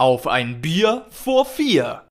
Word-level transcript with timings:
Auf 0.00 0.26
ein 0.26 0.62
Bier 0.62 1.04
vor 1.10 1.44
vier. 1.44 2.06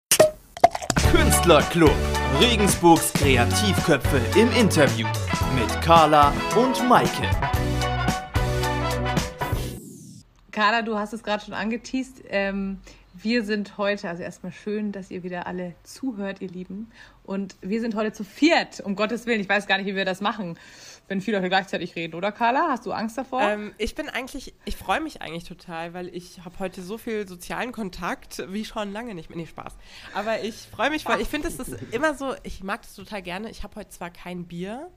Künstlerclub. 1.11 1.95
Regensburgs 2.39 3.11
Kreativköpfe 3.13 4.21
im 4.39 4.51
Interview 4.51 5.07
mit 5.55 5.81
Carla 5.81 6.31
und 6.55 6.87
Maike. 6.87 7.27
Carla, 10.51 10.83
du 10.83 10.99
hast 10.99 11.13
es 11.13 11.23
gerade 11.23 11.43
schon 11.43 11.55
angeteased. 11.55 12.21
Ähm, 12.29 12.77
wir 13.15 13.43
sind 13.43 13.79
heute, 13.79 14.07
also 14.07 14.21
erstmal 14.21 14.51
schön, 14.51 14.91
dass 14.91 15.09
ihr 15.09 15.23
wieder 15.23 15.47
alle 15.47 15.73
zuhört, 15.81 16.41
ihr 16.41 16.49
Lieben. 16.49 16.91
Und 17.23 17.55
wir 17.61 17.81
sind 17.81 17.95
heute 17.95 18.13
zu 18.13 18.23
viert, 18.23 18.81
um 18.81 18.95
Gottes 18.95 19.25
Willen. 19.25 19.41
Ich 19.41 19.49
weiß 19.49 19.65
gar 19.65 19.79
nicht, 19.79 19.87
wie 19.87 19.95
wir 19.95 20.05
das 20.05 20.21
machen, 20.21 20.59
wenn 21.09 21.21
viele 21.21 21.37
Leute 21.37 21.49
gleichzeitig 21.49 21.95
reden, 21.95 22.15
oder 22.15 22.31
Carla? 22.31 22.67
Hast 22.69 22.85
du 22.85 22.91
Angst 22.91 23.17
davor? 23.17 23.41
Ähm, 23.41 23.73
ich 23.77 23.95
bin 23.95 24.09
eigentlich, 24.09 24.53
ich 24.65 24.77
freue 24.77 25.01
mich 25.01 25.21
eigentlich 25.21 25.43
total, 25.43 25.93
weil 25.93 26.07
ich 26.15 26.45
habe 26.45 26.57
heute 26.59 26.81
so 26.81 26.97
viel 26.97 27.27
sozialen 27.27 27.71
Kontakt 27.71 28.43
wie 28.47 28.63
schon 28.63 28.93
lange 28.93 29.15
nicht 29.15 29.29
mehr. 29.29 29.37
Nee, 29.37 29.47
Spaß. 29.47 29.75
Aber 30.13 30.43
ich 30.43 30.55
freue 30.55 30.89
mich 30.91 31.03
voll. 31.03 31.19
Ich 31.19 31.27
finde, 31.27 31.47
es 31.47 31.59
ist 31.59 31.75
immer 31.91 32.13
so, 32.13 32.35
ich 32.43 32.63
mag 32.63 32.83
das 32.83 32.93
total 32.93 33.21
gerne. 33.21 33.49
Ich 33.49 33.63
habe 33.63 33.75
heute 33.75 33.89
zwar 33.89 34.11
kein 34.11 34.45
Bier, 34.45 34.89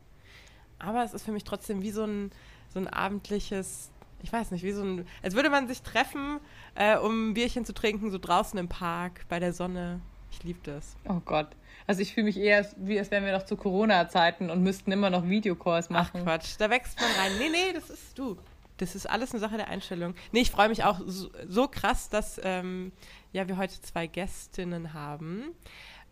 aber 0.79 1.03
es 1.03 1.15
ist 1.15 1.25
für 1.25 1.33
mich 1.33 1.45
trotzdem 1.45 1.83
wie 1.83 1.91
so 1.91 2.05
ein, 2.05 2.31
so 2.69 2.79
ein 2.79 2.89
abendliches 2.89 3.91
ich 4.25 4.33
weiß 4.33 4.53
nicht, 4.53 4.63
wie 4.63 4.71
so 4.71 4.85
ein, 4.85 5.07
als 5.25 5.35
würde 5.35 5.51
man 5.51 5.67
sich 5.67 5.83
treffen, 5.83 6.39
äh, 6.77 6.97
um 6.97 7.31
ein 7.31 7.35
Bierchen 7.35 7.65
zu 7.65 7.75
trinken, 7.75 8.13
so 8.13 8.19
draußen 8.19 8.57
im 8.57 8.69
Park, 8.69 9.25
bei 9.29 9.41
der 9.41 9.53
Sonne. 9.53 10.01
Ich 10.31 10.45
liebe 10.45 10.61
das. 10.63 10.97
Oh 11.09 11.21
Gott. 11.25 11.49
Also 11.93 12.01
ich 12.01 12.15
fühle 12.15 12.25
mich 12.25 12.39
eher, 12.39 12.67
wie 12.79 12.99
als 12.99 13.11
wären 13.11 13.27
wir 13.27 13.33
noch 13.33 13.43
zu 13.43 13.55
Corona-Zeiten 13.55 14.49
und 14.49 14.63
müssten 14.63 14.91
immer 14.93 15.11
noch 15.11 15.29
Videocalls 15.29 15.91
machen. 15.91 16.21
Ach 16.21 16.25
Quatsch, 16.25 16.55
da 16.57 16.71
wächst 16.71 16.99
man 16.99 17.11
rein. 17.19 17.33
Nee, 17.39 17.51
nee, 17.51 17.75
das 17.75 17.91
ist 17.91 18.19
du. 18.19 18.39
Das 18.79 18.95
ist 18.95 19.05
alles 19.05 19.33
eine 19.33 19.41
Sache 19.41 19.59
der 19.59 19.69
Einstellung. 19.69 20.15
Nee, 20.33 20.41
ich 20.41 20.51
freue 20.51 20.71
mich 20.71 20.85
auch 20.85 21.01
so, 21.05 21.29
so 21.47 21.69
krass, 21.69 22.09
dass 22.09 22.41
ähm, 22.43 22.93
ja, 23.33 23.47
wir 23.47 23.59
heute 23.59 23.79
zwei 23.83 24.07
Gästinnen 24.07 24.95
haben. 24.95 25.51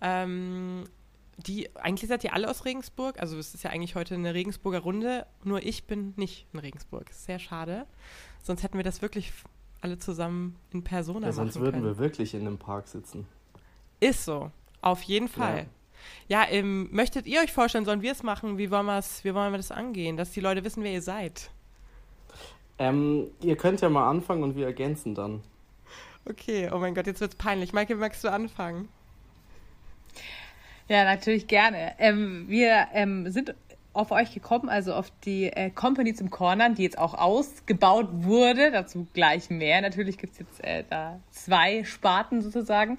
Ähm, 0.03 0.84
die, 1.39 1.75
eigentlich 1.77 2.11
seid 2.11 2.25
ihr 2.25 2.34
alle 2.34 2.50
aus 2.50 2.67
Regensburg. 2.67 3.19
Also 3.19 3.39
es 3.39 3.55
ist 3.55 3.65
ja 3.65 3.70
eigentlich 3.70 3.94
heute 3.94 4.17
eine 4.17 4.34
Regensburger 4.34 4.81
Runde. 4.81 5.25
Nur 5.44 5.62
ich 5.62 5.84
bin 5.84 6.12
nicht 6.19 6.47
in 6.53 6.59
Regensburg. 6.59 7.11
Sehr 7.11 7.39
schade. 7.39 7.87
Sonst 8.42 8.62
hätten 8.65 8.77
wir 8.77 8.84
das 8.84 9.00
wirklich 9.00 9.33
alle 9.81 9.98
zusammen 9.98 10.56
in 10.72 10.84
Persona 10.84 11.28
ja, 11.28 11.33
sonst 11.33 11.59
würden 11.59 11.83
wir 11.83 11.97
wirklich 11.97 12.34
in 12.34 12.42
einem 12.42 12.59
Park 12.59 12.87
sitzen. 12.87 13.27
Ist 13.98 14.27
so. 14.27 14.50
Auf 14.81 15.03
jeden 15.03 15.28
Fall. 15.28 15.67
Ja, 16.28 16.45
ja 16.45 16.50
ähm, 16.50 16.89
möchtet 16.92 17.27
ihr 17.27 17.41
euch 17.41 17.53
vorstellen, 17.53 17.84
sollen 17.84 18.03
wir 18.03 18.12
es 18.12 18.23
machen? 18.23 18.59
Wie 18.59 18.70
wollen, 18.70 18.87
wie 18.87 19.34
wollen 19.34 19.53
wir 19.53 19.59
das 19.59 19.70
angehen? 19.70 20.17
Dass 20.17 20.33
die 20.33 20.41
Leute 20.41 20.64
wissen, 20.64 20.83
wer 20.83 20.92
ihr 20.92 21.03
seid. 21.03 21.50
Ähm, 22.78 23.27
ihr 23.42 23.56
könnt 23.56 23.81
ja 23.83 23.91
mal 23.91 24.09
anfangen 24.09 24.42
und 24.42 24.56
wir 24.56 24.67
ergänzen 24.67 25.14
dann. 25.14 25.42
Okay, 26.28 26.70
oh 26.72 26.78
mein 26.78 26.95
Gott, 26.95 27.06
jetzt 27.06 27.20
wird's 27.20 27.34
peinlich. 27.34 27.72
Michael, 27.72 27.97
magst 27.97 28.25
du 28.25 28.28
anfangen? 28.28 28.89
Ja, 30.89 31.05
natürlich 31.05 31.47
gerne. 31.47 31.94
Ähm, 31.98 32.47
wir 32.48 32.89
ähm, 32.92 33.31
sind 33.31 33.55
auf 33.92 34.12
euch 34.12 34.33
gekommen, 34.33 34.69
also 34.69 34.94
auf 34.94 35.10
die 35.24 35.46
äh, 35.46 35.70
Company 35.70 36.14
zum 36.14 36.30
Cornern, 36.30 36.74
die 36.74 36.83
jetzt 36.83 36.98
auch 36.98 37.14
ausgebaut 37.14 38.08
wurde. 38.12 38.70
Dazu 38.70 39.06
gleich 39.14 39.50
mehr. 39.50 39.80
Natürlich 39.80 40.19
gibt 40.19 40.34
es 40.34 40.38
jetzt 40.38 40.64
äh, 40.64 40.84
da 40.88 41.20
zwei 41.30 41.84
Sparten 41.84 42.42
sozusagen, 42.42 42.98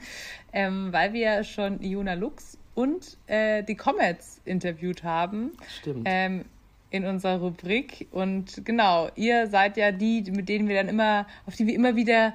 ähm, 0.51 0.91
weil 0.91 1.13
wir 1.13 1.43
schon 1.43 1.81
Iona 1.81 2.13
Lux 2.13 2.57
und 2.75 3.17
äh, 3.27 3.63
die 3.63 3.75
Comets 3.75 4.41
interviewt 4.45 5.03
haben. 5.03 5.51
Stimmt. 5.79 6.03
Ähm, 6.05 6.45
in 6.89 7.05
unserer 7.05 7.39
Rubrik. 7.39 8.07
Und 8.11 8.65
genau, 8.65 9.09
ihr 9.15 9.47
seid 9.47 9.77
ja 9.77 9.93
die, 9.93 10.29
mit 10.29 10.49
denen 10.49 10.67
wir 10.67 10.75
dann 10.75 10.89
immer, 10.89 11.25
auf 11.45 11.55
die 11.55 11.65
wir 11.65 11.73
immer 11.73 11.95
wieder 11.95 12.33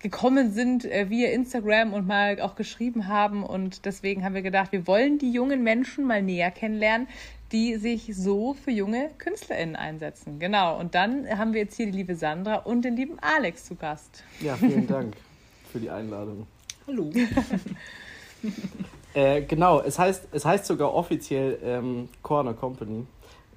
gekommen 0.00 0.50
sind 0.50 0.84
äh, 0.84 1.08
via 1.08 1.30
Instagram 1.30 1.94
und 1.94 2.06
mal 2.06 2.40
auch 2.40 2.56
geschrieben 2.56 3.06
haben. 3.06 3.44
Und 3.44 3.84
deswegen 3.86 4.24
haben 4.24 4.34
wir 4.34 4.42
gedacht, 4.42 4.72
wir 4.72 4.86
wollen 4.86 5.18
die 5.18 5.30
jungen 5.30 5.62
Menschen 5.62 6.04
mal 6.04 6.20
näher 6.20 6.50
kennenlernen, 6.50 7.06
die 7.52 7.76
sich 7.76 8.16
so 8.16 8.54
für 8.54 8.70
junge 8.70 9.10
KünstlerInnen 9.18 9.76
einsetzen. 9.76 10.38
Genau. 10.38 10.78
Und 10.78 10.94
dann 10.94 11.28
haben 11.28 11.52
wir 11.52 11.60
jetzt 11.60 11.76
hier 11.76 11.86
die 11.86 11.92
liebe 11.92 12.16
Sandra 12.16 12.56
und 12.56 12.84
den 12.84 12.96
lieben 12.96 13.18
Alex 13.20 13.66
zu 13.66 13.74
Gast. 13.74 14.24
Ja, 14.40 14.56
vielen 14.56 14.86
Dank 14.86 15.14
für 15.70 15.78
die 15.78 15.90
Einladung. 15.90 16.46
Hallo. 16.86 17.10
äh, 19.14 19.42
genau, 19.42 19.80
es 19.80 19.98
heißt, 19.98 20.28
es 20.32 20.44
heißt 20.44 20.66
sogar 20.66 20.94
offiziell 20.94 21.58
ähm, 21.62 22.08
Corner 22.22 22.54
Company. 22.54 23.06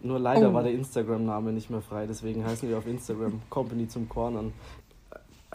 Nur 0.02 0.20
leider 0.20 0.52
oh. 0.52 0.54
war 0.54 0.64
der 0.64 0.74
Instagram-Name 0.74 1.54
nicht 1.54 1.70
mehr 1.70 1.82
frei, 1.82 2.06
deswegen 2.06 2.46
heißen 2.46 2.70
wir 2.70 2.78
auf 2.78 2.86
Instagram 2.86 3.42
Company 3.50 3.88
zum 3.88 4.10
Cornern 4.10 4.54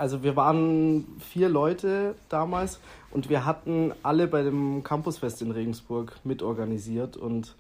also 0.00 0.22
wir 0.22 0.34
waren 0.34 1.04
vier 1.18 1.50
Leute 1.50 2.14
damals 2.30 2.80
und 3.10 3.28
wir 3.28 3.44
hatten 3.44 3.92
alle 4.02 4.28
bei 4.28 4.42
dem 4.42 4.82
Campusfest 4.82 5.42
in 5.42 5.50
Regensburg 5.50 6.18
mitorganisiert 6.24 7.18
und 7.18 7.54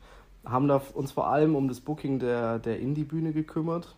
haben 0.44 0.68
da 0.68 0.80
uns 0.94 1.12
vor 1.12 1.26
allem 1.26 1.54
um 1.54 1.68
das 1.68 1.80
Booking 1.80 2.18
der, 2.18 2.58
der 2.58 2.80
Indie-Bühne 2.80 3.32
gekümmert 3.32 3.94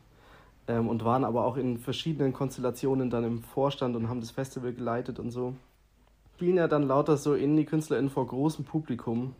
ähm, 0.66 0.88
und 0.88 1.04
waren 1.04 1.24
aber 1.24 1.44
auch 1.44 1.56
in 1.56 1.78
verschiedenen 1.78 2.32
Konstellationen 2.32 3.10
dann 3.10 3.24
im 3.24 3.42
Vorstand 3.42 3.96
und 3.96 4.08
haben 4.08 4.20
das 4.20 4.30
Festival 4.30 4.72
geleitet 4.72 5.18
und 5.18 5.30
so. 5.30 5.54
Spielen 6.34 6.56
ja 6.56 6.68
dann 6.68 6.82
lauter 6.82 7.16
so 7.16 7.34
Indie-KünstlerInnen 7.34 8.10
vor 8.10 8.26
großem 8.26 8.64
Publikum. 8.64 9.34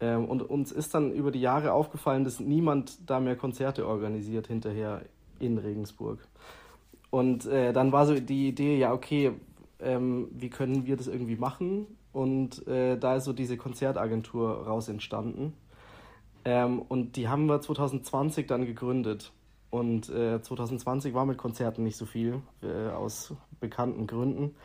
Ähm, 0.00 0.26
und 0.26 0.42
uns 0.42 0.72
ist 0.72 0.94
dann 0.94 1.12
über 1.12 1.30
die 1.30 1.40
Jahre 1.40 1.72
aufgefallen, 1.72 2.24
dass 2.24 2.40
niemand 2.40 2.98
da 3.08 3.20
mehr 3.20 3.36
Konzerte 3.36 3.86
organisiert 3.86 4.46
hinterher 4.46 5.02
in 5.38 5.58
Regensburg. 5.58 6.18
Und 7.10 7.46
äh, 7.46 7.72
dann 7.72 7.92
war 7.92 8.06
so 8.06 8.14
die 8.14 8.48
Idee, 8.48 8.78
ja, 8.78 8.92
okay, 8.92 9.32
ähm, 9.80 10.28
wie 10.32 10.50
können 10.50 10.86
wir 10.86 10.96
das 10.96 11.08
irgendwie 11.08 11.36
machen? 11.36 11.86
Und 12.12 12.66
äh, 12.66 12.96
da 12.98 13.16
ist 13.16 13.24
so 13.24 13.32
diese 13.32 13.56
Konzertagentur 13.56 14.66
raus 14.66 14.88
entstanden. 14.88 15.54
Ähm, 16.44 16.80
und 16.80 17.16
die 17.16 17.28
haben 17.28 17.46
wir 17.46 17.60
2020 17.60 18.46
dann 18.46 18.66
gegründet. 18.66 19.32
Und 19.70 20.08
äh, 20.08 20.42
2020 20.42 21.14
war 21.14 21.26
mit 21.26 21.38
Konzerten 21.38 21.84
nicht 21.84 21.96
so 21.96 22.06
viel, 22.06 22.42
äh, 22.62 22.90
aus 22.90 23.34
bekannten 23.60 24.06
Gründen. 24.06 24.56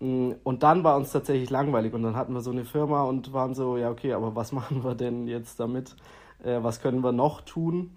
Mm, 0.00 0.32
und 0.42 0.62
dann 0.62 0.84
war 0.84 0.96
uns 0.96 1.12
tatsächlich 1.12 1.50
langweilig 1.50 1.94
und 1.94 2.02
dann 2.02 2.16
hatten 2.16 2.34
wir 2.34 2.42
so 2.42 2.50
eine 2.50 2.64
Firma 2.64 3.04
und 3.04 3.32
waren 3.32 3.54
so, 3.54 3.76
ja, 3.76 3.90
okay, 3.90 4.12
aber 4.12 4.36
was 4.36 4.52
machen 4.58 4.84
wir 4.84 4.94
denn 4.94 5.26
jetzt 5.28 5.60
damit? 5.60 5.96
Äh, 6.42 6.62
was 6.62 6.80
können 6.80 7.02
wir 7.02 7.12
noch 7.12 7.40
tun? 7.40 7.90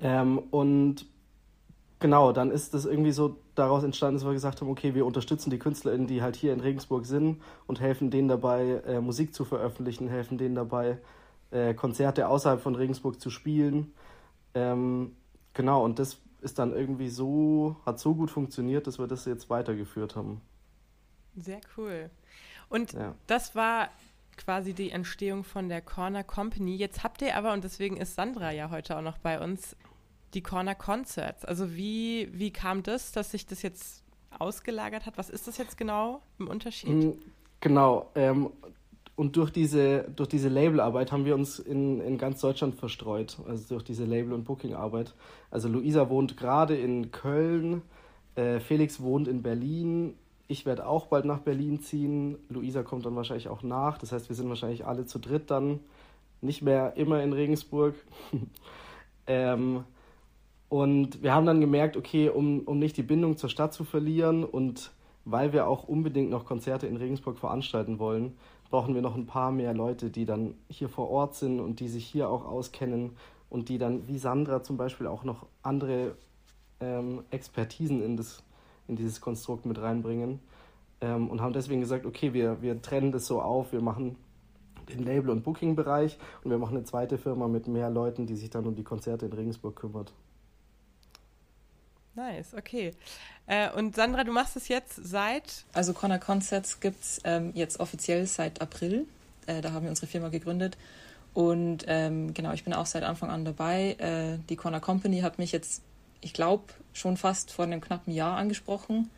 Ähm, 0.00 0.38
und 0.50 1.06
genau, 2.00 2.32
dann 2.32 2.50
ist 2.50 2.74
das 2.74 2.84
irgendwie 2.84 3.12
so 3.12 3.38
daraus 3.54 3.84
entstanden, 3.84 4.16
dass 4.16 4.26
wir 4.26 4.32
gesagt 4.34 4.60
haben, 4.60 4.68
okay, 4.68 4.94
wir 4.94 5.06
unterstützen 5.06 5.48
die 5.48 5.58
KünstlerInnen, 5.58 6.06
die 6.06 6.20
halt 6.20 6.36
hier 6.36 6.52
in 6.52 6.60
Regensburg 6.60 7.06
sind 7.06 7.40
und 7.66 7.80
helfen 7.80 8.10
denen 8.10 8.28
dabei, 8.28 8.82
äh, 8.86 9.00
Musik 9.00 9.34
zu 9.34 9.44
veröffentlichen, 9.44 10.08
helfen 10.08 10.36
denen 10.36 10.54
dabei, 10.54 10.98
äh, 11.54 11.72
Konzerte 11.72 12.28
außerhalb 12.28 12.60
von 12.60 12.74
Regensburg 12.74 13.20
zu 13.20 13.30
spielen. 13.30 13.92
Ähm, 14.54 15.14
genau, 15.52 15.84
und 15.84 15.98
das 15.98 16.18
ist 16.42 16.58
dann 16.58 16.72
irgendwie 16.72 17.08
so, 17.08 17.76
hat 17.86 17.98
so 17.98 18.14
gut 18.14 18.30
funktioniert, 18.30 18.86
dass 18.86 18.98
wir 18.98 19.06
das 19.06 19.24
jetzt 19.24 19.48
weitergeführt 19.48 20.16
haben. 20.16 20.40
Sehr 21.36 21.60
cool. 21.76 22.10
Und 22.68 22.92
ja. 22.92 23.14
das 23.26 23.54
war 23.54 23.88
quasi 24.36 24.74
die 24.74 24.90
Entstehung 24.90 25.44
von 25.44 25.68
der 25.68 25.80
Corner 25.80 26.24
Company. 26.24 26.76
Jetzt 26.76 27.04
habt 27.04 27.22
ihr 27.22 27.36
aber, 27.36 27.52
und 27.52 27.62
deswegen 27.62 27.96
ist 27.96 28.16
Sandra 28.16 28.50
ja 28.50 28.70
heute 28.70 28.96
auch 28.96 29.02
noch 29.02 29.18
bei 29.18 29.40
uns, 29.40 29.76
die 30.34 30.42
Corner 30.42 30.74
Concerts. 30.74 31.44
Also 31.44 31.74
wie, 31.74 32.28
wie 32.32 32.50
kam 32.50 32.82
das, 32.82 33.12
dass 33.12 33.30
sich 33.30 33.46
das 33.46 33.62
jetzt 33.62 34.02
ausgelagert 34.38 35.06
hat? 35.06 35.16
Was 35.16 35.30
ist 35.30 35.46
das 35.46 35.56
jetzt 35.58 35.76
genau 35.76 36.20
im 36.40 36.48
Unterschied? 36.48 36.90
Mm, 36.90 37.12
genau. 37.60 38.10
Ähm, 38.16 38.50
und 39.16 39.36
durch 39.36 39.50
diese, 39.50 40.06
durch 40.16 40.28
diese 40.28 40.48
Labelarbeit 40.48 41.12
haben 41.12 41.24
wir 41.24 41.34
uns 41.34 41.60
in, 41.60 42.00
in 42.00 42.18
ganz 42.18 42.40
Deutschland 42.40 42.74
verstreut. 42.74 43.38
Also 43.46 43.74
durch 43.74 43.84
diese 43.84 44.04
Label- 44.04 44.32
und 44.32 44.44
Bookingarbeit. 44.44 45.14
Also 45.50 45.68
Luisa 45.68 46.08
wohnt 46.08 46.36
gerade 46.36 46.76
in 46.76 47.12
Köln, 47.12 47.82
äh, 48.34 48.58
Felix 48.58 49.00
wohnt 49.00 49.28
in 49.28 49.42
Berlin. 49.42 50.14
Ich 50.48 50.66
werde 50.66 50.86
auch 50.86 51.06
bald 51.06 51.26
nach 51.26 51.38
Berlin 51.38 51.80
ziehen. 51.80 52.38
Luisa 52.48 52.82
kommt 52.82 53.06
dann 53.06 53.14
wahrscheinlich 53.14 53.48
auch 53.48 53.62
nach. 53.62 53.98
Das 53.98 54.10
heißt, 54.10 54.28
wir 54.28 54.36
sind 54.36 54.48
wahrscheinlich 54.48 54.84
alle 54.84 55.06
zu 55.06 55.20
dritt 55.20 55.50
dann 55.50 55.78
nicht 56.40 56.62
mehr 56.62 56.96
immer 56.96 57.22
in 57.22 57.32
Regensburg. 57.32 57.94
ähm, 59.28 59.84
und 60.68 61.22
wir 61.22 61.32
haben 61.32 61.46
dann 61.46 61.60
gemerkt, 61.60 61.96
okay, 61.96 62.28
um, 62.30 62.60
um 62.60 62.80
nicht 62.80 62.96
die 62.96 63.04
Bindung 63.04 63.36
zur 63.36 63.48
Stadt 63.48 63.72
zu 63.72 63.84
verlieren 63.84 64.42
und 64.42 64.90
weil 65.24 65.52
wir 65.52 65.68
auch 65.68 65.84
unbedingt 65.84 66.30
noch 66.30 66.44
Konzerte 66.44 66.86
in 66.88 66.96
Regensburg 66.96 67.38
veranstalten 67.38 67.98
wollen, 67.98 68.36
brauchen 68.70 68.94
wir 68.94 69.02
noch 69.02 69.14
ein 69.14 69.26
paar 69.26 69.52
mehr 69.52 69.74
Leute, 69.74 70.10
die 70.10 70.24
dann 70.24 70.54
hier 70.68 70.88
vor 70.88 71.10
Ort 71.10 71.34
sind 71.34 71.60
und 71.60 71.80
die 71.80 71.88
sich 71.88 72.06
hier 72.06 72.28
auch 72.28 72.44
auskennen 72.44 73.12
und 73.50 73.68
die 73.68 73.78
dann, 73.78 74.08
wie 74.08 74.18
Sandra 74.18 74.62
zum 74.62 74.76
Beispiel, 74.76 75.06
auch 75.06 75.24
noch 75.24 75.46
andere 75.62 76.16
ähm, 76.80 77.22
Expertisen 77.30 78.02
in, 78.02 78.16
das, 78.16 78.42
in 78.88 78.96
dieses 78.96 79.20
Konstrukt 79.20 79.66
mit 79.66 79.80
reinbringen. 79.80 80.40
Ähm, 81.00 81.28
und 81.28 81.40
haben 81.40 81.52
deswegen 81.52 81.80
gesagt, 81.80 82.06
okay, 82.06 82.32
wir, 82.32 82.62
wir 82.62 82.80
trennen 82.82 83.12
das 83.12 83.26
so 83.26 83.40
auf, 83.40 83.72
wir 83.72 83.80
machen 83.80 84.16
den 84.88 85.04
Label- 85.04 85.30
und 85.30 85.42
Booking-Bereich 85.44 86.18
und 86.42 86.50
wir 86.50 86.58
machen 86.58 86.76
eine 86.76 86.84
zweite 86.84 87.18
Firma 87.18 87.48
mit 87.48 87.68
mehr 87.68 87.90
Leuten, 87.90 88.26
die 88.26 88.36
sich 88.36 88.50
dann 88.50 88.66
um 88.66 88.74
die 88.74 88.84
Konzerte 88.84 89.26
in 89.26 89.32
Regensburg 89.32 89.76
kümmert. 89.76 90.12
Nice, 92.16 92.54
okay. 92.56 92.94
Äh, 93.46 93.70
und 93.70 93.96
Sandra, 93.96 94.24
du 94.24 94.32
machst 94.32 94.56
es 94.56 94.68
jetzt 94.68 94.94
seit? 94.94 95.64
Also 95.72 95.92
Corner 95.92 96.18
Concepts 96.18 96.80
gibt 96.80 97.02
es 97.02 97.20
ähm, 97.24 97.50
jetzt 97.54 97.80
offiziell 97.80 98.26
seit 98.26 98.60
April. 98.60 99.06
Äh, 99.46 99.60
da 99.60 99.72
haben 99.72 99.82
wir 99.82 99.90
unsere 99.90 100.06
Firma 100.06 100.28
gegründet. 100.28 100.76
Und 101.34 101.84
ähm, 101.88 102.32
genau, 102.32 102.52
ich 102.52 102.62
bin 102.62 102.72
auch 102.72 102.86
seit 102.86 103.02
Anfang 103.02 103.30
an 103.30 103.44
dabei. 103.44 103.96
Äh, 103.98 104.38
die 104.48 104.56
Corner 104.56 104.80
Company 104.80 105.20
hat 105.20 105.38
mich 105.38 105.50
jetzt, 105.50 105.82
ich 106.20 106.32
glaube, 106.32 106.64
schon 106.92 107.16
fast 107.16 107.50
vor 107.50 107.64
einem 107.64 107.80
knappen 107.80 108.14
Jahr 108.14 108.36
angesprochen, 108.36 109.10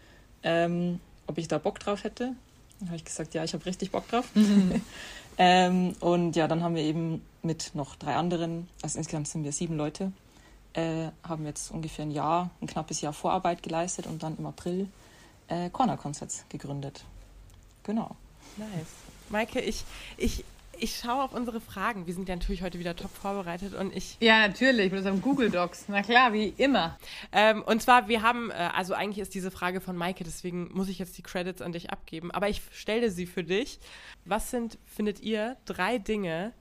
ähm, 0.42 0.98
ob 1.26 1.36
ich 1.36 1.46
da 1.46 1.58
Bock 1.58 1.78
drauf 1.78 2.04
hätte. 2.04 2.32
Dann 2.80 2.88
habe 2.88 2.96
ich 2.96 3.04
gesagt, 3.04 3.34
ja, 3.34 3.44
ich 3.44 3.52
habe 3.52 3.66
richtig 3.66 3.90
Bock 3.90 4.08
drauf. 4.08 4.24
ähm, 5.38 5.94
und 6.00 6.36
ja, 6.36 6.48
dann 6.48 6.62
haben 6.62 6.74
wir 6.74 6.82
eben 6.82 7.22
mit 7.42 7.72
noch 7.74 7.96
drei 7.96 8.16
anderen, 8.16 8.68
also 8.82 8.98
insgesamt 8.98 9.28
sind 9.28 9.44
wir 9.44 9.52
sieben 9.52 9.76
Leute, 9.76 10.12
äh, 10.76 11.10
haben 11.26 11.46
jetzt 11.46 11.70
ungefähr 11.70 12.04
ein 12.04 12.10
Jahr, 12.10 12.50
ein 12.60 12.66
knappes 12.66 13.00
Jahr 13.00 13.12
Vorarbeit 13.12 13.62
geleistet 13.62 14.06
und 14.06 14.22
dann 14.22 14.36
im 14.36 14.46
April 14.46 14.88
äh, 15.48 15.70
Corner 15.70 15.96
Concepts 15.96 16.44
gegründet. 16.48 17.04
Genau. 17.82 18.14
Nice. 18.56 18.68
Maike, 19.30 19.60
ich, 19.60 19.84
ich, 20.18 20.44
ich 20.78 20.96
schaue 20.96 21.22
auf 21.22 21.32
unsere 21.32 21.60
Fragen. 21.60 22.06
Wir 22.06 22.14
sind 22.14 22.28
ja 22.28 22.36
natürlich 22.36 22.62
heute 22.62 22.78
wieder 22.78 22.94
top 22.94 23.10
vorbereitet 23.10 23.74
und 23.74 23.96
ich. 23.96 24.18
Ja, 24.20 24.46
natürlich, 24.46 24.90
mit 24.90 24.98
unserem 24.98 25.22
Google 25.22 25.50
Docs. 25.50 25.86
Na 25.88 26.02
klar, 26.02 26.32
wie 26.32 26.52
immer. 26.58 26.98
Ähm, 27.32 27.62
und 27.62 27.80
zwar, 27.80 28.08
wir 28.08 28.22
haben, 28.22 28.50
äh, 28.50 28.54
also 28.74 28.92
eigentlich 28.92 29.20
ist 29.20 29.34
diese 29.34 29.50
Frage 29.50 29.80
von 29.80 29.96
Maike, 29.96 30.24
deswegen 30.24 30.70
muss 30.74 30.88
ich 30.88 30.98
jetzt 30.98 31.16
die 31.16 31.22
Credits 31.22 31.62
an 31.62 31.72
dich 31.72 31.90
abgeben. 31.90 32.30
Aber 32.30 32.48
ich 32.50 32.60
stelle 32.70 33.10
sie 33.10 33.26
für 33.26 33.44
dich. 33.44 33.78
Was 34.26 34.50
sind, 34.50 34.78
findet 34.84 35.20
ihr, 35.20 35.56
drei 35.64 35.98
Dinge, 35.98 36.52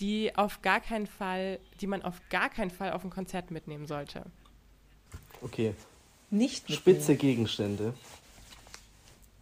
die 0.00 0.36
auf 0.36 0.62
gar 0.62 0.80
keinen 0.80 1.06
Fall, 1.06 1.58
die 1.80 1.86
man 1.86 2.02
auf 2.02 2.20
gar 2.30 2.50
keinen 2.50 2.70
Fall 2.70 2.92
auf 2.92 3.04
ein 3.04 3.10
Konzert 3.10 3.50
mitnehmen 3.50 3.86
sollte. 3.86 4.24
Okay. 5.42 5.74
Nicht 6.30 6.68
mitnehmen. 6.68 6.78
Spitze 6.78 7.16
Gegenstände. 7.16 7.94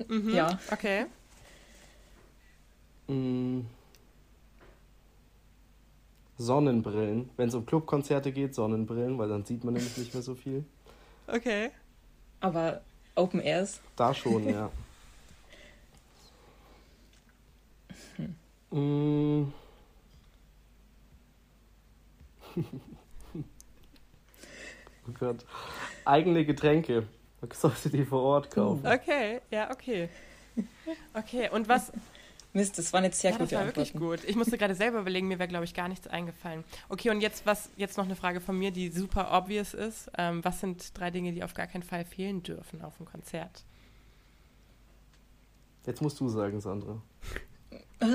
Mhm. 0.08 0.34
Ja. 0.34 0.58
Okay. 0.70 1.06
Mm. 3.08 3.60
Sonnenbrillen. 6.36 7.30
Wenn 7.36 7.48
es 7.48 7.54
um 7.54 7.64
Clubkonzerte 7.64 8.32
geht, 8.32 8.54
Sonnenbrillen, 8.54 9.18
weil 9.18 9.28
dann 9.28 9.44
sieht 9.44 9.62
man 9.64 9.74
nämlich 9.74 9.96
nicht 9.96 10.14
mehr 10.14 10.22
so 10.22 10.34
viel. 10.34 10.64
Okay. 11.26 11.70
Aber 12.40 12.80
Open 13.14 13.40
Airs? 13.40 13.80
Da 13.96 14.12
schon, 14.14 14.48
ja. 14.48 14.70
Hm. 18.70 19.52
Oh 25.06 25.12
Gott. 25.18 25.44
Eigene 26.04 26.46
Getränke. 26.46 27.06
Man 27.40 27.50
sollte 27.52 27.90
die 27.90 28.04
vor 28.04 28.22
Ort 28.22 28.50
kaufen. 28.50 28.86
Okay, 28.86 29.40
ja, 29.50 29.70
okay. 29.70 30.08
Okay, 31.12 31.50
und 31.50 31.68
was. 31.68 31.92
Mist, 32.54 32.78
das 32.78 32.92
war 32.92 33.02
jetzt 33.02 33.20
sehr 33.20 33.32
ja, 33.32 33.36
gut. 33.36 33.50
Das 33.50 33.58
war 33.58 33.66
wirklich 33.66 33.92
gut. 33.92 34.20
Ich 34.24 34.36
musste 34.36 34.56
gerade 34.56 34.76
selber 34.76 35.00
überlegen, 35.00 35.26
mir 35.26 35.40
wäre, 35.40 35.48
glaube 35.48 35.64
ich, 35.64 35.74
gar 35.74 35.88
nichts 35.88 36.06
eingefallen. 36.06 36.62
Okay, 36.88 37.10
und 37.10 37.20
jetzt 37.20 37.44
was, 37.44 37.68
jetzt 37.76 37.98
noch 37.98 38.04
eine 38.04 38.14
Frage 38.14 38.40
von 38.40 38.56
mir, 38.56 38.70
die 38.70 38.90
super 38.90 39.36
obvious 39.36 39.74
ist. 39.74 40.10
Ähm, 40.16 40.44
was 40.44 40.60
sind 40.60 40.96
drei 40.96 41.10
Dinge, 41.10 41.32
die 41.32 41.42
auf 41.42 41.52
gar 41.52 41.66
keinen 41.66 41.82
Fall 41.82 42.04
fehlen 42.04 42.44
dürfen 42.44 42.80
auf 42.80 42.94
einem 42.98 43.06
Konzert? 43.06 43.64
Jetzt 45.84 46.00
musst 46.00 46.20
du 46.20 46.28
sagen, 46.28 46.60
Sandra. 46.60 47.02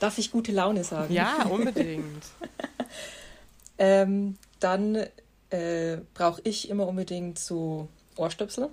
Darf 0.00 0.18
ich 0.18 0.30
gute 0.30 0.52
Laune 0.52 0.84
sagen? 0.84 1.12
Ja, 1.12 1.44
unbedingt. 1.50 2.24
ähm, 3.78 4.36
dann 4.60 5.06
äh, 5.50 5.98
brauche 6.14 6.40
ich 6.44 6.68
immer 6.68 6.86
unbedingt 6.86 7.38
so 7.38 7.88
Ohrstöpsel, 8.16 8.70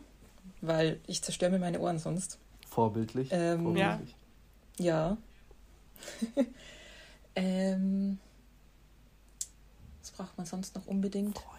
weil 0.62 1.00
ich 1.08 1.22
zerstöre 1.22 1.52
mir 1.52 1.60
meine 1.60 1.80
Ohren 1.80 2.00
sonst. 2.00 2.38
Vorbildlich. 2.68 3.30
Ähm, 3.32 3.64
Vorbildlich. 3.64 4.16
Ja. 4.78 5.18
ja. 6.36 6.44
ähm, 7.36 8.20
was 10.02 10.12
braucht 10.12 10.38
man 10.38 10.46
sonst 10.46 10.76
noch 10.76 10.86
unbedingt? 10.86 11.40
Freunde. 11.40 11.56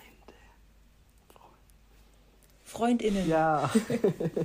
Freundinnen. 2.65 3.29
Ja. 3.29 3.71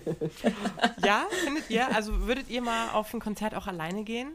ja, 1.05 1.25
findet 1.43 1.69
ihr? 1.69 1.93
Also 1.93 2.27
würdet 2.27 2.49
ihr 2.49 2.61
mal 2.61 2.91
auf 2.91 3.13
ein 3.13 3.19
Konzert 3.19 3.55
auch 3.55 3.67
alleine 3.67 4.03
gehen? 4.03 4.31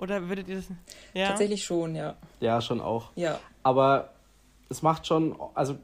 Oder 0.00 0.28
würdet 0.28 0.48
ihr 0.48 0.56
das. 0.56 0.66
Ja? 1.12 1.28
Tatsächlich 1.28 1.62
schon, 1.62 1.94
ja. 1.94 2.16
Ja, 2.40 2.60
schon 2.60 2.80
auch. 2.80 3.10
Ja. 3.16 3.38
Aber 3.62 4.10
es 4.70 4.80
macht 4.82 5.06
schon, 5.06 5.36
also, 5.54 5.76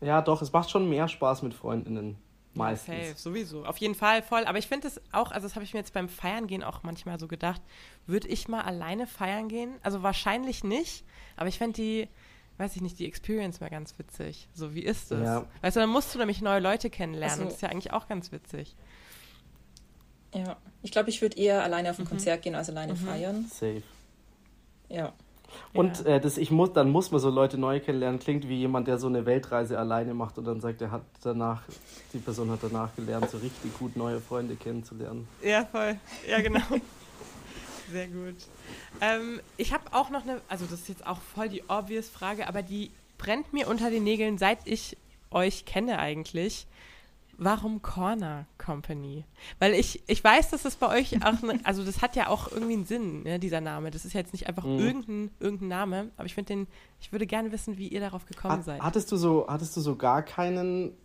ja, 0.00 0.22
doch, 0.22 0.40
es 0.40 0.52
macht 0.52 0.70
schon 0.70 0.88
mehr 0.88 1.08
Spaß 1.08 1.42
mit 1.42 1.52
Freundinnen. 1.52 2.16
Meistens. 2.54 2.94
Okay, 2.94 3.12
sowieso. 3.14 3.64
Auf 3.66 3.76
jeden 3.76 3.94
Fall 3.94 4.22
voll. 4.22 4.44
Aber 4.46 4.58
ich 4.58 4.66
finde 4.66 4.88
es 4.88 5.00
auch, 5.12 5.30
also 5.30 5.46
das 5.46 5.54
habe 5.54 5.64
ich 5.64 5.74
mir 5.74 5.80
jetzt 5.80 5.92
beim 5.92 6.08
Feiern 6.08 6.46
gehen 6.46 6.64
auch 6.64 6.82
manchmal 6.82 7.20
so 7.20 7.28
gedacht, 7.28 7.60
würde 8.06 8.26
ich 8.26 8.48
mal 8.48 8.62
alleine 8.62 9.06
feiern 9.06 9.48
gehen? 9.48 9.74
Also 9.82 10.02
wahrscheinlich 10.02 10.64
nicht, 10.64 11.04
aber 11.36 11.48
ich 11.48 11.58
fände 11.58 11.74
die, 11.74 12.08
weiß 12.56 12.74
ich 12.74 12.82
nicht, 12.82 12.98
die 12.98 13.06
Experience 13.06 13.60
mal 13.60 13.70
ganz 13.70 13.96
witzig. 13.98 14.48
So, 14.54 14.74
wie 14.74 14.82
ist 14.82 15.10
das? 15.10 15.20
Ja. 15.20 15.44
Weißt 15.60 15.76
du, 15.76 15.80
dann 15.80 15.90
musst 15.90 16.14
du 16.14 16.18
nämlich 16.18 16.40
neue 16.40 16.60
Leute 16.60 16.88
kennenlernen. 16.90 17.30
Also, 17.30 17.44
das 17.44 17.54
ist 17.54 17.62
ja 17.62 17.68
eigentlich 17.68 17.92
auch 17.92 18.08
ganz 18.08 18.32
witzig. 18.32 18.74
Ja, 20.34 20.56
ich 20.82 20.92
glaube, 20.92 21.10
ich 21.10 21.22
würde 21.22 21.38
eher 21.38 21.62
alleine 21.62 21.90
auf 21.90 21.98
ein 21.98 22.04
mhm. 22.04 22.08
Konzert 22.08 22.42
gehen 22.42 22.54
als 22.54 22.68
alleine 22.68 22.92
mhm. 22.92 22.98
feiern. 22.98 23.46
Safe. 23.50 23.82
Ja. 24.88 25.12
Und 25.72 26.04
ja. 26.04 26.16
äh, 26.16 26.20
das, 26.20 26.36
ich 26.36 26.50
muss, 26.50 26.72
dann 26.72 26.90
muss 26.90 27.10
man 27.10 27.20
so 27.20 27.30
Leute 27.30 27.58
neu 27.58 27.80
kennenlernen. 27.80 28.20
Klingt 28.20 28.48
wie 28.48 28.56
jemand, 28.56 28.86
der 28.88 28.98
so 28.98 29.06
eine 29.06 29.26
Weltreise 29.26 29.78
alleine 29.78 30.14
macht 30.14 30.38
und 30.38 30.44
dann 30.44 30.60
sagt, 30.60 30.82
er 30.82 30.90
hat 30.90 31.02
danach, 31.22 31.62
die 32.12 32.18
Person 32.18 32.50
hat 32.50 32.60
danach 32.62 32.94
gelernt, 32.96 33.30
so 33.30 33.38
richtig 33.38 33.76
gut 33.78 33.96
neue 33.96 34.20
Freunde 34.20 34.56
kennenzulernen. 34.56 35.26
Ja, 35.42 35.64
voll. 35.64 35.96
Ja, 36.28 36.40
genau. 36.40 36.60
Sehr 37.90 38.08
gut. 38.08 38.36
Ähm, 39.00 39.40
ich 39.56 39.72
habe 39.72 39.84
auch 39.92 40.10
noch 40.10 40.22
eine, 40.22 40.42
also 40.48 40.66
das 40.66 40.80
ist 40.80 40.88
jetzt 40.88 41.06
auch 41.06 41.20
voll 41.34 41.48
die 41.48 41.62
obvious 41.68 42.10
Frage, 42.10 42.46
aber 42.46 42.62
die 42.62 42.90
brennt 43.16 43.52
mir 43.54 43.68
unter 43.68 43.90
den 43.90 44.04
Nägeln, 44.04 44.36
seit 44.36 44.58
ich 44.66 44.96
euch 45.30 45.64
kenne 45.64 45.98
eigentlich. 45.98 46.66
Warum 47.40 47.82
Corner 47.82 48.46
Company? 48.58 49.24
Weil 49.60 49.74
ich, 49.74 50.02
ich 50.08 50.22
weiß, 50.22 50.50
dass 50.50 50.64
das 50.64 50.74
bei 50.74 50.88
euch 50.88 51.24
auch, 51.24 51.40
ne, 51.42 51.60
also 51.62 51.84
das 51.84 52.02
hat 52.02 52.16
ja 52.16 52.26
auch 52.26 52.50
irgendwie 52.50 52.74
einen 52.74 52.84
Sinn, 52.84 53.22
ne, 53.22 53.38
dieser 53.38 53.60
Name. 53.60 53.92
Das 53.92 54.04
ist 54.04 54.12
ja 54.12 54.20
jetzt 54.20 54.32
nicht 54.32 54.48
einfach 54.48 54.64
mhm. 54.64 54.80
irgendein, 54.80 55.30
irgendein 55.38 55.68
Name, 55.68 56.10
aber 56.16 56.26
ich 56.26 56.34
finde 56.34 56.48
den, 56.48 56.66
ich 57.00 57.12
würde 57.12 57.28
gerne 57.28 57.52
wissen, 57.52 57.78
wie 57.78 57.86
ihr 57.86 58.00
darauf 58.00 58.26
gekommen 58.26 58.54
Hat, 58.54 58.64
seid. 58.64 58.82
Hattest 58.82 59.12
du 59.12 59.16
so, 59.16 59.46
hattest 59.48 59.76
du 59.76 59.80
so 59.80 59.94
gar 59.94 60.22
keinen 60.22 60.96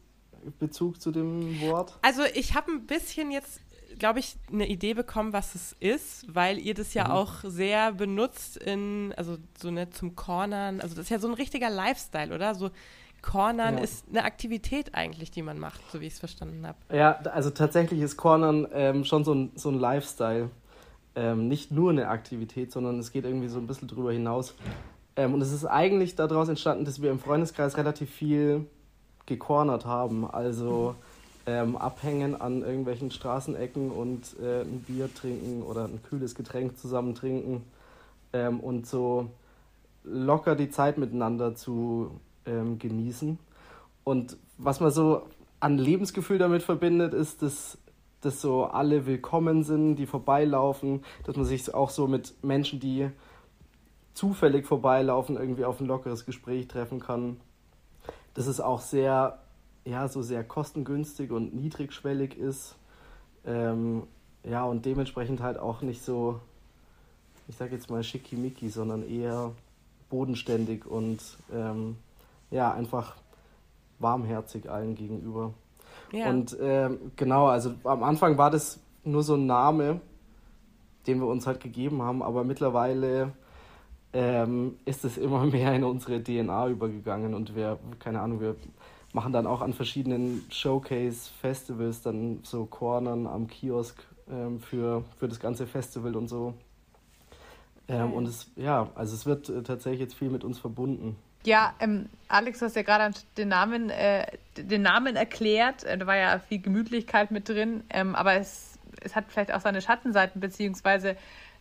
Bezug 0.58 1.00
zu 1.00 1.12
dem 1.12 1.62
Wort? 1.62 2.00
Also 2.02 2.24
ich 2.34 2.56
habe 2.56 2.72
ein 2.72 2.88
bisschen 2.88 3.30
jetzt, 3.30 3.62
glaube 4.00 4.18
ich, 4.18 4.36
eine 4.52 4.68
Idee 4.68 4.96
bekommen, 4.96 5.34
was 5.34 5.54
es 5.54 5.76
ist, 5.80 6.26
weil 6.34 6.58
ihr 6.58 6.74
das 6.74 6.96
ja 6.96 7.06
mhm. 7.06 7.12
auch 7.12 7.34
sehr 7.44 7.92
benutzt 7.92 8.58
in, 8.58 9.14
also 9.18 9.38
so 9.62 9.70
ne, 9.70 9.92
zum 9.92 10.16
Cornern. 10.16 10.82
Also 10.82 10.96
das 10.96 11.06
ist 11.06 11.10
ja 11.10 11.20
so 11.20 11.28
ein 11.28 11.36
richtiger 11.36 11.70
Lifestyle, 11.70 12.34
oder? 12.34 12.56
So 12.56 12.72
Cornern 13.24 13.78
ja. 13.78 13.84
ist 13.84 14.06
eine 14.10 14.24
Aktivität 14.24 14.94
eigentlich, 14.94 15.32
die 15.32 15.42
man 15.42 15.58
macht, 15.58 15.82
so 15.92 16.00
wie 16.00 16.06
ich 16.06 16.14
es 16.14 16.20
verstanden 16.20 16.68
habe. 16.68 16.78
Ja, 16.96 17.14
also 17.34 17.50
tatsächlich 17.50 18.02
ist 18.02 18.18
Cornern 18.18 18.68
ähm, 18.74 19.06
schon 19.06 19.24
so 19.24 19.34
ein, 19.34 19.52
so 19.56 19.70
ein 19.70 19.80
Lifestyle. 19.80 20.50
Ähm, 21.16 21.48
nicht 21.48 21.72
nur 21.72 21.92
eine 21.92 22.10
Aktivität, 22.10 22.72
sondern 22.72 23.00
es 23.00 23.12
geht 23.12 23.24
irgendwie 23.26 23.48
so 23.48 23.60
ein 23.60 23.66
bisschen 23.66 23.88
drüber 23.88 24.12
hinaus. 24.12 24.56
Ähm, 25.16 25.34
und 25.34 25.42
es 25.42 25.52
ist 25.52 25.66
eigentlich 25.66 26.16
daraus 26.16 26.50
entstanden, 26.50 26.86
dass 26.86 27.02
wir 27.02 27.12
im 27.12 27.20
Freundeskreis 27.20 27.78
relativ 27.78 28.12
viel 28.12 28.68
gecornert 29.26 29.86
haben. 29.86 30.30
Also 30.30 30.96
ähm, 31.46 31.76
abhängen 31.78 32.40
an 32.40 32.62
irgendwelchen 32.62 33.12
Straßenecken 33.12 33.92
und 33.92 34.36
äh, 34.42 34.62
ein 34.62 34.84
Bier 34.88 35.14
trinken 35.14 35.62
oder 35.64 35.86
ein 35.86 36.02
kühles 36.04 36.36
Getränk 36.36 36.78
zusammen 36.78 37.16
trinken 37.16 37.64
ähm, 38.32 38.60
und 38.60 38.88
so 38.88 39.30
locker 40.04 40.56
die 40.56 40.70
Zeit 40.70 40.98
miteinander 40.98 41.56
zu 41.56 42.20
ähm, 42.46 42.80
genießen. 42.80 43.38
Und 44.04 44.38
was 44.58 44.80
man 44.80 44.92
so 44.92 45.24
an 45.60 45.78
Lebensgefühl 45.78 46.38
damit 46.38 46.64
verbindet, 46.64 47.14
ist, 47.14 47.42
dass, 47.42 47.78
dass 48.22 48.42
so 48.42 48.66
alle 48.66 49.06
willkommen 49.06 49.64
sind, 49.64 49.96
die 49.96 50.06
vorbeilaufen, 50.06 51.04
dass 51.24 51.36
man 51.36 51.46
sich 51.46 51.74
auch 51.74 51.90
so 51.90 52.08
mit 52.08 52.34
Menschen, 52.44 52.80
die 52.80 53.10
zufällig 54.14 54.66
vorbeilaufen, 54.66 55.38
irgendwie 55.38 55.66
auf 55.66 55.80
ein 55.80 55.88
lockeres 55.88 56.26
Gespräch 56.26 56.68
treffen 56.68 57.00
kann. 57.00 57.38
Dass 58.34 58.48
es 58.48 58.60
auch 58.60 58.82
sehr, 58.82 59.40
ja, 59.86 60.08
so 60.08 60.22
sehr 60.22 60.44
kostengünstig 60.44 61.32
und 61.32 61.56
niedrigschwellig 61.56 62.38
ist. 62.38 62.76
Ähm, 63.46 64.04
ja, 64.44 64.66
und 64.66 64.86
dementsprechend 64.86 65.42
halt 65.42 65.58
auch 65.58 65.82
nicht 65.82 66.04
so, 66.04 66.40
ich 67.48 67.56
sag 67.56 67.72
jetzt 67.72 67.90
mal 67.90 68.04
schickimicki, 68.04 68.70
sondern 68.70 69.08
eher 69.08 69.52
bodenständig 70.10 70.86
und 70.86 71.20
ähm, 71.54 71.96
ja, 72.54 72.72
einfach 72.72 73.16
warmherzig 74.00 74.70
allen 74.70 74.96
gegenüber. 74.96 75.54
Ja. 76.12 76.30
Und 76.30 76.58
äh, 76.60 76.90
genau, 77.16 77.48
also 77.48 77.74
am 77.84 78.04
Anfang 78.04 78.38
war 78.38 78.52
das 78.52 78.80
nur 79.04 79.24
so 79.24 79.36
ein 79.36 79.48
Name, 79.48 80.00
den 81.08 81.20
wir 81.20 81.28
uns 81.28 81.48
halt 81.48 81.60
gegeben 81.60 82.02
haben, 82.04 82.22
aber 82.22 82.44
mittlerweile 82.44 83.34
ähm, 84.14 84.78
ist 84.86 85.04
es 85.04 85.18
immer 85.18 85.46
mehr 85.52 85.74
in 85.74 85.84
unsere 85.84 86.24
DNA 86.24 86.68
übergegangen 86.70 87.34
und 87.34 87.56
wir, 87.56 87.80
keine 88.00 88.22
Ahnung, 88.22 88.40
wir 88.40 88.56
machen 89.14 89.34
dann 89.34 89.48
auch 89.48 89.62
an 89.62 89.74
verschiedenen 89.74 90.46
Showcase-Festivals 90.50 92.04
dann 92.04 92.40
so 92.44 92.66
Cornern 92.66 93.26
am 93.28 93.48
Kiosk 93.48 94.04
ähm, 94.30 94.60
für, 94.60 95.04
für 95.18 95.28
das 95.28 95.40
ganze 95.40 95.66
Festival 95.66 96.16
und 96.16 96.28
so. 96.28 96.54
Ähm, 97.88 98.14
und 98.14 98.28
es, 98.28 98.50
ja, 98.56 98.90
also 98.96 99.14
es 99.14 99.26
wird 99.26 99.50
äh, 99.50 99.62
tatsächlich 99.64 100.00
jetzt 100.00 100.16
viel 100.16 100.30
mit 100.30 100.44
uns 100.44 100.58
verbunden. 100.58 101.18
Ja, 101.46 101.74
ähm, 101.80 102.10
Alex, 102.30 102.60
du 102.60 102.66
hast 102.66 102.76
ja 102.76 102.84
gerade 102.84 103.14
den 103.38 103.50
Namen, 103.50 103.90
äh, 103.90 104.26
den 104.58 104.82
Namen 104.82 105.16
erklärt. 105.16 105.84
Äh, 105.84 105.98
da 105.98 106.08
war 106.08 106.16
ja 106.16 106.40
viel 106.40 106.60
Gemütlichkeit 106.60 107.32
mit 107.32 107.50
drin, 107.50 107.84
ähm, 107.90 108.16
aber 108.16 108.36
es, 108.36 108.80
es 109.02 109.16
hat 109.16 109.26
vielleicht 109.28 109.54
auch 109.54 109.62
seine 109.62 109.82
Schattenseiten, 109.82 110.40
beziehungsweise 110.40 111.18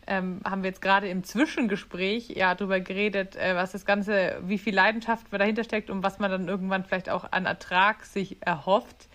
ähm, 0.07 0.41
haben 0.45 0.62
wir 0.62 0.71
jetzt 0.71 0.83
gerade 0.83 1.09
im 1.09 1.25
Zwischengespräch 1.25 2.29
ja 2.31 2.55
darüber 2.55 2.81
geredet, 2.81 3.37
äh, 3.37 3.55
was 3.55 3.73
das 3.73 3.85
Ganze, 3.85 4.41
wie 4.43 4.59
viel 4.59 4.75
Leidenschaft 4.75 5.27
dahinter 5.31 5.65
steckt 5.65 5.91
und 5.91 6.03
was 6.03 6.19
man 6.19 6.31
dann 6.31 6.49
irgendwann 6.49 6.85
vielleicht 6.85 7.11
auch 7.11 7.31
an 7.31 7.47
Ertrag 7.47 8.05
sich 8.05 8.37
erhofft. 8.41 9.09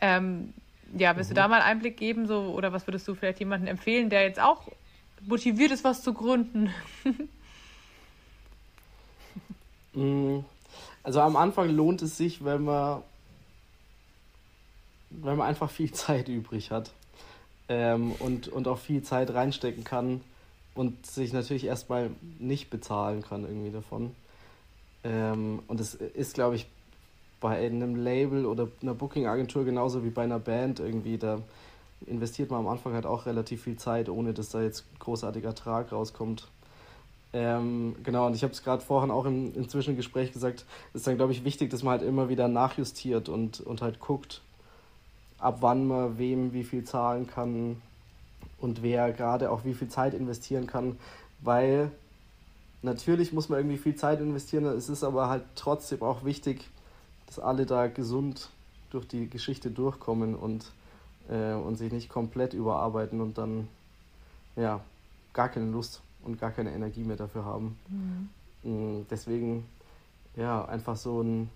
Ähm, 0.00 0.52
ja, 0.96 1.16
willst 1.16 1.30
mhm. 1.30 1.34
du 1.34 1.40
da 1.40 1.48
mal 1.48 1.62
Einblick 1.62 1.96
geben, 1.96 2.26
so, 2.26 2.52
oder 2.54 2.72
was 2.72 2.86
würdest 2.86 3.08
du 3.08 3.14
vielleicht 3.14 3.38
jemandem 3.38 3.68
empfehlen, 3.68 4.10
der 4.10 4.22
jetzt 4.22 4.40
auch 4.40 4.68
motiviert 5.22 5.72
ist, 5.72 5.84
was 5.84 6.02
zu 6.02 6.12
gründen? 6.12 6.70
Mm, 9.94 10.40
also 11.02 11.20
am 11.20 11.36
Anfang 11.36 11.70
lohnt 11.70 12.02
es 12.02 12.16
sich, 12.16 12.44
wenn 12.44 12.64
man, 12.64 13.02
wenn 15.10 15.36
man 15.36 15.46
einfach 15.46 15.70
viel 15.70 15.92
Zeit 15.92 16.28
übrig 16.28 16.70
hat 16.70 16.90
ähm, 17.68 18.12
und, 18.18 18.48
und 18.48 18.68
auch 18.68 18.78
viel 18.78 19.02
Zeit 19.02 19.32
reinstecken 19.32 19.84
kann 19.84 20.20
und 20.74 21.06
sich 21.06 21.32
natürlich 21.32 21.64
erstmal 21.64 22.10
nicht 22.38 22.70
bezahlen 22.70 23.22
kann 23.22 23.44
irgendwie 23.44 23.70
davon. 23.70 24.14
Ähm, 25.04 25.62
und 25.68 25.80
es 25.80 25.94
ist, 25.94 26.34
glaube 26.34 26.56
ich, 26.56 26.66
bei 27.40 27.58
einem 27.58 27.96
Label 27.96 28.46
oder 28.46 28.68
einer 28.80 28.94
Booking-Agentur 28.94 29.64
genauso 29.64 30.02
wie 30.02 30.10
bei 30.10 30.24
einer 30.24 30.38
Band 30.38 30.80
irgendwie, 30.80 31.18
da 31.18 31.40
investiert 32.06 32.50
man 32.50 32.60
am 32.60 32.68
Anfang 32.68 32.94
halt 32.94 33.06
auch 33.06 33.26
relativ 33.26 33.64
viel 33.64 33.76
Zeit, 33.76 34.08
ohne 34.08 34.32
dass 34.32 34.48
da 34.48 34.62
jetzt 34.62 34.84
großartiger 34.98 35.48
Ertrag 35.48 35.92
rauskommt. 35.92 36.48
Ähm, 37.34 37.96
genau, 38.04 38.28
und 38.28 38.36
ich 38.36 38.44
habe 38.44 38.52
es 38.52 38.62
gerade 38.62 38.80
vorhin 38.80 39.10
auch 39.10 39.24
im, 39.26 39.52
im 39.56 39.68
Zwischengespräch 39.68 40.32
gesagt, 40.32 40.64
ist 40.94 41.04
dann, 41.04 41.16
glaube 41.16 41.32
ich, 41.32 41.44
wichtig, 41.44 41.68
dass 41.68 41.82
man 41.82 41.98
halt 41.98 42.08
immer 42.08 42.28
wieder 42.28 42.46
nachjustiert 42.46 43.28
und, 43.28 43.60
und 43.60 43.82
halt 43.82 43.98
guckt, 43.98 44.40
ab 45.38 45.56
wann 45.60 45.88
man 45.88 46.16
wem 46.16 46.52
wie 46.52 46.62
viel 46.62 46.84
zahlen 46.84 47.26
kann 47.26 47.82
und 48.60 48.84
wer 48.84 49.10
gerade 49.10 49.50
auch 49.50 49.64
wie 49.64 49.74
viel 49.74 49.88
Zeit 49.88 50.14
investieren 50.14 50.68
kann, 50.68 50.96
weil 51.40 51.90
natürlich 52.82 53.32
muss 53.32 53.48
man 53.48 53.58
irgendwie 53.58 53.78
viel 53.78 53.96
Zeit 53.96 54.20
investieren, 54.20 54.64
es 54.66 54.88
ist 54.88 55.02
aber 55.02 55.28
halt 55.28 55.42
trotzdem 55.56 56.02
auch 56.02 56.24
wichtig, 56.24 56.70
dass 57.26 57.40
alle 57.40 57.66
da 57.66 57.88
gesund 57.88 58.50
durch 58.90 59.08
die 59.08 59.28
Geschichte 59.28 59.72
durchkommen 59.72 60.36
und, 60.36 60.70
äh, 61.28 61.54
und 61.54 61.78
sich 61.78 61.90
nicht 61.90 62.08
komplett 62.08 62.54
überarbeiten 62.54 63.20
und 63.20 63.38
dann 63.38 63.66
ja 64.54 64.78
gar 65.32 65.48
keine 65.48 65.68
Lust 65.72 66.00
und 66.24 66.40
gar 66.40 66.50
keine 66.50 66.72
Energie 66.72 67.04
mehr 67.04 67.16
dafür 67.16 67.44
haben. 67.44 67.78
Mhm. 67.88 68.28
Mm, 68.62 69.06
deswegen 69.10 69.66
ja 70.36 70.64
einfach 70.64 70.96
so 70.96 71.22
ein 71.22 71.50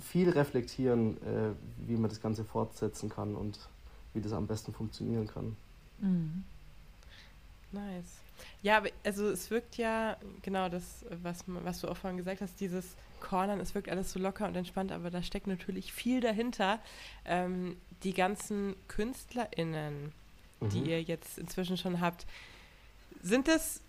viel 0.00 0.30
reflektieren, 0.30 1.16
äh, 1.22 1.50
wie 1.86 1.96
man 1.96 2.08
das 2.08 2.20
Ganze 2.20 2.44
fortsetzen 2.44 3.08
kann 3.08 3.34
und 3.34 3.58
wie 4.12 4.20
das 4.20 4.32
am 4.32 4.46
besten 4.46 4.72
funktionieren 4.72 5.26
kann. 5.26 5.56
Mhm. 5.98 6.44
Nice. 7.72 8.20
Ja, 8.62 8.82
also 9.04 9.28
es 9.28 9.50
wirkt 9.50 9.76
ja, 9.76 10.16
genau 10.42 10.68
das, 10.68 11.04
was, 11.22 11.44
was 11.46 11.80
du 11.80 11.88
auch 11.88 11.96
vorhin 11.96 12.16
gesagt 12.16 12.40
hast, 12.40 12.60
dieses 12.60 12.94
Cornern, 13.20 13.60
es 13.60 13.74
wirkt 13.74 13.88
alles 13.88 14.12
so 14.12 14.20
locker 14.20 14.46
und 14.46 14.56
entspannt, 14.56 14.92
aber 14.92 15.10
da 15.10 15.22
steckt 15.22 15.46
natürlich 15.46 15.92
viel 15.92 16.20
dahinter. 16.20 16.78
Ähm, 17.24 17.76
die 18.02 18.12
ganzen 18.12 18.76
KünstlerInnen, 18.88 20.12
mhm. 20.60 20.68
die 20.68 20.90
ihr 20.90 21.02
jetzt 21.02 21.38
inzwischen 21.38 21.76
schon 21.76 22.00
habt, 22.00 22.26
sind 23.24 23.48
es 23.48 23.80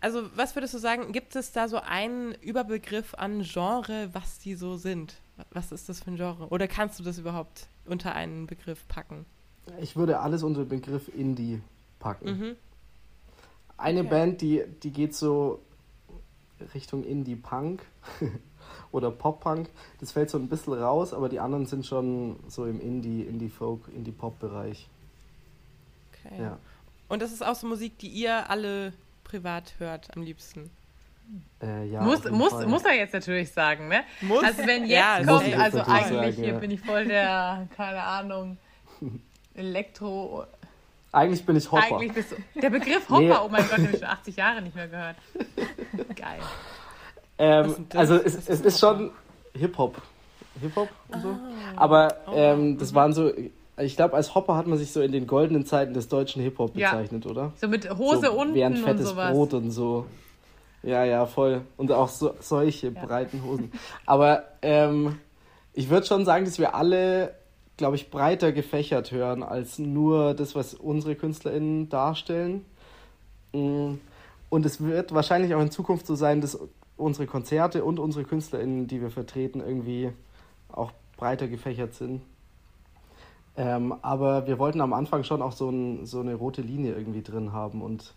also 0.00 0.28
was 0.36 0.54
würdest 0.54 0.74
du 0.74 0.78
sagen, 0.78 1.12
gibt 1.12 1.34
es 1.36 1.52
da 1.52 1.68
so 1.68 1.78
einen 1.78 2.34
Überbegriff 2.34 3.14
an 3.14 3.42
Genre, 3.42 4.10
was 4.12 4.38
die 4.38 4.54
so 4.54 4.76
sind? 4.76 5.16
Was 5.50 5.72
ist 5.72 5.88
das 5.88 6.02
für 6.02 6.10
ein 6.10 6.16
Genre? 6.16 6.48
Oder 6.48 6.68
kannst 6.68 6.98
du 6.98 7.02
das 7.02 7.18
überhaupt 7.18 7.66
unter 7.86 8.14
einen 8.14 8.46
Begriff 8.46 8.86
packen? 8.88 9.26
Ich 9.80 9.96
würde 9.96 10.20
alles 10.20 10.42
unter 10.42 10.64
den 10.64 10.68
Begriff 10.68 11.08
Indie 11.08 11.60
packen. 11.98 12.38
Mhm. 12.38 12.56
Eine 13.76 14.00
okay. 14.00 14.08
Band, 14.08 14.40
die, 14.40 14.64
die 14.82 14.92
geht 14.92 15.14
so 15.14 15.60
Richtung 16.74 17.04
Indie-Punk 17.04 17.82
oder 18.92 19.10
Pop-Punk. 19.10 19.68
Das 20.00 20.12
fällt 20.12 20.30
so 20.30 20.38
ein 20.38 20.48
bisschen 20.48 20.72
raus, 20.72 21.12
aber 21.12 21.28
die 21.28 21.40
anderen 21.40 21.66
sind 21.66 21.84
schon 21.84 22.36
so 22.48 22.64
im 22.64 22.80
Indie, 22.80 23.22
Indie-Folk, 23.22 23.88
Indie-Pop-Bereich. 23.94 24.88
Okay. 26.12 26.42
Ja. 26.42 26.58
Und 27.08 27.22
das 27.22 27.32
ist 27.32 27.44
auch 27.44 27.54
so 27.54 27.66
Musik, 27.66 27.98
die 27.98 28.08
ihr 28.08 28.50
alle 28.50 28.92
privat 29.24 29.74
hört 29.78 30.08
am 30.16 30.22
liebsten? 30.22 30.70
Äh, 31.60 31.86
ja, 31.88 32.00
muss, 32.02 32.24
muss, 32.30 32.66
muss 32.66 32.84
er 32.84 32.94
jetzt 32.94 33.12
natürlich 33.12 33.50
sagen, 33.50 33.88
ne? 33.88 34.04
Muss? 34.20 34.44
Also 34.44 34.64
wenn 34.66 34.82
jetzt 34.82 34.90
ja, 34.90 35.24
kommt, 35.24 35.56
also 35.58 35.80
eigentlich 35.80 36.06
sagen, 36.06 36.32
hier 36.32 36.46
ja. 36.46 36.58
bin 36.58 36.70
ich 36.70 36.80
voll 36.80 37.04
der, 37.06 37.66
keine 37.76 38.02
Ahnung, 38.02 38.58
Elektro. 39.54 40.44
Eigentlich 41.10 41.44
bin 41.44 41.56
ich 41.56 41.70
Hopper. 41.70 41.96
Eigentlich 41.96 42.12
bist 42.12 42.32
du, 42.32 42.60
der 42.60 42.70
Begriff 42.70 43.08
Hopper, 43.08 43.20
nee. 43.20 43.36
oh 43.44 43.48
mein 43.48 43.66
Gott, 43.68 43.78
den 43.78 43.86
habe 43.86 43.96
ich 43.96 44.00
schon 44.00 44.08
80 44.08 44.36
Jahre 44.36 44.62
nicht 44.62 44.76
mehr 44.76 44.88
gehört. 44.88 45.16
Geil. 46.16 46.40
Ähm, 47.38 47.86
also 47.94 48.16
es, 48.16 48.48
es 48.48 48.60
ist 48.60 48.78
schon 48.78 49.10
Hip-Hop. 49.54 50.00
Hip-Hop 50.60 50.88
und 51.08 51.22
so. 51.22 51.28
Ah, 51.28 51.72
Aber 51.76 52.16
oh, 52.26 52.32
ähm, 52.34 52.78
das 52.78 52.92
mhm. 52.92 52.96
waren 52.96 53.12
so 53.12 53.32
ich 53.78 53.96
glaube, 53.96 54.14
als 54.14 54.34
Hopper 54.34 54.56
hat 54.56 54.66
man 54.66 54.78
sich 54.78 54.92
so 54.92 55.00
in 55.02 55.12
den 55.12 55.26
goldenen 55.26 55.66
Zeiten 55.66 55.92
des 55.92 56.08
deutschen 56.08 56.42
Hip-Hop 56.42 56.74
bezeichnet, 56.74 57.24
ja. 57.24 57.30
oder? 57.30 57.52
So 57.56 57.68
mit 57.68 57.88
Hose 57.98 58.26
so 58.26 58.32
unten 58.32 58.54
während 58.54 58.78
fettes 58.78 59.00
und 59.00 59.10
sowas. 59.12 59.32
Brot 59.32 59.54
und 59.54 59.70
so. 59.70 60.06
Ja, 60.82 61.04
ja, 61.04 61.26
voll. 61.26 61.62
Und 61.76 61.92
auch 61.92 62.08
so, 62.08 62.34
solche 62.40 62.88
ja. 62.88 63.04
breiten 63.04 63.44
Hosen. 63.44 63.72
Aber 64.06 64.44
ähm, 64.62 65.18
ich 65.74 65.90
würde 65.90 66.06
schon 66.06 66.24
sagen, 66.24 66.44
dass 66.44 66.58
wir 66.58 66.74
alle, 66.74 67.34
glaube 67.76 67.96
ich, 67.96 68.10
breiter 68.10 68.52
gefächert 68.52 69.10
hören 69.10 69.42
als 69.42 69.78
nur 69.78 70.32
das, 70.32 70.54
was 70.54 70.72
unsere 70.74 71.14
KünstlerInnen 71.14 71.88
darstellen. 71.88 72.64
Mm. 73.52 73.94
Und 74.48 74.64
es 74.64 74.82
wird 74.82 75.12
wahrscheinlich 75.12 75.54
auch 75.54 75.60
in 75.60 75.72
Zukunft 75.72 76.06
so 76.06 76.14
sein, 76.14 76.40
dass 76.40 76.58
unsere 76.96 77.26
Konzerte 77.26 77.84
und 77.84 77.98
unsere 77.98 78.24
KünstlerInnen, 78.24 78.86
die 78.86 79.02
wir 79.02 79.10
vertreten, 79.10 79.60
irgendwie 79.60 80.12
auch 80.70 80.92
breiter 81.16 81.48
gefächert 81.48 81.94
sind. 81.94 82.22
Ähm, 83.56 83.94
aber 84.02 84.46
wir 84.46 84.58
wollten 84.58 84.80
am 84.80 84.92
Anfang 84.92 85.24
schon 85.24 85.40
auch 85.40 85.52
so, 85.52 85.70
ein, 85.70 86.04
so 86.04 86.20
eine 86.20 86.34
rote 86.34 86.60
Linie 86.60 86.94
irgendwie 86.94 87.22
drin 87.22 87.52
haben. 87.52 87.80
Und 87.80 88.14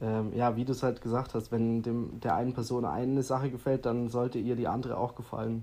ähm, 0.00 0.32
ja, 0.34 0.56
wie 0.56 0.64
du 0.64 0.72
es 0.72 0.82
halt 0.82 1.00
gesagt 1.00 1.34
hast, 1.34 1.50
wenn 1.50 1.82
dem, 1.82 2.20
der 2.20 2.34
einen 2.34 2.52
Person 2.52 2.84
eine 2.84 3.22
Sache 3.22 3.50
gefällt, 3.50 3.86
dann 3.86 4.08
sollte 4.08 4.38
ihr 4.38 4.54
die 4.54 4.68
andere 4.68 4.98
auch 4.98 5.14
gefallen. 5.14 5.62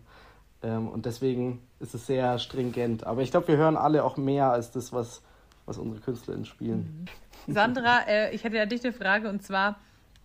Ähm, 0.63 0.87
und 0.87 1.05
deswegen 1.05 1.61
ist 1.79 1.93
es 1.93 2.07
sehr 2.07 2.39
stringent. 2.39 3.05
Aber 3.05 3.21
ich 3.21 3.29
glaube, 3.29 3.49
wir 3.49 3.57
hören 3.57 3.77
alle 3.77 4.03
auch 4.03 4.17
mehr 4.17 4.51
als 4.51 4.71
das, 4.71 4.91
was, 4.93 5.21
was 5.65 5.77
unsere 5.77 6.01
KünstlerInnen 6.01 6.45
spielen. 6.45 7.05
Mhm. 7.47 7.53
Sandra, 7.53 7.99
äh, 8.07 8.33
ich 8.33 8.43
hätte 8.43 8.57
ja 8.57 8.65
dich 8.65 8.83
eine 8.83 8.93
Frage 8.93 9.29
und 9.29 9.43
zwar, 9.43 9.77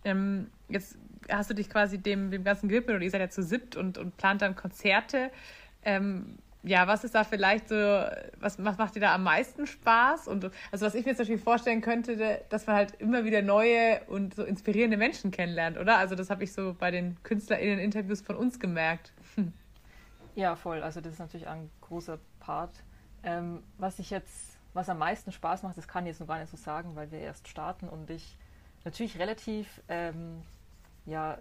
ähm, 0.03 0.47
jetzt 0.69 0.97
hast 1.29 1.49
du 1.49 1.53
dich 1.53 1.69
quasi 1.69 1.99
dem, 1.99 2.31
dem 2.31 2.43
ganzen 2.43 2.69
gewidmet 2.69 2.95
oder 2.95 3.03
ihr 3.03 3.11
seid 3.11 3.21
ja 3.21 3.29
zu 3.29 3.43
siebt 3.43 3.75
und, 3.75 3.97
und 3.97 4.17
plant 4.17 4.41
dann 4.41 4.55
Konzerte. 4.55 5.29
Ähm, 5.83 6.37
ja, 6.63 6.87
was 6.87 7.03
ist 7.03 7.15
da 7.15 7.23
vielleicht 7.23 7.69
so, 7.69 7.75
was, 7.75 8.63
was 8.63 8.77
macht 8.77 8.95
dir 8.95 8.99
da 8.99 9.15
am 9.15 9.23
meisten 9.23 9.65
Spaß? 9.65 10.27
Und 10.27 10.51
also 10.71 10.85
was 10.85 10.93
ich 10.93 11.05
mir 11.05 11.13
zum 11.13 11.19
Beispiel 11.19 11.37
vorstellen 11.37 11.81
könnte, 11.81 12.41
dass 12.49 12.67
man 12.67 12.75
halt 12.75 12.95
immer 12.99 13.23
wieder 13.23 13.41
neue 13.41 14.01
und 14.07 14.33
so 14.33 14.43
inspirierende 14.43 14.97
Menschen 14.97 15.31
kennenlernt, 15.31 15.77
oder? 15.77 15.97
Also 15.97 16.15
das 16.15 16.29
habe 16.29 16.43
ich 16.43 16.51
so 16.51 16.75
bei 16.77 16.91
den 16.91 17.17
KünstlerInnen-Interviews 17.23 18.21
von 18.21 18.35
uns 18.35 18.59
gemerkt. 18.59 19.13
Hm. 19.35 19.53
Ja, 20.35 20.55
voll. 20.55 20.83
Also 20.83 20.99
das 20.99 21.13
ist 21.13 21.19
natürlich 21.19 21.47
ein 21.47 21.69
großer 21.81 22.19
Part. 22.39 22.71
Ähm, 23.23 23.63
was 23.77 23.99
ich 23.99 24.09
jetzt, 24.09 24.57
was 24.73 24.89
am 24.89 24.97
meisten 24.97 25.31
Spaß 25.31 25.63
macht, 25.63 25.77
das 25.77 25.87
kann 25.87 26.05
ich 26.05 26.09
jetzt 26.09 26.19
noch 26.19 26.27
gar 26.27 26.39
nicht 26.39 26.51
so 26.51 26.57
sagen, 26.57 26.95
weil 26.95 27.11
wir 27.11 27.19
erst 27.19 27.47
starten 27.47 27.87
und 27.87 28.09
ich 28.09 28.37
natürlich 28.83 29.17
relativ 29.17 29.81
ähm, 29.87 30.41
ja, 31.05 31.37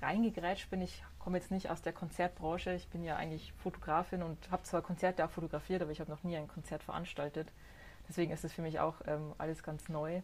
reingegrätscht 0.00 0.70
bin. 0.70 0.82
Ich 0.82 1.02
komme 1.22 1.38
jetzt 1.38 1.50
nicht 1.50 1.70
aus 1.70 1.82
der 1.82 1.92
Konzertbranche. 1.92 2.72
Ich 2.74 2.88
bin 2.88 3.04
ja 3.04 3.16
eigentlich 3.16 3.52
Fotografin 3.62 4.22
und 4.22 4.50
habe 4.50 4.64
zwar 4.64 4.82
Konzerte 4.82 5.24
auch 5.24 5.30
fotografiert, 5.30 5.80
aber 5.80 5.92
ich 5.92 6.00
habe 6.00 6.10
noch 6.10 6.24
nie 6.24 6.36
ein 6.36 6.48
Konzert 6.48 6.82
veranstaltet. 6.82 7.48
Deswegen 8.08 8.32
ist 8.32 8.44
es 8.44 8.52
für 8.52 8.62
mich 8.62 8.80
auch 8.80 8.96
ähm, 9.06 9.32
alles 9.38 9.62
ganz 9.62 9.88
neu. 9.88 10.22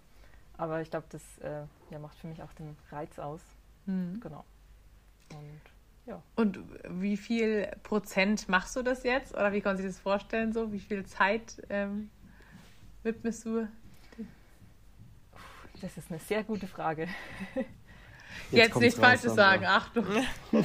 Aber 0.57 0.81
ich 0.81 0.90
glaube, 0.90 1.07
das 1.11 1.23
äh, 1.38 1.62
ja, 1.90 1.99
macht 2.00 2.19
für 2.19 2.26
mich 2.26 2.43
auch 2.43 2.52
den 2.55 2.76
Reiz 2.90 3.19
aus. 3.19 3.40
Mhm. 3.87 4.19
Genau. 4.21 4.45
Und 5.33 5.61
ja. 6.07 6.23
Und 6.37 6.59
wie 6.88 7.17
viel 7.17 7.71
Prozent 7.83 8.49
machst 8.49 8.75
du 8.75 8.83
das 8.83 9.05
jetzt? 9.05 9.35
Oder 9.35 9.52
wie 9.52 9.61
kann 9.61 9.75
man 9.75 9.76
sich 9.76 9.87
das 9.87 10.00
vorstellen? 10.00 10.52
So, 10.52 10.73
wie 10.73 10.81
viel 10.81 11.05
Zeit 11.07 11.62
ähm, 11.69 12.11
widmest 13.02 13.45
du? 13.45 13.69
Das 15.81 15.97
ist 15.97 16.11
eine 16.11 16.19
sehr 16.19 16.43
gute 16.43 16.67
Frage. 16.67 17.07
Jetzt, 18.50 18.68
Jetzt 18.68 18.80
nichts 18.80 18.99
Falsches 18.99 19.35
sagen, 19.35 19.64
Achtung. 19.66 20.06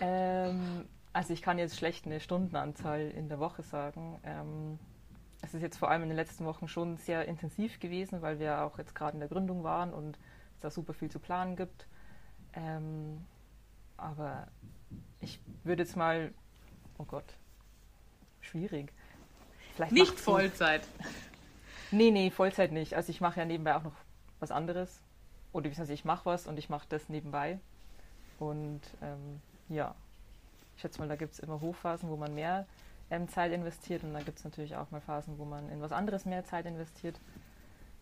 ähm, 0.00 0.86
also 1.12 1.32
ich 1.32 1.42
kann 1.42 1.58
jetzt 1.58 1.76
schlecht 1.76 2.06
eine 2.06 2.20
Stundenanzahl 2.20 3.10
in 3.10 3.28
der 3.28 3.38
Woche 3.38 3.62
sagen. 3.62 4.18
Ähm, 4.24 4.78
es 5.42 5.54
ist 5.54 5.62
jetzt 5.62 5.76
vor 5.76 5.90
allem 5.90 6.02
in 6.02 6.08
den 6.08 6.16
letzten 6.16 6.44
Wochen 6.46 6.68
schon 6.68 6.96
sehr 6.96 7.26
intensiv 7.26 7.78
gewesen, 7.78 8.22
weil 8.22 8.38
wir 8.38 8.62
auch 8.62 8.78
jetzt 8.78 8.94
gerade 8.94 9.14
in 9.14 9.20
der 9.20 9.28
Gründung 9.28 9.62
waren 9.62 9.92
und 9.92 10.18
es 10.54 10.60
da 10.60 10.70
super 10.70 10.94
viel 10.94 11.10
zu 11.10 11.18
planen 11.18 11.56
gibt. 11.56 11.86
Ähm, 12.54 13.24
aber 13.96 14.48
ich 15.20 15.40
würde 15.62 15.82
jetzt 15.82 15.96
mal, 15.96 16.32
oh 16.98 17.04
Gott, 17.04 17.34
schwierig. 18.40 18.92
Vielleicht 19.74 19.92
nicht 19.92 20.18
Vollzeit. 20.18 20.82
Nee, 21.90 22.10
nee, 22.10 22.30
Vollzeit 22.30 22.72
nicht. 22.72 22.94
Also 22.94 23.10
ich 23.10 23.20
mache 23.20 23.40
ja 23.40 23.46
nebenbei 23.46 23.76
auch 23.76 23.82
noch 23.82 23.96
was 24.40 24.50
anderes. 24.50 25.00
Oder 25.54 25.70
wie 25.70 25.92
ich 25.92 26.04
mache 26.04 26.26
was 26.26 26.46
und 26.46 26.58
ich 26.58 26.68
mache 26.68 26.84
das 26.90 27.08
nebenbei. 27.08 27.58
Und 28.38 28.82
ähm, 29.00 29.40
ja, 29.68 29.94
ich 30.76 30.82
schätze 30.82 31.00
mal, 31.00 31.08
da 31.08 31.16
gibt 31.16 31.32
es 31.32 31.38
immer 31.38 31.60
Hochphasen, 31.60 32.10
wo 32.10 32.16
man 32.16 32.34
mehr 32.34 32.66
ähm, 33.10 33.28
Zeit 33.28 33.52
investiert 33.52 34.02
und 34.02 34.12
dann 34.12 34.24
gibt 34.24 34.38
es 34.38 34.44
natürlich 34.44 34.76
auch 34.76 34.90
mal 34.90 35.00
Phasen, 35.00 35.38
wo 35.38 35.44
man 35.44 35.70
in 35.70 35.80
was 35.80 35.92
anderes 35.92 36.24
mehr 36.26 36.44
Zeit 36.44 36.66
investiert. 36.66 37.16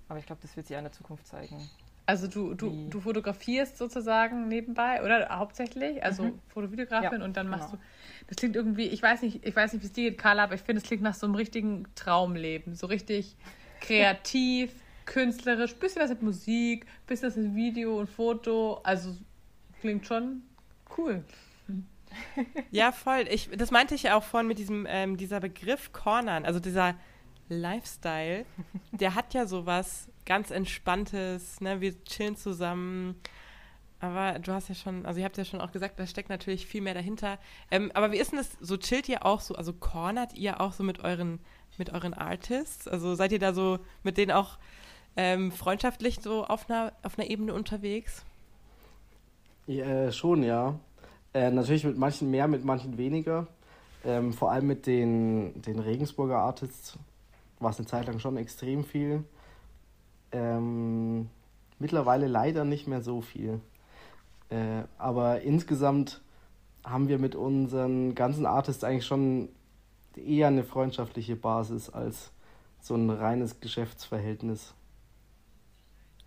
Aber 0.08 0.18
ich 0.18 0.26
glaube, 0.26 0.40
das 0.42 0.56
wird 0.56 0.66
sich 0.66 0.76
in 0.76 0.82
der 0.82 0.92
Zukunft 0.92 1.26
zeigen. 1.26 1.68
Also 2.06 2.26
du, 2.26 2.54
du, 2.54 2.88
du 2.88 3.00
fotografierst 3.00 3.78
sozusagen 3.78 4.48
nebenbei 4.48 5.04
oder 5.04 5.28
hauptsächlich, 5.28 6.02
also 6.02 6.24
mhm. 6.24 6.38
Fotovideografin 6.48 7.20
ja, 7.20 7.24
und 7.24 7.36
dann 7.36 7.48
machst 7.48 7.70
genau. 7.70 7.82
du. 7.82 8.26
Das 8.28 8.36
klingt 8.38 8.56
irgendwie, 8.56 8.86
ich 8.86 9.02
weiß 9.02 9.22
nicht, 9.22 9.46
ich 9.46 9.54
weiß 9.54 9.72
nicht, 9.72 9.82
wie 9.82 9.86
es 9.86 9.92
dir 9.92 10.10
geht, 10.10 10.18
Carla, 10.18 10.44
aber 10.44 10.54
ich 10.54 10.62
finde, 10.62 10.82
es 10.82 10.88
klingt 10.88 11.02
nach 11.02 11.14
so 11.14 11.26
einem 11.26 11.36
richtigen 11.36 11.84
Traumleben. 11.94 12.74
So 12.74 12.86
richtig 12.86 13.36
kreativ, 13.80 14.74
künstlerisch, 15.06 15.74
bisschen 15.76 16.02
was 16.02 16.10
mit 16.10 16.22
Musik, 16.22 16.86
bisschen 17.06 17.28
was 17.28 17.36
mit 17.36 17.54
Video 17.54 17.98
und 17.98 18.08
Foto. 18.08 18.80
Also 18.82 19.16
klingt 19.80 20.06
schon 20.06 20.42
cool. 20.96 21.24
Ja, 22.70 22.92
voll. 22.92 23.24
Ich, 23.30 23.48
das 23.56 23.70
meinte 23.70 23.94
ich 23.94 24.02
ja 24.02 24.16
auch 24.16 24.22
vorhin 24.22 24.46
mit 24.46 24.58
diesem, 24.58 24.86
ähm, 24.86 25.16
dieser 25.16 25.40
Begriff 25.40 25.92
Cornern, 25.92 26.44
also 26.44 26.60
dieser 26.60 26.94
Lifestyle, 27.48 28.44
der 28.92 29.14
hat 29.14 29.32
ja 29.32 29.46
sowas 29.46 30.08
ganz 30.26 30.50
Entspanntes, 30.50 31.60
ne? 31.60 31.80
Wir 31.80 32.02
chillen 32.04 32.36
zusammen. 32.36 33.16
Aber 34.00 34.40
du 34.40 34.52
hast 34.52 34.68
ja 34.68 34.74
schon, 34.74 35.06
also 35.06 35.20
ihr 35.20 35.24
habt 35.24 35.36
ja 35.36 35.44
schon 35.44 35.60
auch 35.60 35.70
gesagt, 35.70 35.98
da 36.00 36.06
steckt 36.06 36.28
natürlich 36.28 36.66
viel 36.66 36.80
mehr 36.80 36.94
dahinter. 36.94 37.38
Ähm, 37.70 37.92
aber 37.94 38.10
wie 38.10 38.18
ist 38.18 38.32
denn 38.32 38.38
das, 38.38 38.50
so 38.60 38.76
chillt 38.76 39.08
ihr 39.08 39.24
auch 39.24 39.40
so, 39.40 39.54
also 39.54 39.72
cornert 39.72 40.34
ihr 40.34 40.60
auch 40.60 40.72
so 40.72 40.82
mit 40.82 41.04
euren, 41.04 41.38
mit 41.78 41.90
euren 41.90 42.12
Artists? 42.12 42.88
Also 42.88 43.14
seid 43.14 43.30
ihr 43.30 43.38
da 43.38 43.52
so 43.52 43.78
mit 44.02 44.18
denen 44.18 44.32
auch 44.32 44.58
ähm, 45.16 45.52
freundschaftlich 45.52 46.20
so 46.20 46.44
auf 46.44 46.68
einer, 46.68 46.92
auf 47.02 47.18
einer 47.18 47.28
Ebene 47.30 47.54
unterwegs? 47.54 48.24
Ja, 49.66 50.10
schon, 50.10 50.42
ja. 50.42 50.78
Äh, 51.34 51.50
natürlich 51.50 51.84
mit 51.84 51.96
manchen 51.96 52.30
mehr, 52.30 52.48
mit 52.48 52.64
manchen 52.64 52.98
weniger. 52.98 53.46
Ähm, 54.04 54.32
vor 54.32 54.50
allem 54.50 54.66
mit 54.66 54.86
den, 54.86 55.62
den 55.62 55.78
Regensburger 55.78 56.38
Artists 56.38 56.98
war 57.60 57.70
es 57.70 57.78
eine 57.78 57.86
Zeit 57.86 58.06
lang 58.06 58.18
schon 58.18 58.36
extrem 58.36 58.84
viel. 58.84 59.24
Ähm, 60.32 61.28
mittlerweile 61.78 62.26
leider 62.26 62.64
nicht 62.64 62.88
mehr 62.88 63.02
so 63.02 63.20
viel. 63.20 63.60
Äh, 64.50 64.82
aber 64.98 65.42
insgesamt 65.42 66.20
haben 66.84 67.08
wir 67.08 67.18
mit 67.18 67.34
unseren 67.34 68.14
ganzen 68.14 68.44
Artists 68.44 68.82
eigentlich 68.82 69.06
schon 69.06 69.48
eher 70.16 70.48
eine 70.48 70.64
freundschaftliche 70.64 71.36
Basis 71.36 71.88
als 71.88 72.32
so 72.80 72.94
ein 72.96 73.08
reines 73.08 73.60
Geschäftsverhältnis. 73.60 74.74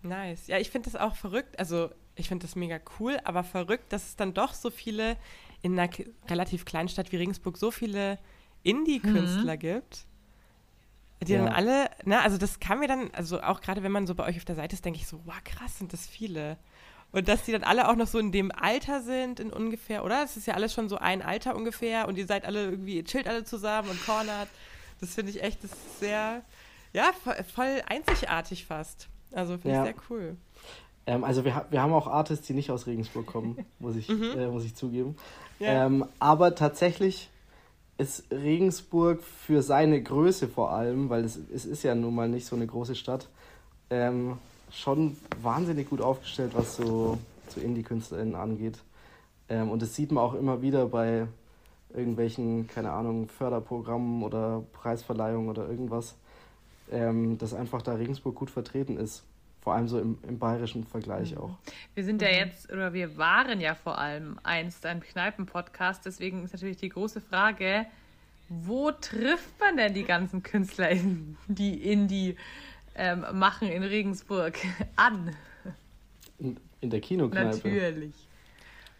Nice. 0.02 0.46
Ja, 0.46 0.58
ich 0.58 0.70
finde 0.70 0.90
das 0.90 1.00
auch 1.00 1.16
verrückt. 1.16 1.58
Also 1.58 1.90
ich 2.14 2.28
finde 2.28 2.46
das 2.46 2.56
mega 2.56 2.80
cool, 2.98 3.18
aber 3.24 3.44
verrückt, 3.44 3.92
dass 3.92 4.04
es 4.08 4.16
dann 4.16 4.34
doch 4.34 4.54
so 4.54 4.70
viele 4.70 5.16
in 5.62 5.78
einer 5.78 5.90
relativ 6.28 6.64
kleinen 6.64 6.88
Stadt 6.88 7.12
wie 7.12 7.16
Regensburg 7.16 7.58
so 7.58 7.70
viele 7.70 8.18
Indie-Künstler 8.62 9.54
mhm. 9.54 9.60
gibt. 9.60 10.06
Die 11.22 11.32
ja. 11.32 11.44
dann 11.44 11.52
alle, 11.52 11.90
ne, 12.04 12.20
also 12.20 12.36
das 12.36 12.60
kam 12.60 12.80
mir 12.80 12.88
dann, 12.88 13.10
also 13.12 13.40
auch 13.40 13.60
gerade 13.60 13.82
wenn 13.82 13.92
man 13.92 14.06
so 14.06 14.14
bei 14.14 14.24
euch 14.26 14.36
auf 14.36 14.44
der 14.44 14.54
Seite 14.54 14.74
ist, 14.74 14.84
denke 14.84 14.98
ich 14.98 15.06
so, 15.06 15.20
wow, 15.24 15.42
krass, 15.44 15.78
sind 15.78 15.92
das 15.92 16.06
viele. 16.06 16.58
Und 17.12 17.28
dass 17.28 17.44
die 17.44 17.52
dann 17.52 17.64
alle 17.64 17.88
auch 17.88 17.96
noch 17.96 18.06
so 18.06 18.18
in 18.18 18.32
dem 18.32 18.52
Alter 18.52 19.00
sind, 19.00 19.40
in 19.40 19.50
ungefähr, 19.50 20.04
oder? 20.04 20.22
Es 20.22 20.36
ist 20.36 20.46
ja 20.46 20.54
alles 20.54 20.74
schon 20.74 20.88
so 20.88 20.98
ein 20.98 21.22
Alter 21.22 21.56
ungefähr 21.56 22.08
und 22.08 22.18
ihr 22.18 22.26
seid 22.26 22.44
alle 22.44 22.64
irgendwie, 22.64 22.96
ihr 22.96 23.04
chillt 23.04 23.28
alle 23.28 23.44
zusammen 23.44 23.88
und 23.88 24.04
cornert. 24.04 24.48
Das 25.00 25.14
finde 25.14 25.30
ich 25.30 25.42
echt, 25.42 25.64
das 25.64 25.72
ist 25.72 26.00
sehr, 26.00 26.42
ja, 26.92 27.12
voll, 27.24 27.36
voll 27.44 27.82
einzigartig 27.86 28.66
fast. 28.66 29.08
Also 29.36 29.58
finde 29.58 29.76
ja. 29.76 29.84
ich 29.84 29.94
sehr 29.94 30.02
cool. 30.08 30.36
Ähm, 31.06 31.22
also 31.22 31.44
wir, 31.44 31.66
wir 31.70 31.82
haben 31.82 31.92
auch 31.92 32.06
Artists, 32.06 32.46
die 32.46 32.54
nicht 32.54 32.70
aus 32.70 32.86
Regensburg 32.86 33.26
kommen, 33.26 33.64
muss 33.78 33.96
ich, 33.96 34.08
mhm. 34.08 34.32
äh, 34.36 34.48
muss 34.48 34.64
ich 34.64 34.74
zugeben. 34.74 35.16
Ja. 35.58 35.86
Ähm, 35.86 36.06
aber 36.18 36.54
tatsächlich 36.54 37.28
ist 37.98 38.24
Regensburg 38.30 39.22
für 39.22 39.62
seine 39.62 40.02
Größe 40.02 40.48
vor 40.48 40.72
allem, 40.72 41.10
weil 41.10 41.24
es, 41.24 41.38
es 41.54 41.66
ist 41.66 41.82
ja 41.82 41.94
nun 41.94 42.14
mal 42.14 42.28
nicht 42.28 42.46
so 42.46 42.56
eine 42.56 42.66
große 42.66 42.94
Stadt, 42.94 43.28
ähm, 43.90 44.38
schon 44.70 45.16
wahnsinnig 45.42 45.90
gut 45.90 46.00
aufgestellt, 46.00 46.52
was 46.54 46.76
so, 46.76 47.18
so 47.48 47.60
Indie-KünstlerInnen 47.60 48.34
angeht. 48.34 48.78
Ähm, 49.48 49.70
und 49.70 49.82
das 49.82 49.94
sieht 49.94 50.12
man 50.12 50.24
auch 50.24 50.34
immer 50.34 50.62
wieder 50.62 50.86
bei 50.86 51.26
irgendwelchen, 51.94 52.68
keine 52.68 52.90
Ahnung, 52.92 53.28
Förderprogrammen 53.28 54.22
oder 54.22 54.62
Preisverleihungen 54.72 55.50
oder 55.50 55.68
irgendwas, 55.68 56.16
ähm, 56.90 57.38
dass 57.38 57.54
einfach 57.54 57.82
da 57.82 57.94
Regensburg 57.94 58.34
gut 58.34 58.50
vertreten 58.50 58.96
ist. 58.96 59.24
Vor 59.60 59.74
allem 59.74 59.88
so 59.88 59.98
im, 59.98 60.18
im 60.28 60.38
bayerischen 60.38 60.84
Vergleich 60.84 61.32
mhm. 61.32 61.38
auch. 61.38 61.58
Wir 61.94 62.04
sind 62.04 62.22
ja 62.22 62.28
jetzt, 62.28 62.72
oder 62.72 62.92
wir 62.92 63.16
waren 63.16 63.60
ja 63.60 63.74
vor 63.74 63.98
allem 63.98 64.38
einst 64.44 64.86
ein 64.86 65.00
Kneipen-Podcast, 65.00 66.06
deswegen 66.06 66.44
ist 66.44 66.52
natürlich 66.52 66.76
die 66.76 66.88
große 66.88 67.20
Frage, 67.20 67.86
wo 68.48 68.92
trifft 68.92 69.58
man 69.58 69.76
denn 69.76 69.92
die 69.92 70.04
ganzen 70.04 70.42
Künstler, 70.42 70.90
die 71.48 71.90
Indie 71.90 72.36
ähm, 72.94 73.24
machen 73.32 73.68
in 73.68 73.82
Regensburg 73.82 74.56
an? 74.96 75.34
In, 76.38 76.60
in 76.80 76.90
der 76.90 77.00
Kinokneipe. 77.00 77.56
Natürlich. 77.56 78.14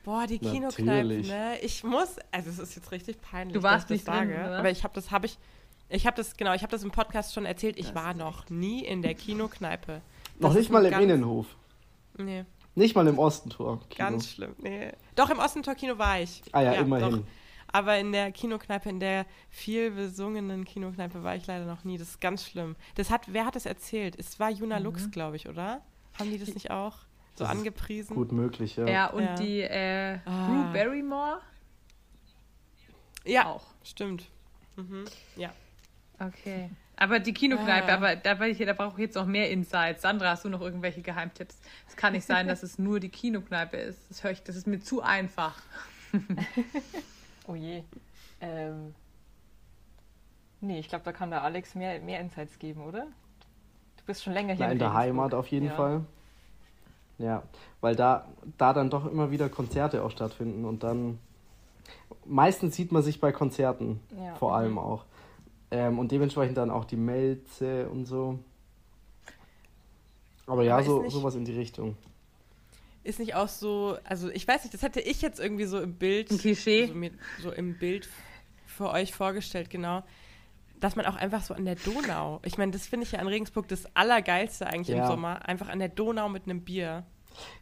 Boah, 0.05 0.27
die 0.27 0.39
Kinokneipe, 0.39 1.27
ne? 1.27 1.59
Ich 1.63 1.83
muss, 1.83 2.17
also 2.31 2.51
es 2.51 2.59
ist 2.59 2.77
jetzt 2.77 2.93
richtig 2.93 3.21
peinlich, 3.21 3.55
du 3.55 3.63
warst 3.63 3.91
nicht 3.91 4.05
sage, 4.05 4.35
drin, 4.35 4.53
aber 4.53 4.71
ich 4.71 4.85
habe 4.85 4.95
das, 4.95 5.11
habe 5.11 5.27
ich, 5.27 5.37
ich 5.89 6.07
habe 6.07 6.17
das, 6.17 6.37
genau, 6.37 6.55
ich 6.55 6.63
habe 6.63 6.71
das 6.71 6.83
im 6.83 6.91
Podcast 6.91 7.35
schon 7.35 7.45
erzählt, 7.45 7.79
ich 7.79 7.87
das 7.87 7.95
war 7.95 8.15
noch 8.15 8.49
nie 8.51 8.85
in 8.85 9.03
der 9.03 9.15
Kinokneipe. 9.15 10.03
Noch 10.39 10.55
nicht 10.55 10.71
mal 10.71 10.85
im 10.85 11.01
Innenhof. 11.01 11.47
Nee. 12.19 12.45
Nicht 12.75 12.95
mal 12.95 13.07
im 13.07 13.19
Ostentor. 13.19 13.81
-Kino. 13.89 13.97
Ganz 13.97 14.31
schlimm. 14.31 14.55
Nee. 14.59 14.93
Doch, 15.15 15.31
im 15.31 15.39
Ostentor-Kino 15.39 15.97
war 15.99 16.21
ich. 16.21 16.43
Ah 16.53 16.61
ja, 16.61 16.75
ja 16.75 16.81
immerhin. 16.81 17.11
Doch. 17.11 17.23
Aber 17.69 17.99
in 17.99 18.13
der 18.13 18.33
Kinokneipe, 18.33 18.89
in 18.89 19.01
der 19.01 19.27
viel 19.49 19.91
besungenen 19.91 20.65
Kinokneipe 20.65 21.23
war 21.23 21.37
ich 21.37 21.47
leider 21.47 21.65
noch 21.65 21.85
nie. 21.85 21.99
Das 21.99 22.09
ist 22.09 22.21
ganz 22.21 22.45
schlimm. 22.45 22.77
Das 22.95 23.11
hat, 23.11 23.33
wer 23.33 23.47
hat 23.47 23.57
das 23.57 23.67
erzählt? 23.67 24.15
Es 24.19 24.39
war 24.39 24.51
Juna 24.51 24.79
mhm. 24.79 24.85
Lux, 24.85 25.11
glaube 25.11 25.37
ich, 25.37 25.49
oder? 25.49 25.81
Haben 26.19 26.31
die 26.31 26.39
das 26.39 26.55
nicht 26.55 26.71
auch 26.71 26.99
so 27.35 27.45
das 27.45 27.51
angepriesen? 27.51 28.15
Gut 28.15 28.33
möglich, 28.33 28.77
ja. 28.77 28.87
Ja, 28.87 29.07
und 29.09 29.25
ja. 29.25 29.35
die 29.37 29.61
äh, 29.61 30.19
ah. 30.25 30.47
Drew 30.47 30.73
Barrymore? 30.73 31.41
Ja, 33.25 33.47
auch. 33.47 33.65
Stimmt. 33.83 34.31
Mhm. 34.77 35.05
Ja. 35.37 35.53
Okay. 36.19 36.71
Aber 36.99 37.19
die 37.19 37.35
Kinokneipe, 37.35 37.93
ah. 37.93 37.97
aber 37.97 38.17
da, 38.17 38.35
da 38.35 38.73
brauche 38.73 38.93
ich 38.93 38.99
jetzt 38.99 39.17
noch 39.17 39.27
mehr 39.27 39.51
Insights. 39.51 40.01
Sandra, 40.01 40.31
hast 40.31 40.47
du 40.47 40.49
noch 40.49 40.63
irgendwelche 40.63 41.03
Geheimtipps? 41.03 41.61
Es 41.87 41.95
kann 41.95 42.15
nicht 42.15 42.25
sein, 42.25 42.49
dass 42.49 42.63
es 42.63 42.79
nur 42.79 43.01
die 43.01 43.11
Kinokneipe 43.11 43.77
ist. 43.77 44.01
Das 44.09 44.25
höre 44.25 44.31
ich, 44.31 44.43
das 44.43 44.57
ist 44.57 44.67
mir 44.67 44.81
zu 44.81 45.03
einfach. 45.03 45.61
oh 47.47 47.55
je. 47.55 47.83
Ähm, 48.41 48.95
nee, 50.63 50.79
ich 50.79 50.89
glaube, 50.89 51.05
da 51.05 51.13
kann 51.13 51.29
der 51.29 51.43
Alex 51.43 51.75
mehr, 51.75 52.01
mehr 52.01 52.19
Insights 52.19 52.59
geben, 52.59 52.83
oder? 52.83 53.03
Du 53.99 54.05
bist 54.07 54.25
schon 54.25 54.33
länger 54.33 54.55
hier. 54.55 54.65
Na, 54.65 54.67
in, 54.69 54.73
in 54.73 54.79
der 54.79 54.95
Heimat 54.95 55.35
auf 55.35 55.49
jeden 55.49 55.67
ja. 55.67 55.75
Fall. 55.75 56.01
Ja, 57.19 57.43
weil 57.83 57.95
da, 57.95 58.27
da 58.57 58.73
dann 58.73 58.89
doch 58.89 59.05
immer 59.05 59.31
wieder 59.31 59.51
Konzerte 59.51 60.03
auch 60.03 60.11
stattfinden 60.11 60.65
und 60.65 60.83
dann 60.83 61.19
meistens 62.25 62.77
sieht 62.77 62.93
man 62.93 63.03
sich 63.03 63.21
bei 63.21 63.33
Konzerten 63.33 64.01
ja. 64.19 64.35
vor 64.37 64.57
allem 64.57 64.73
mhm. 64.73 64.79
auch. 64.79 65.05
Ähm, 65.77 65.99
und 65.99 66.11
dementsprechend 66.11 66.57
dann 66.57 66.71
auch 66.71 66.87
die 66.87 66.97
Melze 66.97 67.89
und 67.91 68.07
so. 68.07 68.39
Aber 70.47 70.63
ja, 70.63 70.77
Aber 70.77 70.85
so, 70.85 71.03
nicht, 71.03 71.13
sowas 71.13 71.35
in 71.35 71.45
die 71.45 71.53
Richtung. 71.53 71.97
Ist 73.05 73.19
nicht 73.19 73.35
auch 73.35 73.49
so, 73.49 73.99
also 74.05 74.31
ich 74.31 74.49
weiß 74.49 74.65
nicht, 74.65 74.73
das 74.73 74.83
hätte 74.83 75.01
ich 75.01 75.21
jetzt 75.21 75.39
irgendwie 75.39 75.67
so 75.67 75.79
im 75.79 75.95
Bild. 75.95 76.31
Ein 76.31 76.39
Klischee. 76.39 76.83
Also 76.83 76.95
mir 76.95 77.11
so 77.43 77.53
im 77.53 77.79
Bild 77.79 78.09
für 78.67 78.91
euch 78.91 79.13
vorgestellt, 79.13 79.69
genau. 79.69 80.03
Dass 80.81 80.97
man 80.97 81.05
auch 81.05 81.17
einfach 81.17 81.43
so 81.43 81.53
an 81.53 81.67
der 81.67 81.77
Donau. 81.77 82.41
Ich 82.43 82.57
meine, 82.57 82.73
das 82.73 82.87
finde 82.87 83.05
ich 83.05 83.13
ja 83.13 83.19
an 83.19 83.29
Regensburg 83.29 83.69
das 83.69 83.85
Allergeilste 83.95 84.67
eigentlich 84.67 84.97
ja. 84.97 85.03
im 85.03 85.11
Sommer. 85.11 85.47
Einfach 85.47 85.69
an 85.69 85.79
der 85.79 85.89
Donau 85.89 86.29
mit 86.31 86.45
einem 86.45 86.63
Bier. 86.63 87.05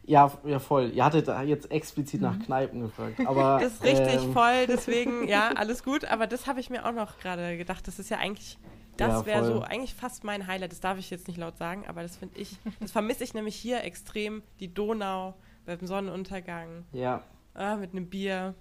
Ja, 0.03 0.31
ja, 0.43 0.59
voll. 0.59 0.91
Ihr 0.93 1.03
hattet 1.03 1.27
da 1.27 1.41
jetzt 1.41 1.71
explizit 1.71 2.21
nach 2.21 2.35
mhm. 2.35 2.43
Kneipen 2.43 2.81
gefragt. 2.81 3.19
Aber, 3.25 3.59
das 3.59 3.73
ist 3.73 3.83
richtig 3.83 4.23
ähm, 4.23 4.33
voll, 4.33 4.65
deswegen, 4.67 5.27
ja, 5.27 5.49
alles 5.55 5.83
gut. 5.83 6.05
Aber 6.05 6.27
das 6.27 6.47
habe 6.47 6.59
ich 6.59 6.69
mir 6.69 6.85
auch 6.85 6.91
noch 6.91 7.17
gerade 7.17 7.57
gedacht. 7.57 7.87
Das 7.87 7.99
ist 7.99 8.09
ja 8.09 8.17
eigentlich 8.17 8.57
Das 8.97 9.09
Ja, 9.09 9.25
wäre 9.25 9.45
so 9.45 9.61
eigentlich 9.61 9.93
fast 9.93 10.23
mein 10.23 10.47
Highlight. 10.47 10.71
Das 10.71 10.79
darf 10.79 10.97
ich 10.97 11.09
jetzt 11.09 11.27
nicht 11.27 11.37
laut 11.37 11.57
sagen, 11.57 11.85
aber 11.87 12.01
das 12.01 12.15
finde 12.17 12.39
ich, 12.39 12.57
das 12.79 12.91
vermisse 12.91 13.23
ich 13.23 13.33
nämlich 13.33 13.55
hier 13.55 13.83
extrem. 13.83 14.43
Die 14.59 14.73
Donau 14.73 15.33
beim 15.65 15.85
Sonnenuntergang, 15.85 16.85
Ja, 16.91 17.23
ah, 17.55 17.75
mit 17.75 17.91
einem 17.91 18.07
Bier. 18.07 18.53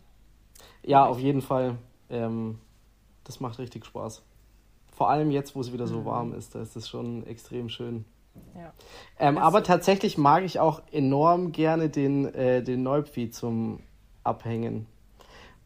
ja 0.82 1.04
auf 1.04 1.18
jeden 1.18 1.42
Fall. 1.42 1.76
Ähm, 2.08 2.58
das 3.24 3.40
macht 3.40 3.58
richtig 3.58 3.84
Spaß. 3.84 4.22
Vor 4.92 5.10
allem 5.10 5.30
jetzt, 5.30 5.56
wo 5.56 5.60
es 5.60 5.72
wieder 5.72 5.86
so 5.86 6.04
warm 6.04 6.34
ist, 6.34 6.54
da 6.54 6.62
ist 6.62 6.76
es 6.76 6.88
schon 6.88 7.26
extrem 7.26 7.68
schön. 7.68 8.04
Ja. 8.54 8.72
Ähm, 9.18 9.38
aber 9.38 9.62
tatsächlich 9.62 10.18
mag 10.18 10.44
ich 10.44 10.60
auch 10.60 10.82
enorm 10.92 11.52
gerne 11.52 11.88
den, 11.88 12.32
äh, 12.34 12.62
den 12.62 12.82
Neupfi 12.82 13.30
zum 13.30 13.80
Abhängen. 14.22 14.86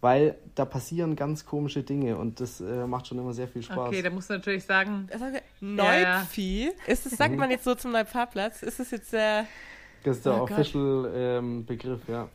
Weil 0.01 0.39
da 0.55 0.65
passieren 0.65 1.17
ganz 1.17 1.45
komische 1.45 1.83
Dinge 1.83 2.17
und 2.17 2.39
das 2.39 2.61
äh, 2.61 2.87
macht 2.87 3.09
schon 3.09 3.19
immer 3.19 3.33
sehr 3.33 3.49
viel 3.49 3.65
Spaß. 3.65 3.89
Okay, 3.89 4.01
da 4.01 4.11
musst 4.11 4.31
du 4.31 4.35
natürlich 4.35 4.65
sagen, 4.65 5.09
sagen 5.11 5.33
wir? 5.33 5.85
Ja, 5.85 5.99
ja. 5.99 6.19
Neupfi? 6.19 6.71
Ist 6.87 7.05
das, 7.05 7.15
sagt 7.15 7.37
man 7.37 7.51
jetzt 7.51 7.65
so 7.65 7.75
zum 7.75 7.91
Neupfarrplatz? 7.91 8.63
Ist 8.63 8.79
das 8.79 8.93
jetzt 8.93 9.13
der. 9.13 9.47
das 10.05 10.19
ist 10.19 10.27
der 10.27 10.41
Oh 10.41 10.45
official 10.45 11.13
ähm, 11.13 11.67
Begriff, 11.67 12.01
ja. 12.07 12.29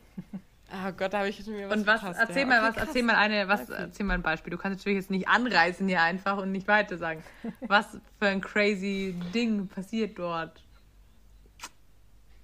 Ah 0.76 0.90
Gott, 0.90 1.12
da 1.12 1.18
habe 1.18 1.28
ich 1.28 1.46
mir 1.46 1.68
was 1.68 1.76
und 1.76 1.86
was, 1.86 2.00
verpasst, 2.00 2.20
erzähl 2.20 2.42
ja. 2.42 2.46
mal, 2.48 2.58
Okay, 2.58 2.68
was, 2.68 2.74
krass. 2.74 2.86
erzähl 2.88 3.02
mal 3.04 3.14
eine, 3.16 3.48
was, 3.48 3.68
Neupfi. 3.68 3.82
erzähl 3.82 4.06
mal 4.06 4.14
ein 4.14 4.22
Beispiel. 4.22 4.50
Du 4.50 4.58
kannst 4.58 4.78
natürlich 4.80 4.96
jetzt 4.98 5.10
nicht 5.10 5.28
anreißen 5.28 5.86
hier 5.86 6.02
einfach 6.02 6.38
und 6.38 6.50
nicht 6.52 6.66
weiter 6.68 6.98
sagen. 6.98 7.22
Was 7.68 7.98
für 8.18 8.26
ein 8.26 8.40
crazy 8.40 9.14
Ding 9.32 9.68
passiert 9.68 10.18
dort? 10.18 10.60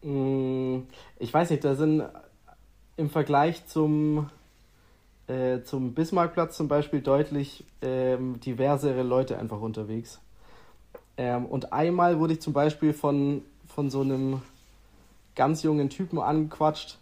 Mm, 0.03 0.81
Ich 1.19 1.33
weiß 1.33 1.51
nicht, 1.51 1.65
da 1.65 1.75
sind 1.75 2.05
im 2.97 3.11
Vergleich 3.11 3.67
zum, 3.67 4.31
äh, 5.27 5.63
zum 5.63 5.95
Bismarckplatz 5.95 6.57
zum 6.57 6.69
Beispiel 6.69 7.01
deutlich 7.01 7.65
ähm, 7.83 8.41
diversere 8.41 9.03
Leute 9.03 9.39
einfach 9.39 9.61
unterwegs. 9.61 10.21
Ähm, 11.17 11.47
und 11.47 11.73
einmal 11.73 12.19
wurde 12.19 12.35
ich 12.35 12.41
zum 12.41 12.53
Beispiel 12.53 12.93
von, 12.95 13.43
von 13.67 13.91
so 13.91 14.01
einem 14.03 14.43
ganz 15.35 15.63
jungen 15.63 15.91
Typen 15.91 16.19
angequatscht. 16.19 16.99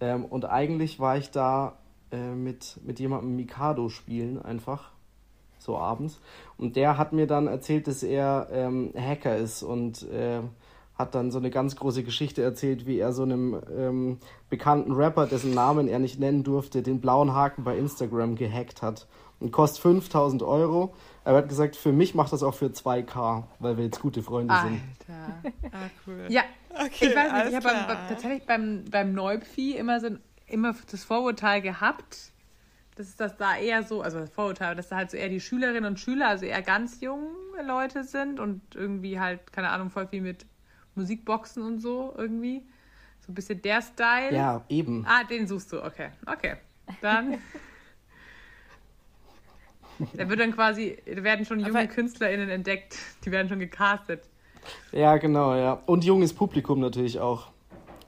Ähm, 0.00 0.24
und 0.24 0.44
eigentlich 0.44 1.00
war 1.00 1.16
ich 1.16 1.30
da 1.30 1.78
äh, 2.10 2.34
mit, 2.34 2.80
mit 2.84 3.00
jemandem 3.00 3.36
Mikado 3.36 3.88
spielen, 3.88 4.40
einfach 4.40 4.92
so 5.58 5.76
abends. 5.76 6.20
Und 6.56 6.76
der 6.76 6.96
hat 6.98 7.12
mir 7.12 7.26
dann 7.26 7.46
erzählt, 7.46 7.86
dass 7.86 8.02
er 8.02 8.48
ähm, 8.52 8.92
Hacker 8.96 9.36
ist 9.36 9.62
und 9.62 10.02
äh, 10.10 10.40
hat 10.94 11.14
dann 11.14 11.30
so 11.30 11.38
eine 11.38 11.50
ganz 11.50 11.76
große 11.76 12.02
Geschichte 12.02 12.42
erzählt, 12.42 12.86
wie 12.86 12.98
er 12.98 13.12
so 13.12 13.22
einem 13.22 13.60
ähm, 13.76 14.18
bekannten 14.50 14.92
Rapper, 14.92 15.26
dessen 15.26 15.54
Namen 15.54 15.86
er 15.86 16.00
nicht 16.00 16.18
nennen 16.18 16.42
durfte, 16.42 16.82
den 16.82 17.00
blauen 17.00 17.34
Haken 17.34 17.62
bei 17.62 17.78
Instagram 17.78 18.34
gehackt 18.34 18.82
hat. 18.82 19.06
Und 19.40 19.52
kostet 19.52 19.82
5000 19.82 20.42
Euro. 20.42 20.94
Er 21.24 21.34
hat 21.34 21.48
gesagt, 21.48 21.76
für 21.76 21.92
mich 21.92 22.14
macht 22.14 22.32
das 22.32 22.42
auch 22.42 22.54
für 22.54 22.66
2K, 22.66 23.44
weil 23.60 23.76
wir 23.76 23.84
jetzt 23.84 24.00
gute 24.00 24.22
Freunde 24.22 24.54
sind. 24.56 24.80
Alter. 25.08 25.42
Ah, 25.72 25.90
cool. 26.06 26.24
Ja, 26.28 26.42
okay, 26.74 26.90
ich 27.08 27.14
weiß 27.16 27.32
nicht, 27.32 27.48
ich 27.50 27.54
habe 27.54 27.64
beim- 27.68 28.08
tatsächlich 28.08 28.46
beim, 28.46 28.84
beim 28.90 29.12
Neupfi 29.12 29.72
immer 29.76 30.00
so 30.00 30.06
ein, 30.08 30.20
immer 30.46 30.74
das 30.90 31.04
Vorurteil 31.04 31.60
gehabt, 31.60 32.32
dass 32.96 33.06
es 33.08 33.16
das 33.16 33.36
da 33.36 33.56
eher 33.56 33.84
so, 33.84 34.02
also 34.02 34.18
das 34.18 34.30
Vorurteil, 34.30 34.74
dass 34.74 34.88
da 34.88 34.96
halt 34.96 35.10
so 35.12 35.16
eher 35.16 35.28
die 35.28 35.40
Schülerinnen 35.40 35.84
und 35.84 36.00
Schüler, 36.00 36.28
also 36.28 36.46
eher 36.46 36.62
ganz 36.62 37.00
junge 37.00 37.28
Leute 37.64 38.02
sind 38.02 38.40
und 38.40 38.60
irgendwie 38.74 39.20
halt, 39.20 39.52
keine 39.52 39.68
Ahnung, 39.68 39.90
voll 39.90 40.08
viel 40.08 40.22
mit 40.22 40.46
Musikboxen 40.96 41.62
und 41.62 41.78
so 41.80 42.12
irgendwie. 42.16 42.62
So 43.24 43.30
ein 43.30 43.34
bisschen 43.34 43.62
der 43.62 43.82
Style. 43.82 44.34
Ja, 44.34 44.64
eben. 44.68 45.04
Ah, 45.06 45.22
den 45.24 45.46
suchst 45.46 45.72
du, 45.72 45.84
okay. 45.84 46.08
Okay. 46.26 46.54
Dann. 47.02 47.38
Da 50.14 50.28
wird 50.28 50.40
dann 50.40 50.52
quasi, 50.52 50.96
da 51.06 51.22
werden 51.24 51.44
schon 51.44 51.60
junge 51.60 51.78
Aber- 51.78 51.86
KünstlerInnen 51.86 52.48
entdeckt, 52.48 52.96
die 53.24 53.30
werden 53.30 53.48
schon 53.48 53.58
gecastet. 53.58 54.22
Ja, 54.92 55.16
genau, 55.16 55.54
ja. 55.54 55.82
Und 55.86 56.04
junges 56.04 56.32
Publikum 56.34 56.80
natürlich 56.80 57.20
auch. 57.20 57.48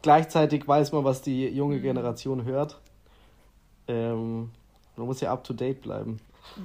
Gleichzeitig 0.03 0.67
weiß 0.67 0.93
man, 0.93 1.05
was 1.05 1.23
die 1.23 1.49
junge 1.49 1.81
Generation 1.81 2.45
hört. 2.45 2.81
Ähm, 3.89 4.51
man 4.97 5.07
muss 5.07 5.21
ja 5.21 5.33
up 5.33 5.45
to 5.45 5.53
date 5.53 5.81
bleiben. 5.83 6.19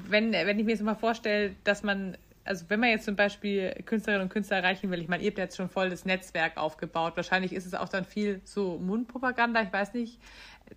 wenn, 0.09 0.31
wenn 0.31 0.59
ich 0.59 0.65
mir 0.65 0.71
jetzt 0.71 0.83
mal 0.83 0.95
vorstelle, 0.95 1.55
dass 1.63 1.83
man, 1.83 2.17
also 2.43 2.65
wenn 2.69 2.79
man 2.79 2.89
jetzt 2.89 3.05
zum 3.05 3.15
Beispiel 3.15 3.71
Künstlerinnen 3.85 4.23
und 4.27 4.29
Künstler 4.29 4.57
erreichen 4.57 4.91
will, 4.91 5.01
ich 5.01 5.07
meine, 5.07 5.23
ihr 5.23 5.29
habt 5.29 5.37
jetzt 5.37 5.57
schon 5.57 5.69
voll 5.69 5.89
das 5.89 6.05
Netzwerk 6.05 6.57
aufgebaut. 6.57 7.13
Wahrscheinlich 7.15 7.53
ist 7.53 7.65
es 7.65 7.73
auch 7.73 7.89
dann 7.89 8.05
viel 8.05 8.41
so 8.43 8.77
Mundpropaganda, 8.77 9.61
ich 9.61 9.73
weiß 9.73 9.93
nicht, 9.93 10.19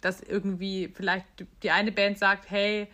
dass 0.01 0.21
irgendwie 0.21 0.89
vielleicht 0.95 1.27
die 1.63 1.71
eine 1.71 1.93
Band 1.93 2.19
sagt, 2.19 2.51
hey, 2.51 2.89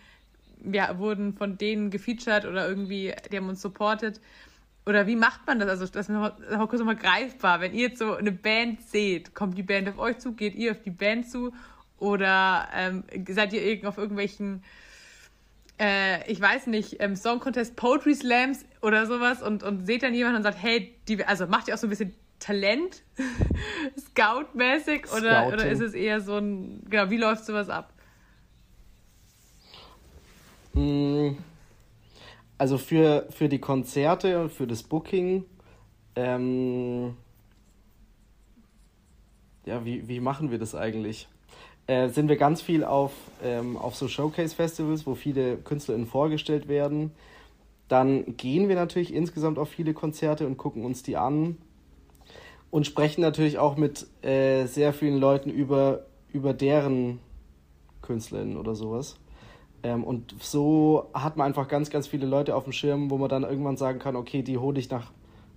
wir 0.59 0.97
wurden 0.97 1.33
von 1.33 1.57
denen 1.57 1.89
gefeatured 1.89 2.45
oder 2.45 2.67
irgendwie, 2.67 3.13
die 3.31 3.37
haben 3.37 3.49
uns 3.49 3.61
supportet. 3.61 4.21
Oder 4.85 5.07
wie 5.07 5.15
macht 5.15 5.47
man 5.47 5.59
das? 5.59 5.67
Also, 5.69 5.85
das 5.87 6.07
ist 6.07 6.09
noch, 6.09 6.37
noch 6.37 6.69
kurz 6.69 6.79
nochmal 6.79 6.95
greifbar. 6.95 7.59
Wenn 7.59 7.73
ihr 7.73 7.87
jetzt 7.87 7.99
so 7.99 8.15
eine 8.15 8.31
Band 8.31 8.81
seht, 8.81 9.33
kommt 9.33 9.57
die 9.57 9.63
Band 9.63 9.89
auf 9.89 9.97
euch 9.97 10.19
zu, 10.19 10.33
geht 10.33 10.55
ihr 10.55 10.71
auf 10.71 10.81
die 10.81 10.91
Band 10.91 11.29
zu? 11.29 11.53
Oder 11.97 12.67
ähm, 12.75 13.03
seid 13.29 13.53
ihr 13.53 13.63
irgend 13.63 13.85
auf 13.87 13.97
irgendwelchen 13.97 14.63
äh, 15.79 16.31
ich 16.31 16.39
weiß 16.39 16.67
nicht, 16.67 16.97
ähm, 16.99 17.15
Song 17.15 17.39
Contest, 17.39 17.75
Poetry 17.75 18.15
Slams 18.15 18.65
oder 18.81 19.05
sowas 19.05 19.41
und, 19.41 19.63
und 19.63 19.85
seht 19.85 20.03
dann 20.03 20.13
jemanden 20.13 20.37
und 20.37 20.43
sagt, 20.43 20.61
hey, 20.61 20.95
die, 21.07 21.23
also 21.25 21.47
macht 21.47 21.67
ihr 21.67 21.73
auch 21.73 21.77
so 21.77 21.87
ein 21.87 21.89
bisschen 21.89 22.13
Talent, 22.39 23.03
Scout-mäßig 23.99 25.11
oder, 25.11 25.41
Scouting. 25.41 25.53
oder 25.53 25.69
ist 25.69 25.81
es 25.81 25.93
eher 25.93 26.21
so 26.21 26.37
ein, 26.37 26.83
genau, 26.89 27.09
wie 27.09 27.17
läuft 27.17 27.45
sowas 27.45 27.69
ab? 27.69 27.93
Mm, 30.75 31.37
Also 32.57 32.77
für, 32.77 33.27
für 33.31 33.49
die 33.49 33.59
Konzerte 33.59 34.41
und 34.41 34.51
für 34.51 34.67
das 34.67 34.83
Booking, 34.83 35.45
ähm, 36.15 37.17
ja, 39.65 39.83
wie, 39.83 40.07
wie 40.07 40.19
machen 40.21 40.51
wir 40.51 40.59
das 40.59 40.75
eigentlich? 40.75 41.27
Äh, 41.87 42.09
sind 42.09 42.29
wir 42.29 42.37
ganz 42.37 42.61
viel 42.61 42.83
auf, 42.83 43.11
ähm, 43.43 43.77
auf 43.77 43.95
so 43.95 44.07
Showcase-Festivals, 44.07 45.05
wo 45.05 45.15
viele 45.15 45.57
KünstlerInnen 45.57 46.07
vorgestellt 46.07 46.67
werden. 46.67 47.11
Dann 47.89 48.37
gehen 48.37 48.69
wir 48.69 48.75
natürlich 48.75 49.13
insgesamt 49.13 49.59
auf 49.59 49.69
viele 49.69 49.93
Konzerte 49.93 50.47
und 50.47 50.57
gucken 50.57 50.85
uns 50.85 51.03
die 51.03 51.17
an 51.17 51.57
und 52.71 52.87
sprechen 52.87 53.21
natürlich 53.21 53.59
auch 53.59 53.75
mit 53.77 54.07
äh, 54.23 54.65
sehr 54.65 54.93
vielen 54.93 55.17
Leuten 55.19 55.49
über, 55.49 56.05
über 56.31 56.53
deren 56.53 57.19
KünstlerInnen 58.01 58.57
oder 58.57 58.75
sowas. 58.75 59.17
Ähm, 59.85 60.03
und 60.03 60.33
so 60.39 61.09
hat 61.13 61.37
man 61.37 61.45
einfach 61.45 61.67
ganz, 61.67 61.91
ganz 61.91 62.07
viele 62.07 62.25
Leute 62.25 62.55
auf 62.55 62.63
dem 62.63 62.73
Schirm, 62.73 63.11
wo 63.11 63.17
man 63.17 63.29
dann 63.29 63.43
irgendwann 63.43 63.77
sagen 63.77 63.99
kann, 63.99 64.15
okay, 64.15 64.41
die 64.41 64.57
hole 64.57 64.79
ich 64.79 64.89
nach 64.89 65.11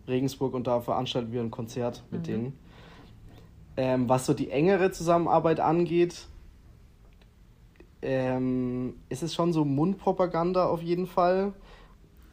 Regensburg 0.06 0.52
und 0.52 0.66
da 0.66 0.82
veranstalten 0.82 1.32
wir 1.32 1.40
ein 1.40 1.50
Konzert 1.50 2.04
mit 2.10 2.26
denen. 2.26 2.52
Ähm, 3.78 4.06
was 4.06 4.26
so 4.26 4.34
die 4.34 4.50
engere 4.50 4.90
Zusammenarbeit 4.90 5.60
angeht, 5.60 6.26
ähm, 8.02 8.96
ist 9.08 9.22
es 9.22 9.34
schon 9.34 9.54
so 9.54 9.64
Mundpropaganda 9.64 10.66
auf 10.66 10.82
jeden 10.82 11.06
Fall. 11.06 11.54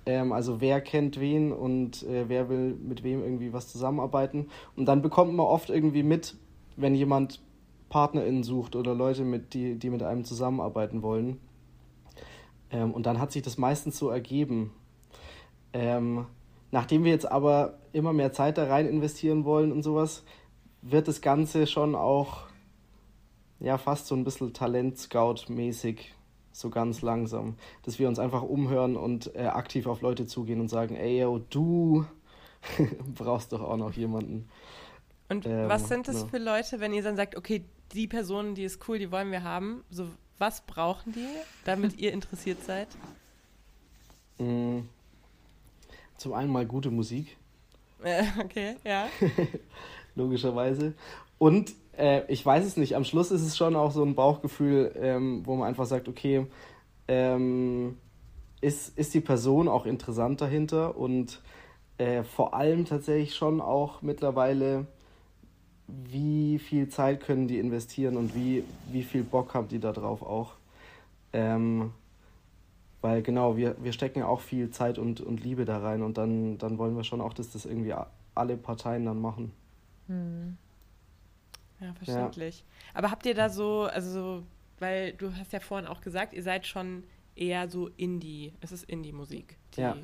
Ähm, 0.06 0.34
also 0.34 0.60
wer 0.60 0.82
kennt 0.82 1.18
wen 1.22 1.54
und 1.54 2.04
äh, 2.04 2.28
wer 2.28 2.50
will 2.50 2.76
mit 2.76 3.04
wem 3.04 3.24
irgendwie 3.24 3.54
was 3.54 3.72
zusammenarbeiten. 3.72 4.50
Und 4.76 4.86
dann 4.88 5.02
bekommt 5.02 5.34
man 5.34 5.46
oft 5.46 5.70
irgendwie 5.70 6.04
mit, 6.04 6.36
wenn 6.76 6.94
jemand 6.94 7.40
PartnerInnen 7.88 8.44
sucht 8.44 8.76
oder 8.76 8.94
Leute, 8.94 9.24
mit, 9.24 9.54
die, 9.54 9.80
die 9.80 9.90
mit 9.90 10.04
einem 10.04 10.26
zusammenarbeiten 10.26 11.02
wollen. 11.02 11.40
Ähm, 12.76 12.92
und 12.92 13.06
dann 13.06 13.20
hat 13.20 13.32
sich 13.32 13.42
das 13.42 13.58
meistens 13.58 13.98
so 13.98 14.10
ergeben. 14.10 14.74
Ähm, 15.72 16.28
nachdem 16.72 17.04
wir 17.04 17.12
jetzt 17.12 17.32
aber 17.32 17.80
immer 17.94 18.12
mehr 18.12 18.34
Zeit 18.34 18.58
da 18.58 18.66
rein 18.66 18.88
investieren 18.88 19.46
wollen 19.46 19.72
und 19.72 19.82
sowas, 19.82 20.24
wird 20.82 21.08
das 21.08 21.22
Ganze 21.22 21.68
schon 21.68 21.96
auch 21.96 22.44
ja 23.60 23.78
fast 23.78 24.08
so 24.08 24.16
ein 24.16 24.26
bisschen 24.26 24.54
Talent-Scout-mäßig, 24.54 26.14
so 26.52 26.70
ganz 26.70 27.02
langsam, 27.02 27.56
dass 27.84 27.98
wir 27.98 28.08
uns 28.08 28.20
einfach 28.20 28.44
umhören 28.44 28.98
und 28.98 29.34
äh, 29.36 29.46
aktiv 29.46 29.88
auf 29.88 30.02
Leute 30.02 30.26
zugehen 30.26 30.60
und 30.60 30.68
sagen, 30.68 30.96
ey, 30.96 31.22
yo, 31.22 31.40
du 31.40 32.06
brauchst 33.16 33.54
doch 33.54 33.62
auch 33.62 33.78
noch 33.78 33.94
jemanden. 33.94 34.50
Und 35.30 35.46
Ähm, 35.46 35.70
was 35.70 35.88
sind 35.88 36.08
das 36.08 36.22
ja. 36.22 36.28
für 36.28 36.38
Leute, 36.38 36.80
wenn 36.80 36.94
ihr 36.94 37.04
dann 37.04 37.16
sagt, 37.16 37.36
okay, 37.36 37.66
die 37.94 38.08
Person, 38.08 38.54
die 38.54 38.64
ist 38.64 38.88
cool, 38.88 39.00
die 39.00 39.12
wollen 39.12 39.32
wir 39.32 39.44
haben, 39.44 39.84
so 39.90 40.08
was 40.38 40.62
brauchen 40.62 41.14
die, 41.14 41.28
damit 41.64 41.98
ihr 41.98 42.12
interessiert 42.14 42.64
seid? 42.64 42.88
Mm. 44.38 44.82
Zum 46.18 46.34
einen 46.34 46.52
mal 46.52 46.66
gute 46.66 46.92
Musik, 46.92 47.38
Äh, 48.04 48.24
okay, 48.44 48.76
ja. 48.86 49.08
logischerweise. 50.16 50.94
Und 51.38 51.74
äh, 51.98 52.22
ich 52.32 52.46
weiß 52.46 52.66
es 52.66 52.78
nicht, 52.78 52.96
am 52.96 53.04
Schluss 53.04 53.32
ist 53.32 53.42
es 53.42 53.58
schon 53.58 53.76
auch 53.76 53.92
so 53.92 54.04
ein 54.04 54.16
Bauchgefühl, 54.16 54.94
ähm, 54.98 55.42
wo 55.46 55.56
man 55.56 55.68
einfach 55.68 55.86
sagt, 55.86 56.08
okay, 56.08 56.46
ähm, 57.08 57.98
ist, 58.62 58.98
ist 58.98 59.14
die 59.14 59.22
Person 59.22 59.68
auch 59.68 59.86
interessant 59.86 60.42
dahinter 60.42 60.98
und 60.98 61.42
äh, 61.98 62.24
vor 62.24 62.54
allem 62.54 62.86
tatsächlich 62.86 63.36
schon 63.36 63.62
auch 63.62 64.02
mittlerweile, 64.02 64.88
wie 65.88 66.60
viel 66.60 66.90
Zeit 66.90 67.22
können 67.22 67.48
die 67.48 67.60
investieren 67.60 68.18
und 68.18 68.34
wie, 68.36 68.64
wie 68.92 69.04
viel 69.04 69.24
Bock 69.24 69.54
haben 69.54 69.68
die 69.68 69.80
da 69.80 69.92
drauf 69.92 70.22
auch. 70.22 70.54
Ähm, 71.34 71.92
Weil 73.02 73.22
genau, 73.22 73.56
wir, 73.56 73.76
wir 73.84 73.94
stecken 73.94 74.20
ja 74.20 74.28
auch 74.28 74.42
viel 74.42 74.72
Zeit 74.72 74.98
und, 74.98 75.22
und 75.22 75.44
Liebe 75.44 75.64
da 75.66 75.78
rein 75.78 76.02
und 76.02 76.18
dann, 76.18 76.58
dann 76.58 76.78
wollen 76.80 76.96
wir 76.96 77.04
schon 77.04 77.22
auch, 77.22 77.34
dass 77.34 77.52
das 77.52 77.66
irgendwie 77.66 77.94
alle 78.34 78.58
Parteien 78.58 79.06
dann 79.06 79.22
machen. 79.22 79.52
Hm. 80.08 80.58
Ja, 81.80 81.94
verständlich. 81.94 82.60
Ja. 82.60 82.66
Aber 82.96 83.12
habt 83.12 83.26
ihr 83.26 83.36
da 83.36 83.50
so, 83.50 83.84
also, 83.84 84.44
weil 84.80 85.14
du 85.14 85.36
hast 85.36 85.54
ja 85.54 85.60
vorhin 85.60 85.88
auch 85.88 86.02
gesagt, 86.02 86.34
ihr 86.34 86.42
seid 86.42 86.66
schon 86.66 87.04
eher 87.36 87.70
so 87.70 87.90
Indie, 87.98 88.54
es 88.62 88.72
ist 88.72 88.86
Indie-Musik. 88.86 89.58
Ja. 89.76 89.98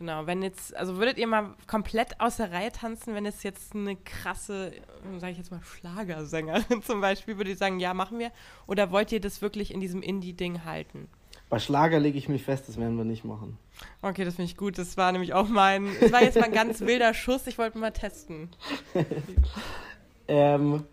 Genau, 0.00 0.26
wenn 0.26 0.42
jetzt, 0.42 0.74
also 0.74 0.96
würdet 0.96 1.18
ihr 1.18 1.26
mal 1.26 1.54
komplett 1.66 2.18
aus 2.22 2.38
der 2.38 2.50
Reihe 2.52 2.72
tanzen, 2.72 3.14
wenn 3.14 3.26
es 3.26 3.42
jetzt 3.42 3.74
eine 3.74 3.96
krasse, 3.96 4.72
sage 5.18 5.32
ich 5.32 5.36
jetzt 5.36 5.50
mal, 5.50 5.60
Schlagersängerin 5.62 6.82
zum 6.86 7.02
Beispiel, 7.02 7.36
würde 7.36 7.50
ich 7.50 7.58
sagen, 7.58 7.78
ja, 7.80 7.92
machen 7.92 8.18
wir? 8.18 8.32
Oder 8.66 8.92
wollt 8.92 9.12
ihr 9.12 9.20
das 9.20 9.42
wirklich 9.42 9.74
in 9.74 9.80
diesem 9.80 10.00
Indie-Ding 10.00 10.64
halten? 10.64 11.06
Bei 11.50 11.58
Schlager 11.58 12.00
lege 12.00 12.16
ich 12.16 12.30
mich 12.30 12.44
fest, 12.44 12.66
das 12.66 12.78
werden 12.78 12.96
wir 12.96 13.04
nicht 13.04 13.26
machen. 13.26 13.58
Okay, 14.00 14.24
das 14.24 14.36
finde 14.36 14.50
ich 14.50 14.56
gut. 14.56 14.78
Das 14.78 14.96
war 14.96 15.12
nämlich 15.12 15.34
auch 15.34 15.48
mein, 15.48 15.86
das 16.00 16.12
war 16.12 16.22
jetzt 16.22 16.36
mal 16.36 16.44
ein 16.44 16.52
ganz 16.52 16.80
wilder 16.80 17.12
Schuss. 17.12 17.46
Ich 17.46 17.58
wollte 17.58 17.76
mal 17.76 17.90
testen. 17.90 18.48
ähm, 20.28 20.84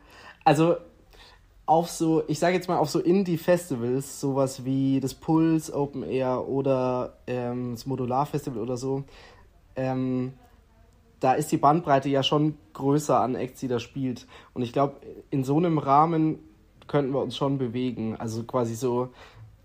also 0.43 0.76
auf 1.67 1.89
so, 1.89 2.23
ich 2.27 2.39
sage 2.39 2.56
jetzt 2.56 2.67
mal 2.67 2.77
auf 2.77 2.89
so 2.89 2.99
Indie-Festivals, 2.99 4.19
sowas 4.19 4.63
wie 4.65 4.99
das 4.99 5.13
Pulse 5.13 5.75
Open 5.75 6.01
Air 6.01 6.47
oder 6.47 7.17
ähm, 7.27 7.73
das 7.73 7.86
Modular-Festival 7.86 8.60
oder 8.60 8.77
so, 8.77 9.03
ähm, 9.75 10.34
da 11.19 11.34
ist 11.34 11.51
die 11.51 11.58
Bandbreite 11.58 12.10
ja 12.10 12.23
schon 12.23 12.56
größer 12.73 13.19
an 13.19 13.36
Acts, 13.36 13.60
die 13.60 13.67
da 13.67 13.80
spielt. 13.80 14.27
Und 14.53 14.62
ich 14.62 14.71
glaube, 14.71 15.01
in 15.30 15.43
so 15.43 15.58
einem 15.58 15.77
Rahmen 15.77 16.39
könnten 16.88 17.12
wir 17.12 17.21
uns 17.21 17.36
schon 17.36 17.58
bewegen. 17.58 18.15
Also 18.15 18.43
quasi 18.43 18.75
so 18.75 19.10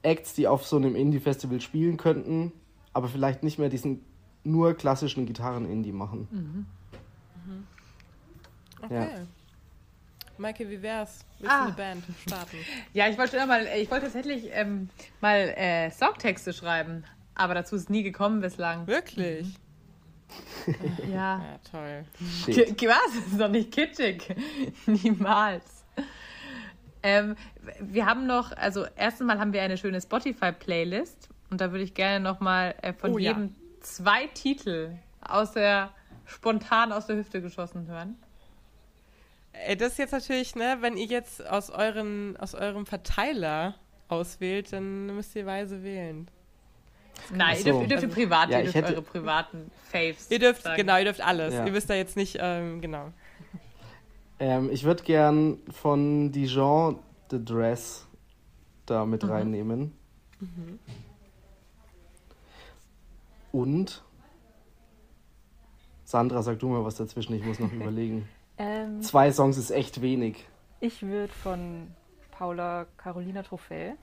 Acts, 0.03 0.35
die 0.35 0.49
auf 0.49 0.67
so 0.67 0.77
einem 0.77 0.97
Indie-Festival 0.97 1.61
spielen 1.61 1.99
könnten, 1.99 2.53
aber 2.93 3.09
vielleicht 3.09 3.45
nicht 3.45 3.59
mehr 3.59 3.69
diesen 3.69 4.05
nur 4.43 4.75
klassischen 4.75 5.25
Gitarren-Indie 5.25 5.93
machen. 5.93 6.27
Mhm. 6.33 6.67
Mhm. 7.47 7.67
Okay. 8.83 8.95
Ja. 8.95 9.09
Maike, 10.43 10.69
wie 10.69 10.83
wär's? 10.83 11.25
Willst 11.39 11.55
ah. 11.55 11.61
du 11.61 11.67
eine 11.67 11.73
Band 11.75 12.05
starten? 12.27 12.57
Ja, 12.93 13.09
ich 13.09 13.17
wollte 13.17 13.45
mal, 13.47 13.67
ich 13.79 13.91
wollte 13.91 14.07
tatsächlich 14.07 14.51
ähm, 14.53 14.91
mal 15.21 15.55
äh, 15.57 15.91
Songtexte 15.91 16.53
schreiben, 16.53 17.05
aber 17.35 17.55
dazu 17.55 17.77
ist 17.77 17.89
nie 17.89 18.03
gekommen 18.03 18.41
bislang. 18.41 18.87
Wirklich? 18.87 19.47
Mhm. 20.67 20.75
ja. 21.13 21.39
Ja, 21.39 21.59
toll. 21.71 22.05
K 22.47 22.89
was? 22.89 23.15
Das 23.15 23.27
ist 23.33 23.41
doch 23.41 23.49
nicht 23.49 23.73
kitschig. 23.73 24.35
Niemals. 24.87 25.85
Ähm, 27.03 27.37
wir 27.81 28.07
haben 28.07 28.27
noch, 28.27 28.53
also 28.53 28.87
erstens 28.97 29.27
mal 29.27 29.39
haben 29.39 29.53
wir 29.53 29.63
eine 29.63 29.77
schöne 29.77 30.01
Spotify-Playlist 30.01 31.29
und 31.51 31.61
da 31.61 31.73
würde 31.73 31.85
ich 31.85 31.95
gerne 31.95 32.21
nochmal 32.21 32.75
äh, 32.83 32.93
von 32.93 33.15
oh, 33.15 33.19
jedem 33.19 33.45
ja. 33.45 33.51
zwei 33.81 34.27
Titel 34.29 34.93
aus 35.21 35.53
der 35.53 35.91
spontan 36.25 36.93
aus 36.93 37.07
der 37.07 37.17
Hüfte 37.17 37.43
geschossen 37.43 37.87
hören. 37.87 38.17
Ey, 39.53 39.77
das 39.77 39.93
ist 39.93 39.99
jetzt 39.99 40.13
natürlich, 40.13 40.55
ne, 40.57 40.79
wenn 40.81 40.97
ihr 40.97 41.07
jetzt 41.07 41.47
aus, 41.47 41.71
euren, 41.71 42.37
aus 42.39 42.55
eurem 42.55 42.87
Verteiler 42.87 43.75
auswählt, 44.09 44.73
dann 44.73 45.15
müsst 45.15 45.37
ihr 45.37 45.47
weise 45.47 45.83
wählen. 45.83 46.29
Nein, 47.31 47.57
so. 47.59 47.69
ihr 47.69 47.73
dürft, 47.73 47.83
ihr 47.83 47.89
dürft 47.89 48.05
also, 48.05 48.15
privat, 48.15 48.51
ja, 48.51 48.59
ihr 48.59 48.65
dürft 48.65 48.77
hätte... 48.77 48.93
eure 48.93 49.03
privaten 49.03 49.71
Faves. 49.91 50.31
Ihr 50.31 50.39
dürft, 50.39 50.63
sagen. 50.63 50.77
genau, 50.77 50.99
ihr 50.99 51.05
dürft 51.05 51.21
alles. 51.21 51.55
Ja. 51.55 51.67
Ihr 51.67 51.75
wisst 51.75 51.91
da 51.91 51.95
jetzt 51.95 52.17
nicht, 52.17 52.39
ähm, 52.41 52.81
genau. 52.81 53.13
Ähm, 54.39 54.71
ich 54.73 54.85
würde 54.85 55.03
gern 55.05 55.59
von 55.71 56.33
Dijon 56.33 56.99
The 57.31 57.45
Dress 57.45 58.07
da 58.87 59.05
mit 59.07 59.23
mhm. 59.23 59.31
reinnehmen. 59.31 59.93
Mhm. 60.41 60.79
Und 63.53 64.03
Sandra, 66.05 66.43
sag 66.43 66.59
du 66.59 66.69
mal 66.69 66.85
was 66.85 66.97
dazwischen, 66.97 67.35
ich 67.35 67.45
muss 67.45 67.59
noch 67.59 67.73
überlegen. 67.73 68.29
Ähm, 68.63 69.03
Zwei 69.03 69.33
Songs 69.33 69.59
ist 69.59 69.71
echt 69.71 70.03
wenig. 70.03 70.47
Ich 70.79 71.03
würde 71.03 71.33
von 71.33 71.89
Paula 72.31 72.87
Carolina 72.97 73.43
Trophäe. 73.43 73.97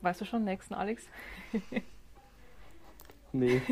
Weißt 0.00 0.20
du 0.20 0.24
schon, 0.24 0.44
nächsten 0.44 0.74
Alex? 0.74 1.04
Nee. 3.34 3.62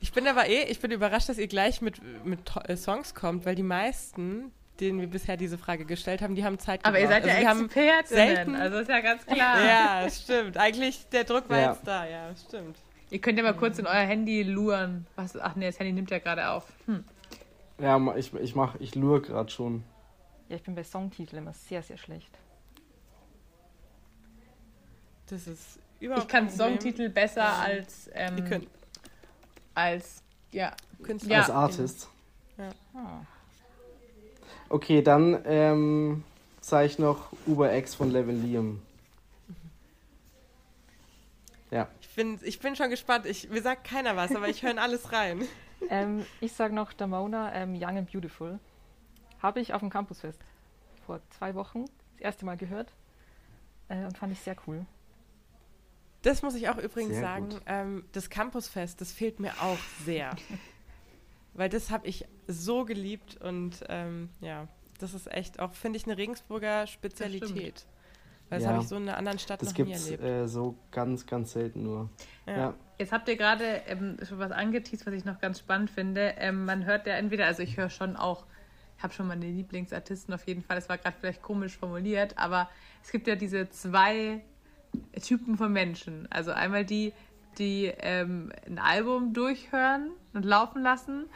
ich 0.00 0.10
bin 0.10 0.26
aber 0.26 0.48
eh, 0.48 0.62
ich 0.70 0.80
bin 0.80 0.90
überrascht, 0.92 1.28
dass 1.28 1.36
ihr 1.36 1.46
gleich 1.46 1.82
mit, 1.82 2.00
mit 2.24 2.40
äh, 2.64 2.74
Songs 2.74 3.14
kommt, 3.14 3.44
weil 3.44 3.54
die 3.54 3.62
meisten, 3.62 4.50
denen 4.80 4.98
wir 4.98 5.08
bisher 5.08 5.36
diese 5.36 5.58
Frage 5.58 5.84
gestellt 5.84 6.22
haben, 6.22 6.34
die 6.34 6.42
haben 6.42 6.58
Zeit 6.58 6.82
gebraucht. 6.82 6.96
Aber 6.96 7.00
ihr 7.02 7.08
seid 7.08 7.26
ja 7.26 7.50
also 7.50 7.64
Expertinnen, 7.64 8.56
also 8.58 8.78
ist 8.78 8.88
ja 8.88 9.00
ganz 9.00 9.26
klar. 9.26 9.62
ja, 9.62 10.08
stimmt. 10.08 10.56
Eigentlich, 10.56 11.06
der 11.10 11.24
Druck 11.24 11.50
war 11.50 11.58
ja. 11.58 11.72
jetzt 11.72 11.86
da, 11.86 12.06
ja, 12.06 12.34
stimmt. 12.48 12.78
Ihr 13.10 13.20
könnt 13.20 13.38
ja 13.38 13.44
mal 13.44 13.54
kurz 13.54 13.78
in 13.78 13.86
euer 13.86 13.94
Handy 13.94 14.42
luren. 14.42 15.06
Was, 15.14 15.36
ach 15.36 15.54
nee, 15.54 15.66
das 15.66 15.78
Handy 15.78 15.92
nimmt 15.92 16.10
ja 16.10 16.18
gerade 16.18 16.50
auf. 16.50 16.64
Hm. 16.86 17.04
Ja, 17.78 18.16
ich, 18.16 18.32
ich, 18.34 18.54
mach, 18.54 18.74
ich 18.80 18.94
lure 18.94 19.20
gerade 19.20 19.50
schon. 19.50 19.84
Ja, 20.48 20.56
ich 20.56 20.62
bin 20.62 20.74
bei 20.74 20.84
Songtiteln 20.84 21.42
immer 21.42 21.52
sehr, 21.52 21.82
sehr 21.82 21.98
schlecht. 21.98 22.38
Das 25.28 25.46
ist 25.46 25.78
überhaupt 26.00 26.24
Ich 26.24 26.28
kann 26.28 26.48
Songtitel 26.48 27.08
besser 27.08 27.40
ja. 27.40 27.58
als 27.58 28.10
ähm, 28.14 28.66
als 29.74 30.22
ja, 30.52 30.72
Künstler. 31.02 31.32
Ja. 31.32 31.40
Als 31.40 31.50
Artist. 31.50 32.08
Ja. 32.56 32.70
Ah. 32.94 33.20
Okay, 34.68 35.02
dann 35.02 35.42
ähm, 35.44 36.24
sage 36.60 36.86
ich 36.86 36.98
noch 36.98 37.32
Uber 37.46 37.74
X 37.76 37.94
von 37.94 38.10
Levin 38.10 38.42
Liam. 38.42 38.82
Ja. 41.70 41.88
Ich 42.00 42.08
bin, 42.14 42.38
ich 42.42 42.60
bin 42.60 42.76
schon 42.76 42.90
gespannt. 42.90 43.26
Ich, 43.26 43.48
mir 43.48 43.62
sagt 43.62 43.84
keiner 43.84 44.16
was, 44.16 44.34
aber 44.34 44.48
ich 44.48 44.62
höre 44.62 44.70
in 44.70 44.78
alles 44.78 45.12
rein. 45.12 45.42
Ähm, 45.90 46.24
ich 46.40 46.54
sage 46.54 46.74
noch 46.74 46.94
Damona, 46.94 47.52
ähm, 47.54 47.74
Young 47.74 47.98
and 47.98 48.10
Beautiful. 48.10 48.58
Habe 49.42 49.60
ich 49.60 49.74
auf 49.74 49.80
dem 49.80 49.90
Campusfest 49.90 50.40
vor 51.04 51.20
zwei 51.28 51.54
Wochen 51.54 51.84
das 52.14 52.22
erste 52.22 52.46
Mal 52.46 52.56
gehört 52.56 52.94
äh, 53.88 54.04
und 54.04 54.16
fand 54.16 54.32
ich 54.32 54.40
sehr 54.40 54.56
cool. 54.66 54.86
Das 56.22 56.42
muss 56.42 56.54
ich 56.54 56.70
auch 56.70 56.78
übrigens 56.78 57.12
sehr 57.12 57.20
sagen. 57.20 57.60
Ähm, 57.66 58.04
das 58.12 58.30
Campusfest, 58.30 59.02
das 59.02 59.12
fehlt 59.12 59.38
mir 59.38 59.52
auch 59.60 59.78
sehr. 60.06 60.34
Weil 61.52 61.68
das 61.68 61.90
habe 61.90 62.06
ich 62.06 62.26
so 62.46 62.84
geliebt 62.84 63.40
und 63.40 63.84
ähm, 63.90 64.30
ja, 64.40 64.68
das 64.98 65.14
ist 65.14 65.30
echt 65.30 65.60
auch, 65.60 65.74
finde 65.74 65.98
ich, 65.98 66.06
eine 66.06 66.16
Regensburger 66.16 66.86
Spezialität. 66.86 67.86
Weil 68.48 68.58
das 68.58 68.64
ja, 68.64 68.72
habe 68.72 68.82
ich 68.82 68.88
so 68.88 68.96
in 68.96 69.02
einer 69.02 69.16
anderen 69.16 69.38
Stadt 69.38 69.62
noch 69.62 69.72
nie 69.72 69.92
erlebt. 69.92 70.22
Das 70.22 70.28
äh, 70.28 70.46
so 70.46 70.76
ganz, 70.92 71.26
ganz 71.26 71.52
selten 71.52 71.82
nur. 71.82 72.10
Ja. 72.46 72.56
ja. 72.56 72.74
Jetzt 72.98 73.12
habt 73.12 73.28
ihr 73.28 73.36
gerade 73.36 73.82
ähm, 73.88 74.16
schon 74.26 74.38
was 74.38 74.52
angeteased, 74.52 75.06
was 75.06 75.14
ich 75.14 75.24
noch 75.24 75.40
ganz 75.40 75.58
spannend 75.58 75.90
finde. 75.90 76.34
Ähm, 76.38 76.64
man 76.64 76.84
hört 76.84 77.06
ja 77.06 77.14
entweder, 77.14 77.46
also 77.46 77.62
ich 77.62 77.76
höre 77.76 77.90
schon 77.90 78.16
auch, 78.16 78.46
ich 78.96 79.02
habe 79.02 79.12
schon 79.12 79.26
meine 79.26 79.46
Lieblingsartisten 79.46 80.32
auf 80.32 80.46
jeden 80.46 80.62
Fall, 80.62 80.76
das 80.76 80.88
war 80.88 80.96
gerade 80.96 81.16
vielleicht 81.18 81.42
komisch 81.42 81.76
formuliert, 81.76 82.38
aber 82.38 82.70
es 83.02 83.10
gibt 83.10 83.26
ja 83.26 83.34
diese 83.34 83.68
zwei 83.68 84.40
Typen 85.20 85.58
von 85.58 85.72
Menschen. 85.72 86.26
Also 86.30 86.52
einmal 86.52 86.84
die, 86.84 87.12
die 87.58 87.92
ähm, 87.98 88.52
ein 88.66 88.78
Album 88.78 89.34
durchhören 89.34 90.12
und 90.32 90.44
laufen 90.44 90.82
lassen 90.82 91.26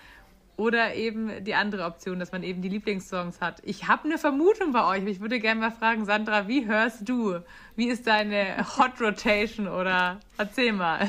oder 0.60 0.94
eben 0.94 1.42
die 1.42 1.54
andere 1.54 1.86
Option, 1.86 2.18
dass 2.18 2.32
man 2.32 2.42
eben 2.42 2.60
die 2.60 2.68
Lieblingssongs 2.68 3.40
hat. 3.40 3.62
Ich 3.64 3.88
habe 3.88 4.04
eine 4.04 4.18
Vermutung 4.18 4.72
bei 4.72 4.84
euch. 4.84 5.06
Ich 5.06 5.20
würde 5.20 5.40
gerne 5.40 5.58
mal 5.58 5.70
fragen, 5.70 6.04
Sandra, 6.04 6.48
wie 6.48 6.66
hörst 6.66 7.08
du? 7.08 7.40
Wie 7.76 7.88
ist 7.88 8.06
deine 8.06 8.58
Hot 8.76 9.00
Rotation 9.00 9.66
oder 9.66 10.20
erzähl 10.36 10.74
mal. 10.74 11.08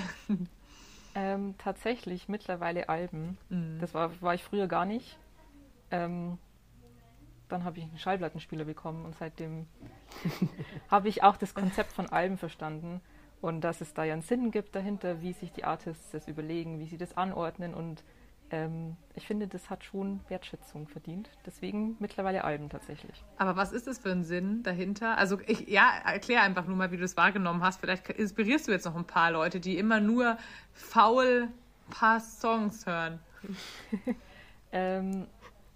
Ähm, 1.14 1.56
tatsächlich 1.58 2.30
mittlerweile 2.30 2.88
Alben. 2.88 3.38
Mhm. 3.50 3.80
Das 3.82 3.94
war, 3.94 4.10
war 4.22 4.34
ich 4.34 4.44
früher 4.46 4.68
gar 4.68 4.86
nicht. 4.86 5.18
Ähm, 5.92 6.38
dann 7.50 7.66
habe 7.66 7.80
ich 7.80 7.84
einen 7.84 7.98
Schallplattenspieler 7.98 8.64
bekommen 8.64 9.04
und 9.04 9.18
seitdem 9.18 9.68
habe 10.88 11.10
ich 11.10 11.24
auch 11.24 11.36
das 11.36 11.54
Konzept 11.54 11.92
von 11.92 12.08
Alben 12.08 12.38
verstanden 12.38 13.02
und 13.42 13.60
dass 13.60 13.82
es 13.82 13.94
da 13.94 14.06
ja 14.06 14.14
einen 14.14 14.22
Sinn 14.22 14.52
gibt 14.52 14.74
dahinter, 14.74 15.22
wie 15.22 15.34
sich 15.34 15.52
die 15.52 15.66
Artists 15.66 16.12
das 16.12 16.30
überlegen, 16.30 16.80
wie 16.80 16.86
sie 16.86 16.98
das 16.98 17.18
anordnen 17.18 17.74
und 17.74 18.02
ähm, 18.52 18.98
ich 19.16 19.26
finde, 19.26 19.48
das 19.48 19.70
hat 19.70 19.84
schon 19.84 20.20
Wertschätzung 20.28 20.88
verdient. 20.88 21.30
Deswegen 21.46 21.96
mittlerweile 22.00 22.44
Alben 22.44 22.70
tatsächlich. 22.70 23.24
Aber 23.38 23.56
was 23.56 23.72
ist 23.72 23.88
das 23.88 24.00
für 24.00 24.12
ein 24.12 24.24
Sinn 24.24 24.62
dahinter? 24.64 25.18
Also 25.18 25.40
ich, 25.48 25.68
ja, 25.68 25.90
erklär 26.06 26.44
einfach 26.44 26.68
nur 26.68 26.76
mal, 26.76 26.92
wie 26.92 26.98
du 26.98 27.04
es 27.04 27.16
wahrgenommen 27.18 27.64
hast. 27.64 27.80
Vielleicht 27.80 28.10
inspirierst 28.10 28.68
du 28.68 28.72
jetzt 28.72 28.86
noch 28.86 28.96
ein 28.96 29.06
paar 29.06 29.32
Leute, 29.32 29.60
die 29.60 29.78
immer 29.78 30.00
nur 30.00 30.38
faul 30.74 31.48
paar 31.90 32.20
Songs 32.20 32.86
hören. 32.86 33.20
ähm, 34.72 35.28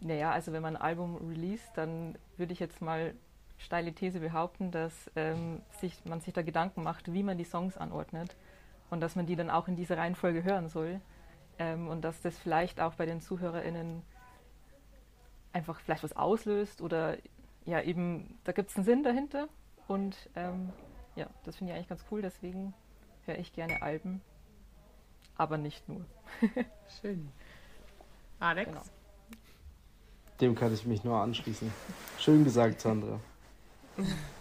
naja, 0.01 0.31
also 0.31 0.51
wenn 0.51 0.61
man 0.61 0.75
ein 0.75 0.81
Album 0.81 1.15
release, 1.29 1.63
dann 1.75 2.17
würde 2.37 2.53
ich 2.53 2.59
jetzt 2.59 2.81
mal 2.81 3.13
steile 3.57 3.93
These 3.93 4.19
behaupten, 4.19 4.71
dass 4.71 5.09
ähm, 5.15 5.61
sich, 5.79 6.03
man 6.05 6.19
sich 6.19 6.33
da 6.33 6.41
Gedanken 6.41 6.83
macht, 6.83 7.11
wie 7.13 7.23
man 7.23 7.37
die 7.37 7.45
Songs 7.45 7.77
anordnet 7.77 8.35
und 8.89 8.99
dass 8.99 9.15
man 9.15 9.25
die 9.25 9.35
dann 9.35 9.49
auch 9.49 9.67
in 9.67 9.75
dieser 9.75 9.97
Reihenfolge 9.97 10.43
hören 10.43 10.67
soll 10.67 10.99
ähm, 11.59 11.87
und 11.87 12.01
dass 12.01 12.21
das 12.21 12.37
vielleicht 12.37 12.79
auch 12.79 12.95
bei 12.95 13.05
den 13.05 13.21
ZuhörerInnen 13.21 14.01
einfach 15.53 15.79
vielleicht 15.79 16.03
was 16.03 16.15
auslöst 16.15 16.81
oder 16.81 17.17
ja 17.65 17.81
eben, 17.81 18.37
da 18.43 18.51
gibt 18.51 18.69
es 18.69 18.75
einen 18.75 18.85
Sinn 18.85 19.03
dahinter 19.03 19.47
Und 19.87 20.29
ähm, 20.35 20.69
ja, 21.15 21.27
das 21.43 21.55
finde 21.55 21.71
ich 21.71 21.77
eigentlich 21.77 21.89
ganz 21.89 22.03
cool, 22.11 22.21
deswegen 22.21 22.73
höre 23.25 23.37
ich 23.37 23.53
gerne 23.53 23.81
Alben, 23.81 24.21
aber 25.35 25.57
nicht 25.57 25.87
nur. 25.87 26.05
Schön. 27.01 27.31
Alex? 28.39 28.69
Genau. 28.69 28.83
Dem 30.41 30.55
kann 30.55 30.73
ich 30.73 30.85
mich 30.85 31.03
nur 31.03 31.17
anschließen. 31.17 31.71
Schön 32.19 32.43
gesagt, 32.43 32.81
Sandra. 32.81 33.19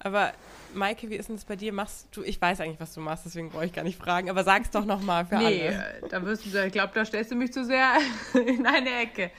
Aber 0.00 0.32
Maike, 0.74 1.08
wie 1.10 1.16
ist 1.16 1.28
denn 1.28 1.36
das 1.36 1.44
bei 1.44 1.56
dir? 1.56 1.72
Machst 1.72 2.08
du, 2.12 2.22
ich 2.22 2.40
weiß 2.40 2.60
eigentlich, 2.60 2.80
was 2.80 2.94
du 2.94 3.00
machst, 3.00 3.24
deswegen 3.24 3.50
brauche 3.50 3.64
ich 3.64 3.72
gar 3.72 3.82
nicht 3.84 3.98
fragen, 3.98 4.30
aber 4.30 4.44
sag's 4.44 4.70
doch 4.70 4.84
nochmal 4.84 5.24
für 5.26 5.36
nee, 5.36 5.44
alle. 5.68 6.00
äh, 6.02 6.08
da 6.08 6.22
wirst 6.24 6.44
du, 6.46 6.64
ich 6.64 6.72
glaube, 6.72 6.92
da 6.94 7.04
stellst 7.04 7.30
du 7.30 7.36
mich 7.36 7.52
zu 7.52 7.64
sehr 7.64 7.94
in 8.34 8.66
eine 8.66 8.90
Ecke. 9.02 9.30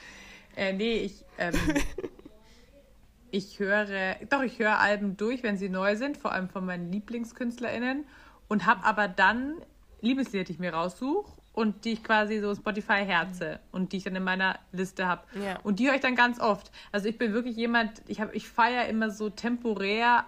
Äh, 0.56 0.74
nee, 0.74 0.98
ich, 0.98 1.24
ähm, 1.38 1.54
ich 3.32 3.60
höre, 3.60 4.16
doch, 4.30 4.42
ich 4.42 4.60
höre 4.60 4.80
Alben 4.80 5.18
durch, 5.18 5.44
wenn 5.44 5.58
sie 5.58 5.70
neu 5.70 5.96
sind, 5.96 6.18
vor 6.18 6.32
allem 6.32 6.50
von 6.50 6.66
meinen 6.66 6.92
LieblingskünstlerInnen 6.92 8.06
und 8.48 8.66
habe 8.66 8.84
aber 8.84 9.08
dann 9.08 9.56
Liebeslieder, 10.02 10.46
die 10.46 10.54
ich 10.54 10.60
mir 10.60 10.74
raussuche 10.74 11.32
und 11.54 11.84
die 11.86 11.92
ich 11.94 12.04
quasi 12.04 12.40
so 12.40 12.56
Spotify 12.56 13.06
herze 13.06 13.60
und 13.72 13.92
die 13.92 13.98
ich 13.98 14.04
dann 14.06 14.16
in 14.16 14.24
meiner 14.24 14.58
Liste 14.72 15.06
habe. 15.08 15.24
Ja. 15.44 15.60
Und 15.62 15.80
die 15.80 15.88
höre 15.88 15.96
ich 15.96 16.02
dann 16.02 16.16
ganz 16.16 16.40
oft. 16.40 16.72
Also 16.92 17.08
ich 17.10 17.18
bin 17.18 17.34
wirklich 17.34 17.56
jemand, 17.58 18.02
ich, 18.08 18.22
hab- 18.22 18.34
ich 18.34 18.48
feiere 18.48 18.88
immer 18.88 19.12
so 19.12 19.30
temporär 19.30 20.26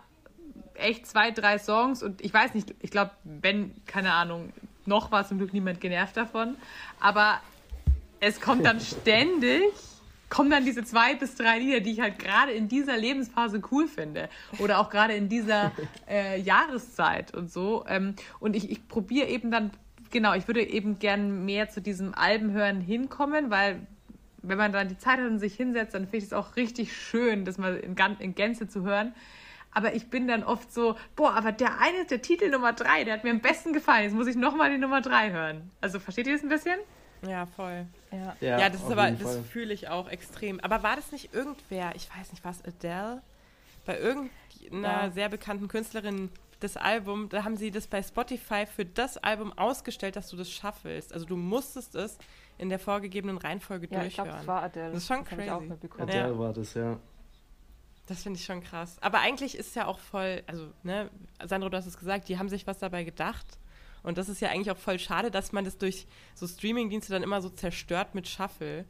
echt 0.81 1.07
zwei, 1.07 1.31
drei 1.31 1.57
Songs 1.57 2.03
und 2.03 2.21
ich 2.21 2.33
weiß 2.33 2.53
nicht, 2.53 2.73
ich 2.79 2.91
glaube, 2.91 3.11
wenn, 3.23 3.73
keine 3.85 4.13
Ahnung, 4.13 4.51
noch 4.85 5.11
war 5.11 5.27
zum 5.27 5.37
Glück 5.37 5.53
niemand 5.53 5.81
genervt 5.81 6.17
davon, 6.17 6.55
aber 6.99 7.39
es 8.19 8.39
kommt 8.41 8.65
dann 8.65 8.79
ständig, 8.81 9.63
kommen 10.29 10.49
dann 10.49 10.65
diese 10.65 10.83
zwei 10.83 11.15
bis 11.15 11.35
drei 11.35 11.59
Lieder, 11.59 11.81
die 11.81 11.91
ich 11.91 11.99
halt 11.99 12.17
gerade 12.17 12.51
in 12.51 12.67
dieser 12.67 12.97
Lebensphase 12.97 13.61
cool 13.71 13.87
finde 13.87 14.29
oder 14.59 14.79
auch 14.79 14.89
gerade 14.89 15.13
in 15.13 15.29
dieser 15.29 15.71
äh, 16.09 16.39
Jahreszeit 16.39 17.33
und 17.33 17.51
so. 17.51 17.83
Ähm, 17.87 18.15
und 18.39 18.55
ich, 18.55 18.71
ich 18.71 18.87
probiere 18.87 19.27
eben 19.27 19.51
dann, 19.51 19.71
genau, 20.09 20.33
ich 20.33 20.47
würde 20.47 20.63
eben 20.63 20.99
gern 20.99 21.45
mehr 21.45 21.69
zu 21.69 21.81
diesem 21.81 22.13
Albenhören 22.15 22.79
hinkommen, 22.79 23.49
weil 23.49 23.85
wenn 24.41 24.57
man 24.57 24.71
dann 24.71 24.87
die 24.87 24.97
Zeit 24.97 25.19
hat 25.19 25.27
und 25.27 25.39
sich 25.39 25.55
hinsetzt, 25.55 25.93
dann 25.93 26.03
finde 26.03 26.17
ich 26.17 26.23
es 26.25 26.33
auch 26.33 26.55
richtig 26.55 26.95
schön, 26.95 27.45
das 27.45 27.57
mal 27.57 27.77
in, 27.77 27.95
in 28.19 28.33
Gänze 28.33 28.67
zu 28.67 28.83
hören. 28.83 29.13
Aber 29.73 29.95
ich 29.95 30.09
bin 30.09 30.27
dann 30.27 30.43
oft 30.43 30.73
so, 30.73 30.95
boah, 31.15 31.33
aber 31.33 31.51
der 31.51 31.79
eine, 31.79 32.05
der 32.05 32.21
Titel 32.21 32.49
Nummer 32.49 32.73
drei, 32.73 33.03
der 33.05 33.13
hat 33.15 33.23
mir 33.23 33.31
am 33.31 33.39
besten 33.39 33.71
gefallen. 33.73 34.03
Jetzt 34.03 34.13
muss 34.13 34.27
ich 34.27 34.35
nochmal 34.35 34.69
die 34.71 34.77
Nummer 34.77 35.01
drei 35.01 35.31
hören. 35.31 35.71
Also 35.79 35.99
versteht 35.99 36.27
ihr 36.27 36.33
das 36.33 36.43
ein 36.43 36.49
bisschen? 36.49 36.77
Ja, 37.27 37.45
voll. 37.45 37.85
Ja. 38.11 38.35
Ja, 38.41 38.69
das 38.69 38.81
ist 38.81 38.91
aber, 38.91 39.11
das 39.11 39.37
fühle 39.49 39.73
ich 39.73 39.87
auch 39.89 40.09
extrem. 40.09 40.59
Aber 40.59 40.83
war 40.83 40.95
das 40.95 41.11
nicht 41.11 41.33
irgendwer, 41.33 41.91
ich 41.95 42.09
weiß 42.17 42.31
nicht, 42.31 42.43
was 42.43 42.63
Adele? 42.65 43.21
Bei 43.85 43.97
irgendeiner 43.97 45.03
Ja. 45.05 45.11
sehr 45.11 45.29
bekannten 45.29 45.67
Künstlerin 45.67 46.29
das 46.59 46.77
Album, 46.77 47.27
da 47.29 47.43
haben 47.43 47.57
sie 47.57 47.71
das 47.71 47.87
bei 47.87 48.03
Spotify 48.03 48.65
für 48.67 48.85
das 48.85 49.17
Album 49.17 49.51
ausgestellt, 49.57 50.15
dass 50.15 50.29
du 50.29 50.37
das 50.37 50.51
schaffelst. 50.51 51.11
Also 51.13 51.25
du 51.25 51.35
musstest 51.35 51.95
es 51.95 52.17
in 52.57 52.69
der 52.69 52.77
vorgegebenen 52.77 53.37
Reihenfolge 53.37 53.87
Ja, 53.89 54.03
ich 54.03 54.15
durchhören. 54.15 54.25
glaube, 54.27 54.37
das 54.39 54.47
war 54.47 54.63
Adele. 54.63 54.87
Das 54.91 54.97
ist 54.97 55.07
schon 55.07 55.23
das 55.23 55.31
ich 55.31 55.37
crazy. 55.37 55.47
Ja. 55.47 56.03
Adele 56.03 56.37
war 56.39 56.53
das, 56.53 56.73
ja. 56.75 56.99
Das 58.11 58.23
finde 58.23 58.37
ich 58.39 58.45
schon 58.45 58.61
krass. 58.61 58.97
Aber 58.99 59.19
eigentlich 59.19 59.55
ist 59.57 59.73
ja 59.73 59.87
auch 59.87 59.97
voll, 59.97 60.43
also, 60.45 60.67
ne, 60.83 61.09
Sandro, 61.45 61.69
du 61.69 61.77
hast 61.77 61.85
es 61.85 61.97
gesagt, 61.97 62.27
die 62.27 62.37
haben 62.37 62.49
sich 62.49 62.67
was 62.67 62.77
dabei 62.77 63.05
gedacht. 63.05 63.45
Und 64.03 64.17
das 64.17 64.27
ist 64.27 64.41
ja 64.41 64.49
eigentlich 64.49 64.69
auch 64.69 64.75
voll 64.77 64.99
schade, 64.99 65.31
dass 65.31 65.53
man 65.53 65.63
das 65.63 65.77
durch 65.77 66.07
so 66.35 66.45
Streamingdienste 66.45 67.13
dann 67.13 67.23
immer 67.23 67.41
so 67.41 67.47
zerstört 67.47 68.13
mit 68.13 68.27
Shuffle. 68.27 68.83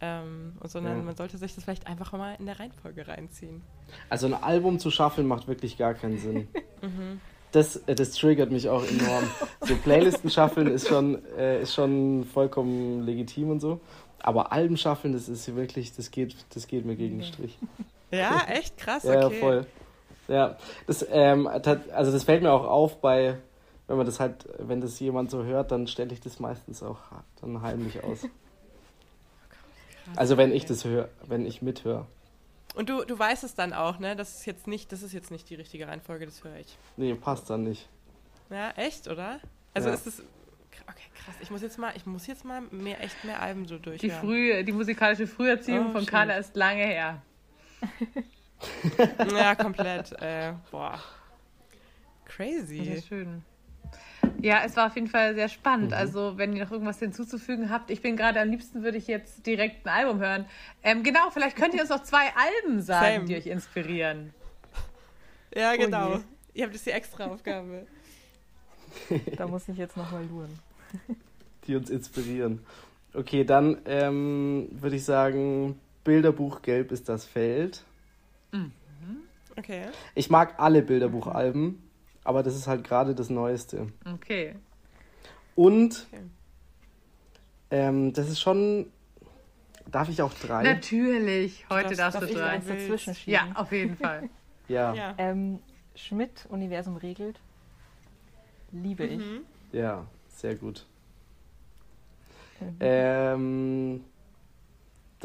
Ähm, 0.00 0.54
und 0.60 0.70
sondern 0.70 0.96
Ja. 0.96 1.02
man 1.02 1.14
sollte 1.14 1.36
sich 1.36 1.54
das 1.54 1.64
vielleicht 1.64 1.86
einfach 1.86 2.12
mal 2.12 2.36
in 2.38 2.46
der 2.46 2.58
Reihenfolge 2.58 3.06
reinziehen. 3.06 3.60
Also 4.08 4.26
ein 4.28 4.34
Album 4.34 4.78
zu 4.78 4.90
schaffeln 4.90 5.26
macht 5.26 5.46
wirklich 5.46 5.76
gar 5.76 5.92
keinen 5.92 6.16
Sinn. 6.18 6.48
Mhm. 6.80 7.20
Das, 7.52 7.76
äh, 7.86 7.94
das 7.94 8.12
triggert 8.12 8.50
mich 8.50 8.68
auch 8.70 8.84
enorm. 8.86 9.24
So 9.60 9.76
Playlisten 9.76 10.28
schaffeln 10.30 10.66
ist 10.68 10.88
schon, 10.88 11.22
äh, 11.36 11.60
ist 11.62 11.74
schon 11.74 12.24
vollkommen 12.24 13.02
legitim 13.04 13.50
und 13.50 13.60
so. 13.60 13.80
Aber 14.20 14.52
Alben 14.52 14.76
schaffeln, 14.78 15.12
das 15.12 15.28
ist 15.28 15.54
wirklich, 15.54 15.94
das 15.94 16.10
geht, 16.10 16.34
das 16.54 16.66
geht 16.66 16.84
mir 16.86 16.96
gegen 16.96 17.18
den 17.18 17.26
Strich. 17.26 17.58
Ja, 18.10 18.44
echt 18.48 18.76
krass, 18.76 19.04
Ja, 19.04 19.26
okay. 19.26 19.40
voll. 19.40 19.66
Ja, 20.28 20.56
das, 20.86 21.04
ähm, 21.10 21.46
also 21.46 22.12
das 22.12 22.24
fällt 22.24 22.42
mir 22.42 22.50
auch 22.50 22.64
auf 22.64 23.00
bei, 23.00 23.36
wenn 23.88 23.96
man 23.96 24.06
das 24.06 24.20
halt, 24.20 24.48
wenn 24.58 24.80
das 24.80 24.98
jemand 25.00 25.30
so 25.30 25.44
hört, 25.44 25.70
dann 25.70 25.86
stelle 25.86 26.12
ich 26.12 26.20
das 26.20 26.40
meistens 26.40 26.82
auch 26.82 26.98
dann 27.40 27.60
heimlich 27.62 28.02
aus. 28.02 28.28
Also 30.16 30.36
wenn 30.36 30.52
ich 30.52 30.66
das 30.66 30.84
höre, 30.84 31.08
wenn 31.26 31.46
ich 31.46 31.62
mithöre. 31.62 32.06
Und 32.74 32.88
du, 32.88 33.04
du 33.04 33.18
weißt 33.18 33.42
es 33.44 33.54
dann 33.54 33.72
auch, 33.72 33.98
ne? 33.98 34.14
Das 34.16 34.34
ist 34.38 34.46
jetzt 34.46 34.66
nicht, 34.66 34.92
das 34.92 35.02
ist 35.02 35.12
jetzt 35.12 35.30
nicht 35.30 35.48
die 35.48 35.54
richtige 35.54 35.88
Reihenfolge, 35.88 36.26
das 36.26 36.44
höre 36.44 36.56
ich. 36.56 36.76
Nee, 36.96 37.14
passt 37.14 37.48
dann 37.50 37.64
nicht. 37.64 37.88
Ja, 38.50 38.70
echt, 38.76 39.08
oder? 39.08 39.40
Also 39.72 39.88
Ja. 39.88 39.94
ist 39.94 40.06
es. 40.06 40.20
Okay, 40.86 41.08
krass. 41.14 41.34
Ich 41.40 41.50
muss 41.50 41.62
jetzt 41.62 41.78
mal, 41.78 41.92
ich 41.96 42.04
muss 42.04 42.26
jetzt 42.26 42.44
mal 42.44 42.60
mehr, 42.70 43.02
echt 43.02 43.24
mehr 43.24 43.40
Alben 43.40 43.66
so 43.66 43.76
Die, 43.76 43.82
durchhören. 43.82 44.20
frühe, 44.20 44.64
die 44.64 44.72
musikalische 44.72 45.26
Früherziehung 45.26 45.88
Oh, 45.88 45.92
von. 45.92 46.06
Carla 46.06 46.36
ist 46.36 46.54
lange 46.54 46.84
her. 46.84 47.22
Ja, 49.36 49.54
komplett. 49.54 50.12
Äh, 50.20 50.52
boah. 50.70 50.98
Sehr 52.36 52.46
Crazy. 52.46 53.02
schön. 53.06 53.42
Ja, 54.40 54.62
es 54.64 54.76
war 54.76 54.86
auf 54.86 54.94
jeden 54.94 55.08
Fall 55.08 55.34
sehr 55.34 55.48
spannend. 55.48 55.90
Mhm. 55.90 55.96
Also, 55.96 56.38
wenn 56.38 56.54
ihr 56.54 56.64
noch 56.64 56.72
irgendwas 56.72 56.98
hinzuzufügen 56.98 57.70
habt, 57.70 57.90
ich 57.90 58.00
bin 58.02 58.16
gerade 58.16 58.40
am 58.40 58.50
liebsten, 58.50 58.82
würde 58.82 58.98
ich 58.98 59.06
jetzt 59.06 59.46
direkt 59.46 59.86
ein 59.86 59.90
Album 59.90 60.20
hören. 60.20 60.46
Ähm, 60.82 61.02
genau, 61.02 61.30
vielleicht 61.30 61.56
könnt 61.56 61.74
ihr 61.74 61.80
uns 61.80 61.90
noch 61.90 62.02
zwei 62.02 62.32
Alben 62.34 62.80
sagen, 62.82 63.16
Same. 63.16 63.24
die 63.26 63.36
euch 63.36 63.46
inspirieren. 63.46 64.32
Ja, 65.54 65.76
genau. 65.76 66.16
je. 66.16 66.20
Ihr 66.54 66.64
habt 66.64 66.74
jetzt 66.74 66.86
die 66.86 66.90
extra 66.90 67.26
Aufgabe. 67.26 67.86
Da 69.36 69.48
muss 69.48 69.68
ich 69.68 69.76
jetzt 69.76 69.96
nochmal 69.96 70.24
luren. 70.26 70.56
die 71.66 71.74
uns 71.74 71.90
inspirieren. 71.90 72.64
Okay, 73.12 73.42
dann 73.44 73.78
ähm, 73.86 74.68
würde 74.70 74.94
ich 74.94 75.04
sagen, 75.04 75.80
Bilderbuch 76.04 76.62
Gelb 76.62 76.92
ist 76.92 77.08
das 77.08 77.24
Feld. 77.24 77.82
Okay. 79.56 79.86
Ich 80.14 80.30
mag 80.30 80.54
alle 80.58 80.82
Bilderbuchalben, 80.82 81.82
aber 82.24 82.42
das 82.42 82.54
ist 82.56 82.66
halt 82.66 82.84
gerade 82.84 83.14
das 83.14 83.30
Neueste. 83.30 83.88
Okay. 84.14 84.54
Und 85.54 86.06
Okay. 86.12 86.22
ähm, 87.70 88.12
das 88.12 88.28
ist 88.28 88.40
schon. 88.40 88.86
Darf 89.90 90.08
ich 90.08 90.22
auch 90.22 90.32
drei? 90.34 90.62
Natürlich, 90.62 91.66
heute 91.70 91.94
darfst- 91.94 91.98
darfst 92.00 92.14
darf 92.16 92.24
du 92.24 92.28
ich 92.30 92.34
drei. 92.34 92.48
eins 92.48 92.66
dazwischen 92.66 93.14
schieben? 93.14 93.32
Ja, 93.32 93.52
auf 93.54 93.72
jeden 93.72 93.96
Fall. 93.96 94.28
Ja, 94.66 94.94
Ja. 94.94 95.14
Ähm, 95.18 95.58
Schmidt, 95.94 96.46
Universum 96.48 96.96
regelt. 96.96 97.38
Liebe 98.72 99.04
ich. 99.04 99.18
Mhm. 99.20 99.40
ja, 99.72 100.06
sehr 100.28 100.54
gut. 100.54 100.86
Mhm. 102.60 102.76
Ähm, 102.80 104.04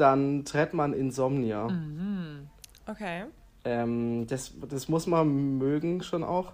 dann 0.00 0.44
Trettmann 0.44 0.92
Insomnia. 0.92 1.68
Mhm. 1.68 2.48
Okay. 2.86 3.24
Ähm, 3.64 4.26
das, 4.26 4.52
das 4.68 4.88
muss 4.88 5.06
man 5.06 5.58
mögen 5.58 6.02
schon 6.02 6.24
auch, 6.24 6.52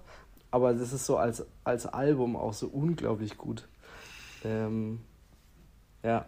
aber 0.50 0.74
das 0.74 0.92
ist 0.92 1.06
so 1.06 1.16
als, 1.16 1.46
als 1.64 1.86
Album 1.86 2.36
auch 2.36 2.52
so 2.52 2.66
unglaublich 2.66 3.38
gut. 3.38 3.68
Ähm, 4.44 5.00
ja. 6.02 6.26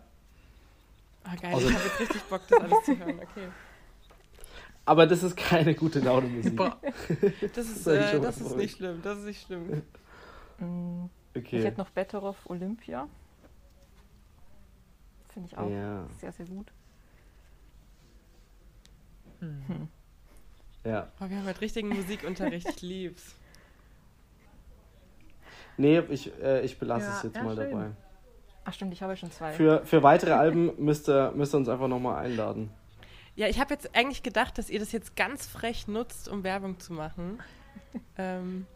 Ah, 1.24 1.35
geil. 1.40 1.54
Also- 1.54 1.68
ich 1.68 1.74
habe 1.74 1.85
jetzt 1.85 2.00
richtig 2.00 2.22
Bock, 2.24 2.40
das 2.48 2.61
alles 2.61 2.85
zu 2.85 2.96
hören. 2.98 3.18
Okay. 3.20 3.48
Aber 4.85 5.07
das 5.07 5.22
ist 5.22 5.37
keine 5.37 5.74
gute 5.74 6.00
Laune 6.00 6.28
Musik. 6.28 6.57
Boah. 6.57 6.78
Das 7.54 7.68
ist, 7.68 7.87
ich 7.87 7.92
äh, 8.14 8.20
das 8.20 8.40
ist 8.40 8.57
nicht 8.57 8.76
schlimm. 8.78 9.02
Das 9.02 9.18
ist 9.18 9.24
nicht 9.26 9.42
schlimm. 9.46 9.83
Mm, 10.59 11.04
Ich 11.35 11.42
Okay. 11.42 11.62
hätte 11.62 11.78
noch 11.78 11.90
Betteroff 11.90 12.37
Olympia. 12.48 13.07
Finde 15.28 15.48
ich 15.48 15.59
auch 15.59 15.68
Ja, 15.70 16.07
sehr, 16.18 16.33
sehr 16.33 16.46
gut. 16.46 16.72
Ja. 20.85 21.09
Oh, 21.20 21.29
wir 21.29 21.37
haben 21.37 21.46
heute 21.46 21.61
richtigen 21.61 21.88
Musikunterricht. 21.88 22.68
Ich 22.68 22.83
lieb's. 22.83 23.35
Nee, 25.77 26.01
ich, 26.11 26.33
äh, 26.42 26.62
ich 26.64 26.79
belasse 26.79 27.07
Ja, 27.07 27.16
es 27.16 27.22
jetzt 27.22 27.37
ja, 27.37 27.42
mal 27.42 27.57
schön. 27.57 27.70
dabei. 27.70 27.90
Ach 28.64 28.72
stimmt, 28.72 28.92
ich 28.92 29.03
habe 29.03 29.12
ja 29.12 29.16
schon 29.16 29.31
zwei. 29.31 29.53
Für, 29.53 29.85
für 29.87 30.03
weitere 30.03 30.33
Alben 30.33 30.72
müsst 30.83 31.09
ihr, 31.09 31.33
müsst 31.35 31.55
ihr 31.55 31.59
uns 31.59 31.68
einfach 31.68 31.88
nochmal 31.88 32.25
einladen. 32.25 32.71
Ja, 33.37 33.46
ich 33.46 33.60
habe 33.60 33.73
jetzt 33.73 33.94
eigentlich 33.94 34.23
gedacht, 34.23 34.58
dass 34.58 34.69
ihr 34.69 34.81
das 34.81 34.90
jetzt 34.92 35.15
ganz 35.15 35.46
frech 35.46 35.87
nutzt, 35.87 36.29
um 36.29 36.42
Werbung 36.42 36.81
zu 36.81 36.92
machen. 36.92 37.38
ähm, 38.19 38.67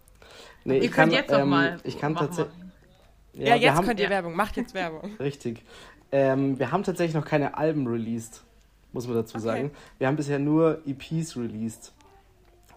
Nee, 0.64 0.76
Ihr 0.78 0.84
ich 0.84 0.92
könnt 0.92 1.10
kann, 1.10 1.10
jetzt 1.10 1.30
noch 1.30 1.40
ähm, 1.40 1.48
mal. 1.48 1.78
Ich 1.84 1.98
kann 1.98 2.14
tatsächlich. 2.14 2.54
ja, 3.32 3.46
wir 3.46 3.56
jetzt 3.56 3.74
haben, 3.74 3.86
könnt 3.86 4.00
ihr 4.00 4.04
ja. 4.04 4.10
Werbung. 4.10 4.36
Macht 4.36 4.56
jetzt 4.56 4.74
Werbung. 4.74 5.16
Richtig. 5.18 5.64
Ähm, 6.12 6.58
wir 6.58 6.70
haben 6.70 6.84
tatsächlich 6.84 7.14
noch 7.14 7.24
keine 7.24 7.56
Alben 7.56 7.86
released, 7.86 8.44
muss 8.92 9.06
man 9.06 9.16
dazu 9.16 9.36
Okay. 9.36 9.44
sagen. 9.44 9.70
Wir 9.98 10.06
haben 10.06 10.16
bisher 10.16 10.38
nur 10.38 10.80
EPs 10.86 11.36
released. 11.36 11.92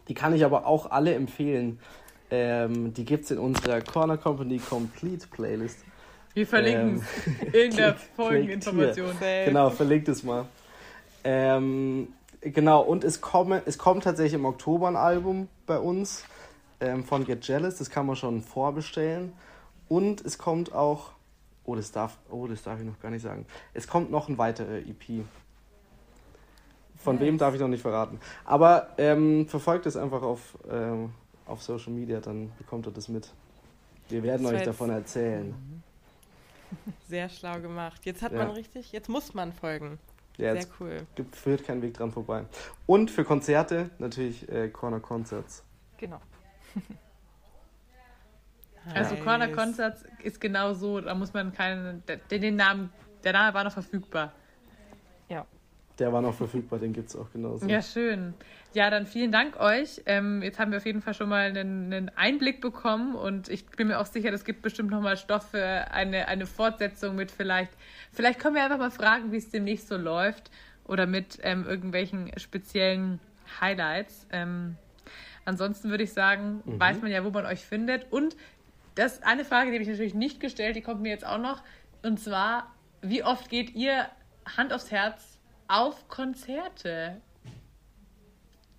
Die 0.08 0.14
kann 0.14 0.34
ich 0.34 0.46
aber 0.46 0.66
auch 0.66 0.92
alle 0.92 1.14
empfehlen. 1.14 1.80
Ähm, 2.32 2.94
die 2.94 3.06
gibt 3.06 3.26
es 3.26 3.32
in 3.32 3.38
unserer 3.38 3.82
Corner 3.82 4.18
Company 4.18 4.60
Complete 4.60 5.28
Playlist. 5.28 5.80
Wir 6.34 6.46
verlinken 6.46 7.02
Ähm, 7.26 7.48
es 7.48 7.54
in 7.72 7.72
der 7.78 7.96
Folgeninformation. 8.16 9.12
Genau, 9.46 9.70
verlinkt 9.70 10.08
es 10.10 10.24
mal. 10.24 10.46
Ähm, 11.24 12.10
Genau, 12.42 12.82
und 12.82 13.04
es, 13.04 13.22
komme, 13.22 13.64
es 13.66 13.80
kommt 13.80 14.04
tatsächlich 14.04 14.36
im 14.36 14.46
Oktober 14.46 14.88
ein 14.88 14.96
Album 14.96 15.48
bei 15.66 15.80
uns 15.80 16.26
ähm, 16.80 17.04
von 17.04 17.26
Get 17.26 17.48
Jealous. 17.48 17.78
Das 17.78 17.90
kann 17.90 18.06
man 18.06 18.16
schon 18.16 18.44
vorbestellen. 18.44 19.34
Und 19.90 20.24
es 20.24 20.38
kommt 20.38 20.72
auch. 20.72 21.14
Oh, 21.64 21.74
das 21.74 21.92
darf, 21.92 22.20
oh, 22.30 22.46
das 22.46 22.62
darf 22.62 22.80
ich 22.80 22.86
noch 22.86 23.00
gar 23.00 23.10
nicht 23.10 23.24
sagen. 23.24 23.48
Es 23.74 23.88
kommt 23.88 24.12
noch 24.12 24.30
ein 24.30 24.38
weiterer 24.38 24.76
EP. 24.78 25.26
Von 27.06 27.20
wem 27.20 27.38
darf 27.38 27.54
ich 27.54 27.62
noch 27.62 27.68
nicht 27.68 27.84
verraten. 27.84 28.20
Aber 28.46 28.90
ähm, 28.98 29.48
verfolgt 29.48 29.86
es 29.86 29.96
einfach 29.96 30.24
auf, 30.24 30.58
ähm, 30.68 31.12
auf 31.46 31.62
Social 31.62 31.94
Media, 31.94 32.20
dann 32.20 32.52
bekommt 32.58 32.88
ihr 32.88 32.92
das 32.92 33.10
mit. 33.10 33.32
Wir 34.10 34.24
werden 34.24 34.44
euch 34.48 34.64
davon 34.64 34.90
erzählen. 34.90 35.54
Sehr 37.08 37.30
schlau 37.30 37.60
gemacht. 37.60 38.02
Jetzt 38.06 38.24
hat 38.24 38.32
ja. 38.32 38.40
man 38.40 38.50
richtig, 38.52 38.92
jetzt 38.92 39.08
muss 39.08 39.36
man 39.36 39.54
folgen. 39.54 40.00
Ja, 40.38 40.54
Sehr 40.54 40.66
cool. 40.80 41.06
Gibt, 41.14 41.36
führt 41.36 41.64
kein 41.64 41.80
Weg 41.84 41.94
dran 41.94 42.12
vorbei. 42.12 42.46
Und 42.88 43.12
für 43.12 43.24
Konzerte 43.24 43.92
natürlich 44.00 44.50
äh, 44.50 44.70
Corner 44.70 45.00
Concerts. 45.00 45.64
Genau. 45.98 46.20
also 48.96 49.16
Corner 49.18 49.50
Concerts 49.50 50.04
ist 50.24 50.42
genau 50.42 50.74
so, 50.74 51.02
da 51.02 51.14
muss 51.14 51.34
man 51.34 51.54
keinen, 51.54 52.04
den, 52.08 52.42
den 52.42 52.56
Namen, 52.56 52.92
der 53.24 53.34
Name 53.34 53.54
war 53.54 53.64
noch 53.64 53.74
verfügbar. 53.74 54.34
Der 56.00 56.12
war 56.12 56.22
noch 56.22 56.34
verfügbar, 56.34 56.80
den 56.80 56.92
gibt 56.92 57.10
es 57.10 57.16
auch 57.16 57.32
genauso. 57.32 57.66
Ja, 57.68 57.82
schön. 57.82 58.34
Ja, 58.74 58.90
dann 58.90 59.08
vielen 59.08 59.32
Dank 59.32 59.58
euch. 59.58 60.02
Ähm, 60.06 60.42
jetzt 60.42 60.60
haben 60.60 60.72
wir 60.72 60.80
auf 60.80 60.86
jeden 60.86 61.02
Fall 61.02 61.14
schon 61.14 61.30
mal 61.30 61.48
einen, 61.48 61.94
einen, 61.94 62.12
Einblick 62.18 62.60
bekommen 62.60 63.16
und 63.16 63.48
ich 63.48 63.66
bin 63.66 63.88
mir 63.88 64.00
auch 64.00 64.06
sicher, 64.06 64.34
es 64.34 64.44
gibt 64.44 64.62
bestimmt 64.62 64.92
noch 64.92 65.02
mal 65.02 65.16
Stoff 65.16 65.52
für 65.52 65.92
eine, 65.92 66.28
eine 66.28 66.46
Fortsetzung 66.46 67.16
mit 67.16 67.32
vielleicht. 67.32 67.72
Vielleicht 68.12 68.40
können 68.40 68.56
wir 68.56 68.64
einfach 68.64 68.78
mal 68.78 68.92
fragen, 68.92 69.32
wie 69.32 69.38
es 69.38 69.50
demnächst 69.50 69.88
so 69.88 69.96
läuft 69.96 70.52
oder 70.84 71.08
mit 71.08 71.40
ähm, 71.44 71.66
irgendwelchen 71.66 72.30
speziellen 72.38 73.22
Highlights. 73.62 74.28
Ähm, 74.34 74.76
ansonsten 75.46 75.90
würde 75.90 76.04
ich 76.04 76.12
sagen, 76.12 76.62
mhm. 76.66 76.78
weiß 76.78 77.02
man 77.02 77.12
ja, 77.12 77.24
wo 77.24 77.30
man 77.30 77.46
euch 77.46 77.62
findet. 77.62 78.12
Und 78.12 78.36
das 78.96 79.24
eine 79.24 79.46
Frage, 79.46 79.72
die 79.72 79.78
habe 79.78 79.84
ich 79.84 79.90
natürlich 79.90 80.14
nicht 80.14 80.42
gestellt, 80.42 80.76
die 80.76 80.82
kommt 80.82 81.02
mir 81.02 81.10
jetzt 81.10 81.26
auch 81.26 81.38
noch. 81.38 81.64
Und 82.04 82.20
zwar, 82.20 82.74
wie 83.02 83.24
oft 83.24 83.50
geht 83.50 83.74
ihr 83.74 84.10
Hand 84.58 84.74
aufs 84.74 84.92
Herz 84.92 85.35
auf 85.68 86.08
Konzerte. 86.08 87.22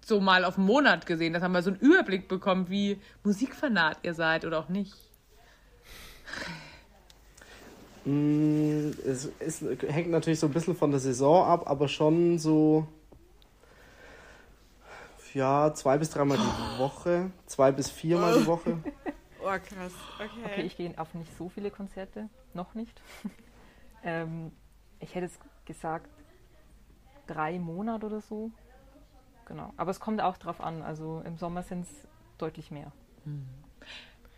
So 0.05 0.21
mal 0.21 0.45
auf 0.45 0.57
einen 0.57 0.67
Monat 0.67 1.07
gesehen, 1.07 1.33
dass 1.33 1.43
man 1.43 1.53
mal 1.53 1.63
so 1.63 1.71
einen 1.71 1.81
Überblick 1.81 2.29
bekommt, 2.29 2.71
wie 2.71 3.01
musikfanat 3.25 3.99
ihr 4.03 4.15
seid 4.15 4.45
oder 4.45 4.61
auch 4.61 4.69
nicht. 4.69 4.95
Mm, 8.05 8.91
es, 9.05 9.25
ist, 9.41 9.65
hängt 9.89 10.11
natürlich 10.11 10.39
so 10.39 10.47
ein 10.47 10.53
bisschen 10.53 10.77
von 10.77 10.93
der 10.93 11.01
Saison 11.01 11.45
ab, 11.45 11.69
aber 11.69 11.89
schon 11.89 12.39
so 12.39 12.87
ja, 15.37 15.75
zwei 15.75 15.99
bis 15.99 16.11
dreimal 16.11 16.39
die 16.39 16.43
Woche, 16.79 17.31
zwei 17.45 17.71
bis 17.71 17.91
viermal 17.91 18.41
die 18.41 18.47
Woche. 18.47 18.79
Oh, 19.49 19.51
krass. 19.51 19.93
Okay. 20.17 20.29
Okay, 20.45 20.63
ich 20.63 20.77
gehe 20.77 20.93
auf 20.99 21.15
nicht 21.15 21.31
so 21.39 21.49
viele 21.49 21.71
Konzerte, 21.71 22.29
noch 22.53 22.75
nicht. 22.75 23.01
ähm, 24.03 24.51
ich 24.99 25.15
hätte 25.15 25.27
es 25.27 25.39
gesagt, 25.65 26.11
drei 27.27 27.59
Monate 27.59 28.07
oder 28.07 28.21
so. 28.21 28.51
Genau. 29.47 29.73
Aber 29.77 29.91
es 29.91 30.01
kommt 30.01 30.21
auch 30.21 30.37
drauf 30.37 30.61
an. 30.61 30.83
Also 30.83 31.23
im 31.25 31.37
Sommer 31.37 31.63
sind 31.63 31.83
es 31.83 32.09
deutlich 32.39 32.71
mehr. 32.71 32.93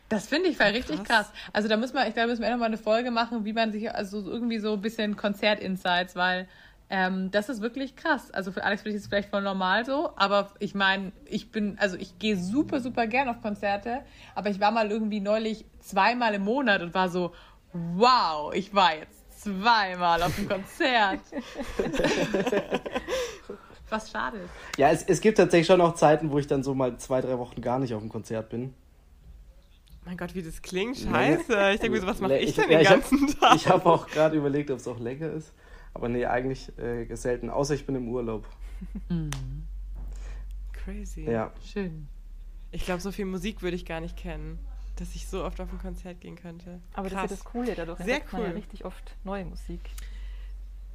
Das 0.09 0.27
finde 0.27 0.49
ich 0.49 0.59
war 0.59 0.69
richtig 0.69 1.05
krass. 1.05 1.31
Also 1.53 1.69
da 1.69 1.77
müssen 1.77 1.95
wir, 1.95 2.07
ich 2.07 2.15
glaube, 2.15 2.29
müssen 2.29 2.43
wir 2.43 2.51
nochmal 2.51 2.69
eine 2.69 2.79
Folge 2.79 3.11
machen, 3.11 3.45
wie 3.45 3.53
man 3.53 3.73
sich, 3.73 3.95
also 3.95 4.21
irgendwie 4.21 4.59
so 4.59 4.75
ein 4.75 4.81
bisschen 4.81 5.17
Konzert-Insights, 5.17 6.17
weil 6.17 6.49
ähm, 6.91 7.31
das 7.31 7.51
ist 7.51 7.61
wirklich 7.61 7.97
krass. 7.97 8.31
Also 8.31 8.51
für 8.51 8.65
Alex 8.65 8.83
ist 8.87 8.95
es 8.95 9.07
vielleicht 9.09 9.29
voll 9.29 9.43
normal 9.43 9.85
so, 9.85 10.11
aber 10.17 10.53
ich 10.59 10.75
meine, 10.75 11.13
ich 11.27 11.51
bin, 11.51 11.79
also 11.79 11.97
ich 11.97 12.19
gehe 12.19 12.37
super, 12.37 12.81
super 12.81 13.07
gern 13.07 13.29
auf 13.29 13.43
Konzerte, 13.43 14.01
aber 14.35 14.49
ich 14.49 14.61
war 14.61 14.71
mal 14.71 14.91
irgendwie 14.91 15.21
neulich 15.21 15.67
zweimal 15.81 16.33
im 16.35 16.45
Monat 16.45 16.81
und 16.81 16.95
war 16.95 17.11
so, 17.11 17.33
wow, 17.73 18.55
ich 18.55 18.75
war 18.75 18.97
jetzt 18.97 19.18
zweimal 19.49 20.23
auf 20.23 20.35
dem 20.37 20.49
Konzert. 20.49 21.21
Was 23.91 24.11
schade 24.11 24.39
ist. 24.39 24.51
Ja, 24.77 24.91
es, 24.91 25.03
es 25.05 25.21
gibt 25.21 25.39
tatsächlich 25.39 25.67
schon 25.67 25.81
auch 25.81 25.95
Zeiten, 25.95 26.31
wo 26.31 26.39
ich 26.39 26.47
dann 26.47 26.63
so 26.63 26.75
mal 26.75 26.99
zwei, 26.99 27.23
drei 27.23 27.39
Wochen 27.39 27.63
gar 27.63 27.79
nicht 27.79 27.95
auf 27.95 28.01
dem 28.01 28.11
Konzert 28.11 28.51
bin. 28.51 28.75
Mein 30.05 30.17
Gott, 30.17 30.35
wie 30.35 30.43
das 30.43 30.63
klingt, 30.63 30.99
scheiße. 30.99 31.71
Ich 31.73 31.81
denke 31.81 31.91
mir 31.91 32.01
so, 32.01 32.07
was 32.07 32.21
mache 32.21 32.39
ich 32.39 32.55
denn 32.55 32.71
ja, 32.71 32.79
den 32.79 32.87
ganzen 32.87 33.29
ich 33.29 33.35
hab, 33.35 33.41
Tag? 33.41 33.57
Ich 33.57 33.69
habe 33.69 33.87
auch 33.87 34.07
gerade 34.07 34.37
überlegt, 34.37 34.71
ob 34.71 34.79
es 34.79 34.89
auch 34.89 34.99
länger 34.99 35.31
ist. 35.33 35.53
Aber 35.95 36.09
nee, 36.09 36.27
eigentlich 36.27 36.71
äh, 36.79 37.15
selten, 37.15 37.51
außer 37.51 37.75
ich 37.75 37.87
bin 37.87 37.95
im 37.95 38.09
Urlaub. 38.09 38.47
Mhm. 39.09 39.31
Crazy. 40.73 41.25
Ja. 41.25 41.53
Schön. 41.65 42.09
Ich 42.71 42.85
glaube, 42.85 43.01
so 43.01 43.11
viel 43.11 43.25
Musik 43.25 43.63
würde 43.63 43.77
ich 43.77 43.87
gar 43.87 44.01
nicht 44.01 44.17
kennen 44.17 44.59
dass 45.01 45.15
ich 45.15 45.27
so 45.27 45.45
oft 45.45 45.61
auf 45.61 45.71
ein 45.73 45.79
Konzert 45.79 46.21
gehen 46.21 46.37
könnte. 46.37 46.81
Aber 46.93 47.09
Krass. 47.09 47.23
das 47.23 47.25
ist 47.25 47.31
ja 47.31 47.37
das 47.37 47.45
Coole, 47.45 47.75
dadurch 47.75 47.99
Sehr 48.01 48.21
cool. 48.33 48.41
man 48.41 48.43
ja 48.43 48.51
richtig 48.51 48.85
oft 48.85 49.15
neue 49.25 49.45
Musik. 49.45 49.81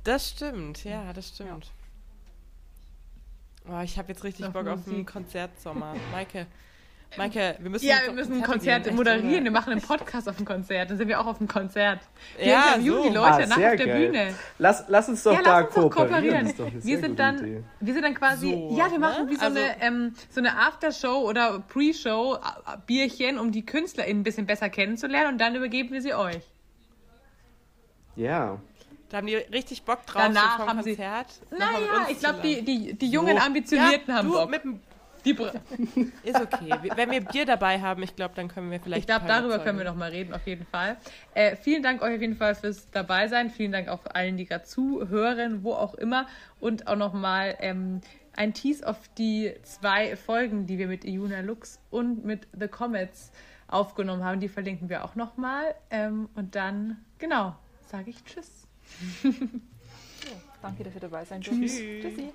Das 0.04 0.30
stimmt, 0.30 0.84
ja, 0.84 1.14
das 1.14 1.30
stimmt. 1.30 1.72
Ja. 3.66 3.80
Oh, 3.80 3.82
ich 3.82 3.98
habe 3.98 4.10
jetzt 4.10 4.24
richtig 4.24 4.48
Bock 4.48 4.66
Musik. 4.66 4.80
auf 4.80 4.88
einen 4.94 5.06
Konzertsommer. 5.06 5.96
Maike, 6.12 6.48
Maike, 7.18 7.56
wir 7.60 7.70
müssen 7.70 7.86
Ja, 7.86 7.98
wir 8.06 8.14
müssen 8.14 8.34
ein 8.34 8.44
Konzert 8.44 8.86
gehen, 8.86 8.96
moderieren. 8.96 9.44
Wir 9.44 9.52
machen 9.52 9.72
einen 9.72 9.82
Podcast 9.82 10.28
auf 10.28 10.38
dem 10.38 10.46
Konzert. 10.46 10.90
Dann 10.90 10.98
sind 10.98 11.08
wir 11.08 11.20
auch 11.20 11.26
auf 11.26 11.38
dem 11.38 11.48
Konzert. 11.48 12.00
Wir 12.38 12.48
ja, 12.48 12.68
interviewen 12.70 12.98
so. 12.98 13.10
die 13.10 13.16
Leute 13.16 13.44
ah, 13.44 13.46
nach 13.46 13.58
auf 13.58 13.58
der 13.58 13.78
geil. 13.78 14.08
Bühne. 14.08 14.36
Lass, 14.58 14.86
lass 14.88 15.10
uns 15.10 15.24
doch 15.24 15.34
ja, 15.34 15.42
da 15.42 15.62
uns 15.62 15.74
kooperieren. 15.74 16.54
kooperieren. 16.54 16.84
Wir 16.84 17.00
sind, 17.00 17.20
dann, 17.20 17.66
wir 17.80 17.94
sind 17.94 18.04
dann 18.04 18.16
quasi, 18.16 18.52
so, 18.52 18.76
ja, 18.78 18.92
wir 18.92 19.00
machen 19.00 19.26
ne? 19.26 19.32
wie 19.32 19.36
so, 19.36 19.46
also, 19.46 19.60
eine, 19.60 19.82
ähm, 19.82 20.14
so 20.30 20.40
eine 20.40 20.58
Aftershow 20.58 21.28
oder 21.28 21.60
Pre-Show, 21.60 22.36
äh, 22.36 22.78
Bierchen, 22.86 23.38
um 23.38 23.52
die 23.52 23.66
KünstlerInnen 23.66 24.22
ein 24.22 24.24
bisschen 24.24 24.46
besser 24.46 24.70
kennenzulernen 24.70 25.34
und 25.34 25.42
dann 25.42 25.56
übergeben 25.56 25.92
wir 25.92 26.02
sie 26.02 26.14
euch. 26.14 26.42
Ja. 28.16 28.60
Da 29.10 29.18
haben 29.18 29.28
die 29.28 29.36
richtig 29.36 29.84
Bock 29.84 30.06
drauf. 30.08 30.24
Danach 30.24 30.58
so 30.58 30.68
haben 30.68 30.82
Konzert. 30.82 31.28
sie. 31.32 31.56
Naja, 31.56 32.08
ich 32.10 32.20
glaube, 32.20 32.40
die, 32.42 32.64
die, 32.64 32.94
die 32.94 33.10
jungen 33.10 33.38
so. 33.38 33.44
Ambitionierten 33.44 34.06
ja, 34.08 34.16
haben 34.16 34.28
du 34.28 34.34
Bock. 34.34 34.50
Mit 34.50 34.64
die 35.26 35.32
ist 36.24 36.42
okay. 36.42 36.74
Wenn 36.96 37.12
wir 37.12 37.22
Bier 37.22 37.46
dabei 37.46 37.80
haben, 37.82 38.04
ich 38.04 38.16
glaube, 38.16 38.34
dann 38.36 38.48
können 38.48 38.72
wir 38.72 38.80
vielleicht. 38.80 39.02
Ich 39.02 39.08
glaube, 39.08 39.26
darüber 39.28 39.60
können 39.60 39.78
wir 39.78 39.86
noch 39.86 39.96
mal 39.96 40.12
reden, 40.12 40.34
auf 40.34 40.46
jeden 40.46 40.66
Fall. 40.66 40.98
Äh, 41.34 41.56
vielen 41.56 41.84
Dank 41.84 42.02
euch 42.02 42.16
auf 42.16 42.22
jeden 42.22 42.36
Fall 42.36 42.56
fürs 42.56 42.90
dabei 42.92 43.28
sein. 43.28 43.50
Vielen 43.50 43.72
Dank 43.72 43.88
auch 43.88 44.06
allen, 44.06 44.38
die 44.38 44.46
gerade 44.46 44.64
zuhören, 44.64 45.64
wo 45.64 45.74
auch 45.74 45.94
immer. 45.96 46.28
Und 46.60 46.88
auch 46.88 46.96
noch 46.96 47.14
mal 47.14 47.56
ähm, 47.60 48.02
ein 48.36 48.54
Tease 48.54 48.88
auf 48.88 48.98
die 49.18 49.54
zwei 49.64 50.16
Folgen, 50.16 50.66
die 50.66 50.78
wir 50.78 50.88
mit 50.88 51.06
Iuna 51.06 51.42
Lux 51.42 51.80
und 51.90 52.26
mit 52.26 52.48
The 52.58 52.68
Comets 52.68 53.32
aufgenommen 53.68 54.24
haben. 54.24 54.40
Die 54.40 54.50
verlinken 54.50 54.90
wir 54.90 55.06
auch 55.06 55.16
noch 55.16 55.38
mal. 55.38 55.76
Ähm, 55.90 56.30
und 56.36 56.56
dann, 56.56 56.98
genau, 57.18 57.56
sage 57.86 58.10
ich 58.10 58.24
Tschüss. 58.24 58.68
Danke, 60.62 60.84
dass 60.84 60.96
ihr 60.96 61.02
dabei 61.02 61.26
seid. 61.26 61.42
Tschüss. 61.42 61.76
Tschüssi. 61.78 62.32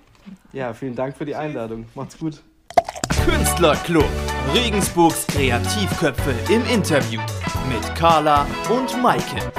Ja, 0.53 0.73
vielen 0.73 0.95
Dank 0.95 1.17
für 1.17 1.25
die 1.25 1.35
Einladung. 1.35 1.85
Macht's 1.95 2.17
gut. 2.17 2.43
Künstlerclub. 3.25 4.09
Regensburgs 4.53 5.27
Kreativköpfe 5.27 6.33
im 6.51 6.65
Interview 6.65 7.21
mit 7.69 7.95
Carla 7.95 8.45
und 8.69 9.01
Maike. 9.01 9.51